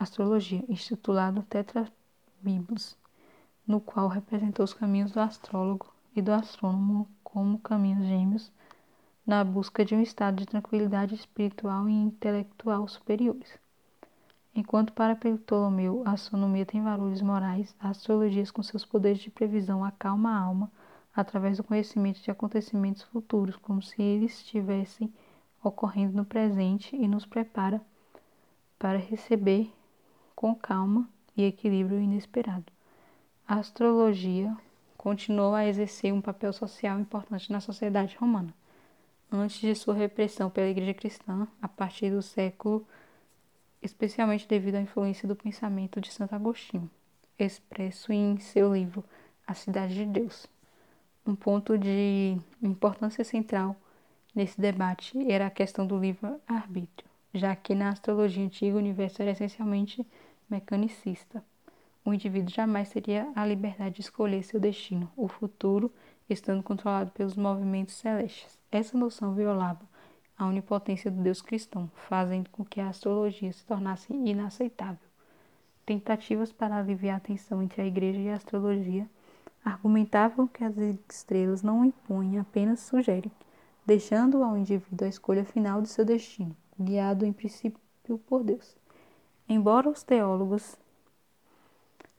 astrologia, 0.00 0.64
intitulado 0.66 1.42
Tetrabiblos, 1.42 2.96
no 3.66 3.82
qual 3.82 4.08
representou 4.08 4.64
os 4.64 4.72
caminhos 4.72 5.12
do 5.12 5.20
astrólogo 5.20 5.92
e 6.16 6.22
do 6.22 6.32
astrônomo 6.32 7.06
como 7.22 7.58
caminhos 7.58 8.06
gêmeos 8.06 8.50
na 9.26 9.44
busca 9.44 9.84
de 9.84 9.94
um 9.94 10.00
estado 10.00 10.38
de 10.38 10.46
tranquilidade 10.46 11.14
espiritual 11.14 11.86
e 11.86 11.92
intelectual 11.92 12.88
superiores. 12.88 13.58
Enquanto 14.54 14.94
para 14.94 15.14
Ptolomeu 15.14 16.02
a 16.06 16.12
astronomia 16.12 16.64
tem 16.64 16.82
valores 16.82 17.20
morais, 17.20 17.76
a 17.78 17.90
astrologia 17.90 18.44
com 18.52 18.62
seus 18.62 18.86
poderes 18.86 19.20
de 19.20 19.30
previsão 19.30 19.84
acalma 19.84 20.30
a 20.30 20.40
alma 20.40 20.72
através 21.14 21.58
do 21.58 21.64
conhecimento 21.64 22.22
de 22.22 22.30
acontecimentos 22.30 23.02
futuros, 23.02 23.56
como 23.56 23.82
se 23.82 24.00
eles 24.00 24.32
estivessem 24.32 25.12
ocorrendo 25.62 26.16
no 26.16 26.24
presente 26.24 26.96
e 26.96 27.06
nos 27.06 27.26
prepara 27.26 27.82
para 28.78 28.98
receber 28.98 29.70
com 30.40 30.54
calma 30.54 31.06
e 31.36 31.44
equilíbrio 31.44 32.00
inesperado. 32.00 32.64
A 33.46 33.56
astrologia 33.56 34.56
continuou 34.96 35.54
a 35.54 35.66
exercer 35.66 36.14
um 36.14 36.20
papel 36.22 36.50
social 36.50 36.98
importante 36.98 37.52
na 37.52 37.60
sociedade 37.60 38.16
romana, 38.18 38.54
antes 39.30 39.60
de 39.60 39.74
sua 39.74 39.92
repressão 39.92 40.48
pela 40.48 40.68
Igreja 40.68 40.94
cristã, 40.94 41.46
a 41.60 41.68
partir 41.68 42.10
do 42.10 42.22
século 42.22 42.86
especialmente 43.82 44.48
devido 44.48 44.76
à 44.76 44.80
influência 44.80 45.28
do 45.28 45.36
pensamento 45.36 46.00
de 46.00 46.10
Santo 46.10 46.34
Agostinho, 46.34 46.90
expresso 47.38 48.10
em 48.10 48.38
seu 48.38 48.72
livro 48.72 49.04
A 49.46 49.52
Cidade 49.52 49.92
de 49.92 50.06
Deus. 50.06 50.46
Um 51.26 51.34
ponto 51.34 51.76
de 51.76 52.38
importância 52.62 53.24
central 53.24 53.76
nesse 54.34 54.58
debate 54.58 55.18
era 55.30 55.48
a 55.48 55.50
questão 55.50 55.86
do 55.86 55.98
livre-arbítrio, 55.98 57.10
já 57.34 57.54
que 57.54 57.74
na 57.74 57.90
astrologia 57.90 58.42
antiga 58.42 58.76
o 58.76 58.78
universo 58.78 59.20
era 59.20 59.32
essencialmente 59.32 60.06
mecanicista. 60.50 61.42
o 62.04 62.12
indivíduo 62.12 62.50
jamais 62.50 62.90
teria 62.90 63.30
a 63.36 63.46
liberdade 63.46 63.96
de 63.96 64.00
escolher 64.00 64.42
seu 64.42 64.58
destino, 64.58 65.10
o 65.16 65.28
futuro, 65.28 65.92
estando 66.28 66.62
controlado 66.62 67.10
pelos 67.12 67.36
movimentos 67.36 67.94
celestes. 67.94 68.58
Essa 68.72 68.96
noção 68.96 69.34
violava 69.34 69.80
a 70.36 70.46
onipotência 70.46 71.10
do 71.10 71.22
Deus 71.22 71.42
cristão, 71.42 71.90
fazendo 72.08 72.48
com 72.48 72.64
que 72.64 72.80
a 72.80 72.88
astrologia 72.88 73.52
se 73.52 73.64
tornasse 73.64 74.12
inaceitável. 74.12 75.10
Tentativas 75.84 76.50
para 76.50 76.76
aliviar 76.76 77.18
a 77.18 77.20
tensão 77.20 77.62
entre 77.62 77.82
a 77.82 77.86
igreja 77.86 78.20
e 78.20 78.30
a 78.30 78.36
astrologia 78.36 79.06
argumentavam 79.62 80.46
que 80.46 80.64
as 80.64 80.74
estrelas 80.78 81.62
não 81.62 81.84
impõem, 81.84 82.38
apenas 82.38 82.80
sugerem, 82.80 83.30
deixando 83.84 84.42
ao 84.42 84.56
indivíduo 84.56 85.04
a 85.06 85.10
escolha 85.10 85.44
final 85.44 85.82
de 85.82 85.88
seu 85.88 86.04
destino, 86.04 86.56
guiado 86.78 87.26
em 87.26 87.32
princípio 87.32 87.78
por 88.26 88.42
Deus. 88.42 88.79
Embora 89.52 89.88
os 89.88 90.04
teólogos 90.04 90.76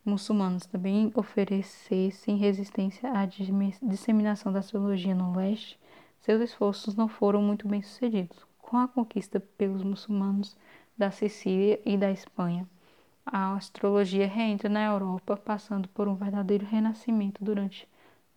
muçulmanos 0.03 0.65
também 0.65 1.13
oferecessem 1.15 2.35
resistência 2.35 3.09
à 3.09 3.25
disseminação 3.25 4.51
da 4.51 4.59
astrologia 4.59 5.15
no 5.15 5.33
leste, 5.33 5.79
seus 6.19 6.41
esforços 6.41 6.93
não 6.93 7.07
foram 7.07 7.41
muito 7.41 7.69
bem 7.69 7.81
sucedidos. 7.81 8.45
Com 8.59 8.75
a 8.75 8.85
conquista 8.85 9.39
pelos 9.39 9.81
muçulmanos 9.81 10.57
da 10.97 11.09
Sicília 11.09 11.81
e 11.85 11.95
da 11.95 12.11
Espanha, 12.11 12.67
a 13.25 13.53
astrologia 13.55 14.27
reentra 14.27 14.67
na 14.67 14.83
Europa, 14.83 15.37
passando 15.37 15.87
por 15.87 16.09
um 16.09 16.15
verdadeiro 16.15 16.65
renascimento 16.65 17.41
durante 17.41 17.87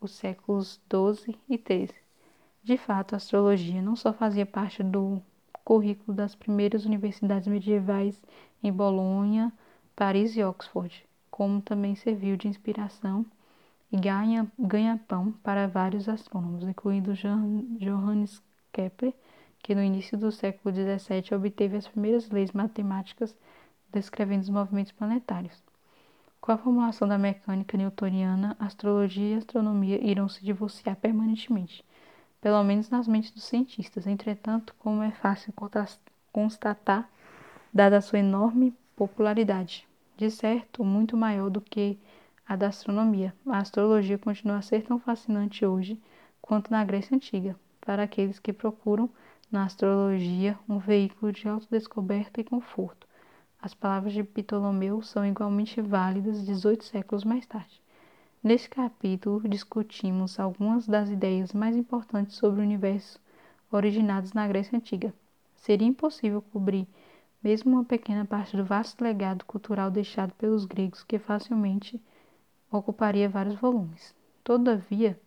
os 0.00 0.12
séculos 0.12 0.80
XII 0.88 1.36
e 1.48 1.56
XIII. 1.56 1.90
De 2.62 2.76
fato, 2.76 3.14
a 3.14 3.16
astrologia 3.16 3.82
não 3.82 3.96
só 3.96 4.12
fazia 4.12 4.46
parte 4.46 4.84
do 4.84 5.20
currículo 5.64 6.14
das 6.14 6.34
primeiras 6.34 6.84
universidades 6.84 7.48
medievais 7.48 8.22
em 8.64 8.72
Bolonha, 8.72 9.52
Paris 9.94 10.34
e 10.36 10.42
Oxford, 10.42 11.04
como 11.30 11.60
também 11.60 11.94
serviu 11.94 12.36
de 12.36 12.48
inspiração 12.48 13.24
e 13.92 13.96
ganha-pão 14.58 15.32
para 15.42 15.68
vários 15.68 16.08
astrônomos, 16.08 16.64
incluindo 16.64 17.12
Johannes 17.78 18.42
Kepler, 18.72 19.14
que 19.62 19.74
no 19.74 19.82
início 19.82 20.18
do 20.18 20.32
século 20.32 20.74
XVII 20.74 21.36
obteve 21.36 21.76
as 21.76 21.86
primeiras 21.86 22.28
leis 22.30 22.52
matemáticas 22.52 23.36
descrevendo 23.92 24.42
os 24.42 24.50
movimentos 24.50 24.92
planetários. 24.92 25.62
Com 26.40 26.52
a 26.52 26.58
formulação 26.58 27.06
da 27.06 27.16
mecânica 27.16 27.78
newtoniana, 27.78 28.56
astrologia 28.58 29.34
e 29.34 29.38
astronomia 29.38 30.04
irão 30.04 30.28
se 30.28 30.44
divorciar 30.44 30.96
permanentemente, 30.96 31.84
pelo 32.40 32.62
menos 32.62 32.90
nas 32.90 33.08
mentes 33.08 33.30
dos 33.30 33.44
cientistas. 33.44 34.06
Entretanto, 34.06 34.74
como 34.78 35.02
é 35.02 35.10
fácil 35.10 35.54
constatar, 36.32 37.08
dada 37.74 37.96
a 37.96 38.00
sua 38.00 38.20
enorme 38.20 38.72
popularidade, 38.94 39.88
de 40.16 40.30
certo, 40.30 40.84
muito 40.84 41.16
maior 41.16 41.50
do 41.50 41.60
que 41.60 41.98
a 42.46 42.54
da 42.54 42.68
astronomia, 42.68 43.34
a 43.44 43.58
astrologia 43.58 44.16
continua 44.16 44.58
a 44.58 44.62
ser 44.62 44.84
tão 44.84 44.96
fascinante 45.00 45.66
hoje 45.66 46.00
quanto 46.40 46.70
na 46.70 46.84
Grécia 46.84 47.16
Antiga, 47.16 47.58
para 47.80 48.04
aqueles 48.04 48.38
que 48.38 48.52
procuram 48.52 49.10
na 49.50 49.64
astrologia 49.64 50.56
um 50.68 50.78
veículo 50.78 51.32
de 51.32 51.48
autodescoberta 51.48 52.40
e 52.40 52.44
conforto. 52.44 53.08
As 53.60 53.74
palavras 53.74 54.12
de 54.12 54.22
Ptolomeu 54.22 55.02
são 55.02 55.26
igualmente 55.26 55.80
válidas 55.80 56.46
18 56.46 56.84
séculos 56.84 57.24
mais 57.24 57.44
tarde. 57.44 57.82
Neste 58.40 58.68
capítulo, 58.68 59.48
discutimos 59.48 60.38
algumas 60.38 60.86
das 60.86 61.10
ideias 61.10 61.52
mais 61.52 61.74
importantes 61.74 62.36
sobre 62.36 62.60
o 62.60 62.62
universo 62.62 63.18
originadas 63.72 64.32
na 64.32 64.46
Grécia 64.46 64.76
Antiga. 64.76 65.12
Seria 65.56 65.88
impossível 65.88 66.42
cobrir 66.52 66.86
mesmo 67.44 67.72
uma 67.72 67.84
pequena 67.84 68.24
parte 68.24 68.56
do 68.56 68.64
vasto 68.64 69.04
legado 69.04 69.44
cultural 69.44 69.90
deixado 69.90 70.32
pelos 70.32 70.64
gregos, 70.64 71.04
que 71.04 71.18
facilmente 71.18 72.02
ocuparia 72.70 73.28
vários 73.28 73.56
volumes. 73.56 74.14
Todavia, 74.42 75.20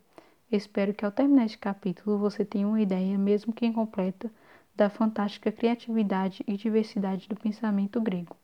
espero 0.50 0.92
que 0.92 1.04
ao 1.04 1.12
terminar 1.12 1.44
este 1.44 1.58
capítulo 1.58 2.18
você 2.18 2.44
tenha 2.44 2.66
uma 2.66 2.80
ideia, 2.80 3.16
mesmo 3.16 3.52
que 3.52 3.64
incompleta, 3.64 4.28
da 4.74 4.90
fantástica 4.90 5.52
criatividade 5.52 6.42
e 6.44 6.56
diversidade 6.56 7.28
do 7.28 7.36
pensamento 7.36 8.00
grego. 8.00 8.36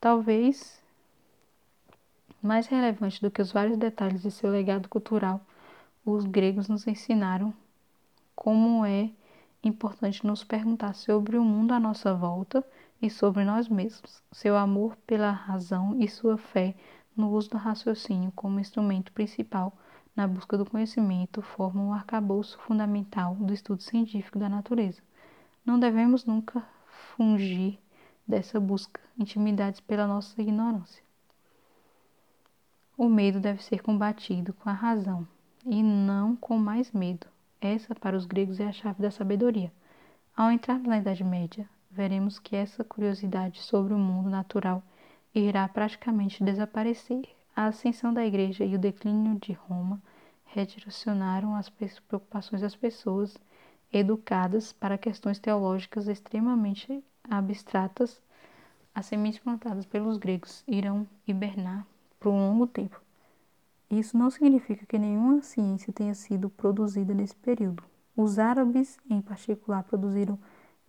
Talvez 0.00 0.80
mais 2.40 2.68
relevante 2.68 3.20
do 3.20 3.30
que 3.30 3.42
os 3.42 3.52
vários 3.52 3.76
detalhes 3.76 4.22
de 4.22 4.30
seu 4.30 4.50
legado 4.50 4.88
cultural, 4.88 5.40
os 6.04 6.24
gregos 6.24 6.68
nos 6.68 6.86
ensinaram 6.86 7.52
como 8.34 8.84
é 8.84 9.10
importante 9.62 10.26
nos 10.26 10.42
perguntar 10.42 10.94
sobre 10.94 11.36
o 11.36 11.44
mundo 11.44 11.72
à 11.72 11.80
nossa 11.80 12.12
volta 12.14 12.64
e 13.02 13.10
sobre 13.10 13.44
nós 13.44 13.68
mesmos. 13.68 14.22
Seu 14.30 14.56
amor 14.56 14.96
pela 15.04 15.32
razão 15.32 16.00
e 16.00 16.08
sua 16.08 16.38
fé 16.38 16.76
no 17.16 17.30
uso 17.32 17.50
do 17.50 17.58
raciocínio 17.58 18.32
como 18.34 18.60
instrumento 18.60 19.12
principal 19.12 19.76
na 20.14 20.26
busca 20.28 20.56
do 20.56 20.64
conhecimento 20.64 21.42
formam 21.42 21.88
o 21.88 21.92
arcabouço 21.92 22.58
fundamental 22.60 23.34
do 23.34 23.52
estudo 23.52 23.82
científico 23.82 24.38
da 24.38 24.48
natureza. 24.48 25.02
Não 25.66 25.78
devemos 25.80 26.24
nunca 26.24 26.64
fungir 27.16 27.78
dessa 28.26 28.60
busca, 28.60 29.00
intimidados 29.18 29.80
pela 29.80 30.06
nossa 30.06 30.40
ignorância. 30.40 31.02
O 32.96 33.08
medo 33.08 33.40
deve 33.40 33.62
ser 33.62 33.82
combatido 33.82 34.52
com 34.52 34.68
a 34.68 34.72
razão 34.72 35.26
e 35.64 35.82
não 35.82 36.36
com 36.36 36.56
mais 36.56 36.92
medo. 36.92 37.26
Essa, 37.60 37.94
para 37.94 38.16
os 38.16 38.26
gregos, 38.26 38.60
é 38.60 38.66
a 38.66 38.72
chave 38.72 39.02
da 39.02 39.10
sabedoria. 39.10 39.72
Ao 40.36 40.50
entrar 40.50 40.78
na 40.78 40.98
Idade 40.98 41.24
Média, 41.24 41.68
veremos 41.92 42.38
que 42.38 42.56
essa 42.56 42.82
curiosidade 42.82 43.60
sobre 43.60 43.92
o 43.92 43.98
mundo 43.98 44.30
natural 44.30 44.82
irá 45.34 45.68
praticamente 45.68 46.42
desaparecer. 46.42 47.22
A 47.54 47.66
ascensão 47.66 48.14
da 48.14 48.24
Igreja 48.24 48.64
e 48.64 48.74
o 48.74 48.78
declínio 48.78 49.38
de 49.38 49.52
Roma 49.52 50.00
redirecionaram 50.46 51.54
as 51.54 51.68
preocupações 51.68 52.62
das 52.62 52.74
pessoas 52.74 53.36
educadas 53.92 54.72
para 54.72 54.96
questões 54.96 55.38
teológicas 55.38 56.08
extremamente 56.08 57.04
abstratas, 57.28 58.20
as 58.94 59.06
sementes 59.06 59.38
plantadas 59.38 59.84
pelos 59.84 60.16
gregos 60.16 60.64
irão 60.66 61.06
hibernar 61.26 61.86
por 62.18 62.30
um 62.30 62.50
longo 62.50 62.66
tempo. 62.66 63.00
Isso 63.90 64.16
não 64.16 64.30
significa 64.30 64.86
que 64.86 64.98
nenhuma 64.98 65.42
ciência 65.42 65.92
tenha 65.92 66.14
sido 66.14 66.48
produzida 66.48 67.12
nesse 67.12 67.36
período. 67.36 67.82
Os 68.16 68.38
árabes, 68.38 68.98
em 69.08 69.20
particular, 69.20 69.82
produziram 69.84 70.38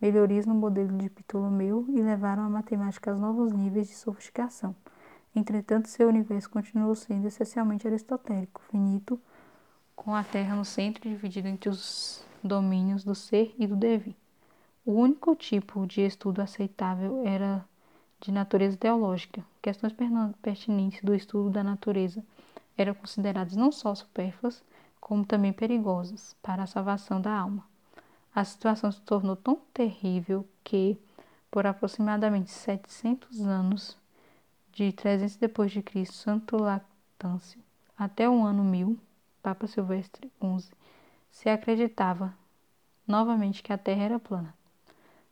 melhorias 0.04 0.44
no 0.44 0.54
modelo 0.54 0.98
de 0.98 1.08
Ptolomeu 1.08 1.86
e 1.88 2.02
levaram 2.02 2.42
a 2.42 2.48
matemática 2.50 3.10
a 3.10 3.14
novos 3.14 3.54
níveis 3.54 3.88
de 3.88 3.94
sofisticação. 3.94 4.76
Entretanto, 5.34 5.88
seu 5.88 6.08
universo 6.08 6.50
continuou 6.50 6.94
sendo 6.94 7.26
essencialmente 7.26 7.88
aristotélico, 7.88 8.60
finito, 8.70 9.18
com 9.96 10.14
a 10.14 10.22
Terra 10.22 10.54
no 10.54 10.64
centro 10.64 11.08
dividido 11.08 11.48
entre 11.48 11.70
os 11.70 12.22
domínios 12.42 13.02
do 13.02 13.14
ser 13.14 13.54
e 13.58 13.66
do 13.66 13.74
devir. 13.74 14.14
O 14.84 14.92
único 14.92 15.34
tipo 15.34 15.86
de 15.86 16.02
estudo 16.02 16.42
aceitável 16.42 17.26
era 17.26 17.64
de 18.20 18.30
natureza 18.30 18.76
teológica. 18.76 19.42
Questões 19.62 19.94
pertinentes 20.42 21.02
do 21.02 21.14
estudo 21.14 21.48
da 21.48 21.64
natureza 21.64 22.22
eram 22.76 22.92
consideradas 22.92 23.56
não 23.56 23.72
só 23.72 23.94
supérfluas, 23.94 24.62
como 25.00 25.24
também 25.24 25.52
perigosas 25.54 26.36
para 26.42 26.64
a 26.64 26.66
salvação 26.66 27.22
da 27.22 27.34
alma. 27.34 27.73
A 28.34 28.42
situação 28.44 28.90
se 28.90 29.00
tornou 29.02 29.36
tão 29.36 29.60
terrível 29.72 30.44
que, 30.64 30.98
por 31.50 31.68
aproximadamente 31.68 32.50
700 32.50 33.40
anos, 33.42 33.96
de 34.72 34.90
300 34.90 35.36
depois 35.36 35.70
de 35.70 35.80
Cristo, 35.80 36.14
Santo 36.14 36.56
Lactâncio, 36.56 37.60
até 37.96 38.28
o 38.28 38.44
ano 38.44 38.64
1000, 38.64 38.98
Papa 39.40 39.68
Silvestre 39.68 40.32
XI, 40.42 40.68
se 41.30 41.48
acreditava 41.48 42.34
novamente 43.06 43.62
que 43.62 43.72
a 43.72 43.78
Terra 43.78 44.02
era 44.02 44.18
plana. 44.18 44.52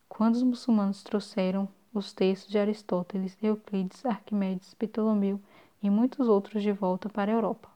Quando 0.08 0.36
os 0.36 0.42
muçulmanos 0.44 1.02
trouxeram 1.02 1.68
os 1.92 2.12
textos 2.12 2.52
de 2.52 2.58
Aristóteles, 2.58 3.36
Euclides, 3.42 4.06
Arquimedes, 4.06 4.74
Ptolomeu 4.74 5.40
e 5.82 5.90
muitos 5.90 6.28
outros 6.28 6.62
de 6.62 6.70
volta 6.70 7.08
para 7.08 7.32
a 7.32 7.34
Europa, 7.34 7.68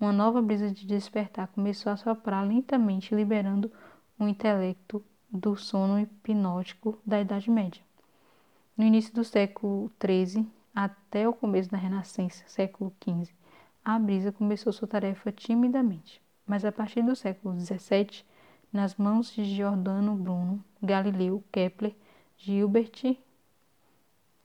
uma 0.00 0.12
nova 0.12 0.40
brisa 0.40 0.70
de 0.70 0.86
despertar 0.86 1.48
começou 1.48 1.92
a 1.92 1.96
soprar 1.96 2.46
lentamente, 2.46 3.14
liberando 3.14 3.70
o 4.18 4.26
intelecto 4.26 5.04
do 5.30 5.56
sono 5.56 5.98
hipnótico 5.98 6.98
da 7.04 7.20
Idade 7.20 7.50
Média. 7.50 7.82
No 8.76 8.84
início 8.84 9.14
do 9.14 9.24
século 9.24 9.90
XIII 10.02 10.46
até 10.74 11.28
o 11.28 11.32
começo 11.32 11.70
da 11.70 11.76
Renascença, 11.76 12.44
século 12.46 12.92
XV, 13.02 13.32
a 13.84 13.98
brisa 13.98 14.32
começou 14.32 14.72
sua 14.72 14.88
tarefa 14.88 15.32
timidamente, 15.32 16.20
mas 16.46 16.64
a 16.64 16.72
partir 16.72 17.02
do 17.02 17.16
século 17.16 17.58
XVII 17.58 18.24
nas 18.72 18.96
mãos 18.96 19.32
de 19.32 19.44
Giordano 19.44 20.14
Bruno, 20.14 20.64
Galileu, 20.82 21.42
Kepler, 21.52 21.94
Gilbert 22.38 23.16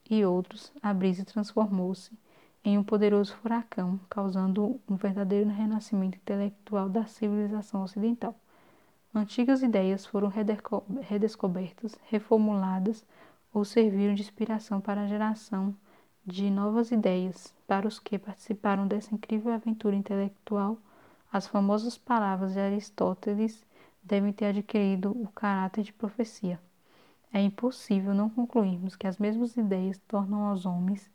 e 0.10 0.26
outros, 0.26 0.72
a 0.82 0.94
brisa 0.94 1.24
transformou-se 1.24 2.12
em 2.64 2.78
um 2.78 2.84
poderoso 2.84 3.36
furacão, 3.38 4.00
causando 4.10 4.80
um 4.90 4.96
verdadeiro 4.96 5.50
renascimento 5.50 6.18
intelectual 6.18 6.90
da 6.90 7.06
civilização 7.06 7.84
ocidental. 7.84 8.36
Antigas 9.14 9.64
ideias 9.64 10.06
foram 10.06 10.32
redescobertas, 11.02 11.98
reformuladas 12.10 13.06
ou 13.54 13.66
serviram 13.66 14.14
de 14.14 14.22
inspiração 14.22 14.80
para 14.80 15.02
a 15.02 15.08
geração 15.08 15.76
de 16.26 16.50
novas 16.50 16.92
ideias. 16.92 17.56
Para 17.66 17.88
os 17.88 18.00
que 18.00 18.20
participaram 18.20 18.88
dessa 18.88 19.16
incrível 19.16 19.54
aventura 19.54 19.96
intelectual, 19.96 20.78
as 21.32 21.48
famosas 21.48 21.98
palavras 21.98 22.54
de 22.54 22.60
Aristóteles 22.60 23.66
devem 24.04 24.32
ter 24.32 24.46
adquirido 24.48 25.12
o 25.12 25.28
caráter 25.30 25.84
de 25.84 25.94
profecia. 25.94 26.60
É 27.34 27.42
impossível 27.42 28.14
não 28.14 28.30
concluirmos 28.30 28.96
que 28.96 29.08
as 29.08 29.18
mesmas 29.18 29.58
ideias 29.58 30.00
tornam 30.08 30.46
aos 30.46 30.66
homens 30.66 31.10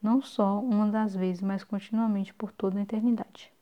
não 0.00 0.22
só 0.22 0.60
uma 0.60 0.88
das 0.88 1.14
vezes, 1.14 1.42
mas 1.42 1.64
continuamente 1.64 2.32
por 2.32 2.52
toda 2.52 2.78
a 2.78 2.82
eternidade. 2.82 3.52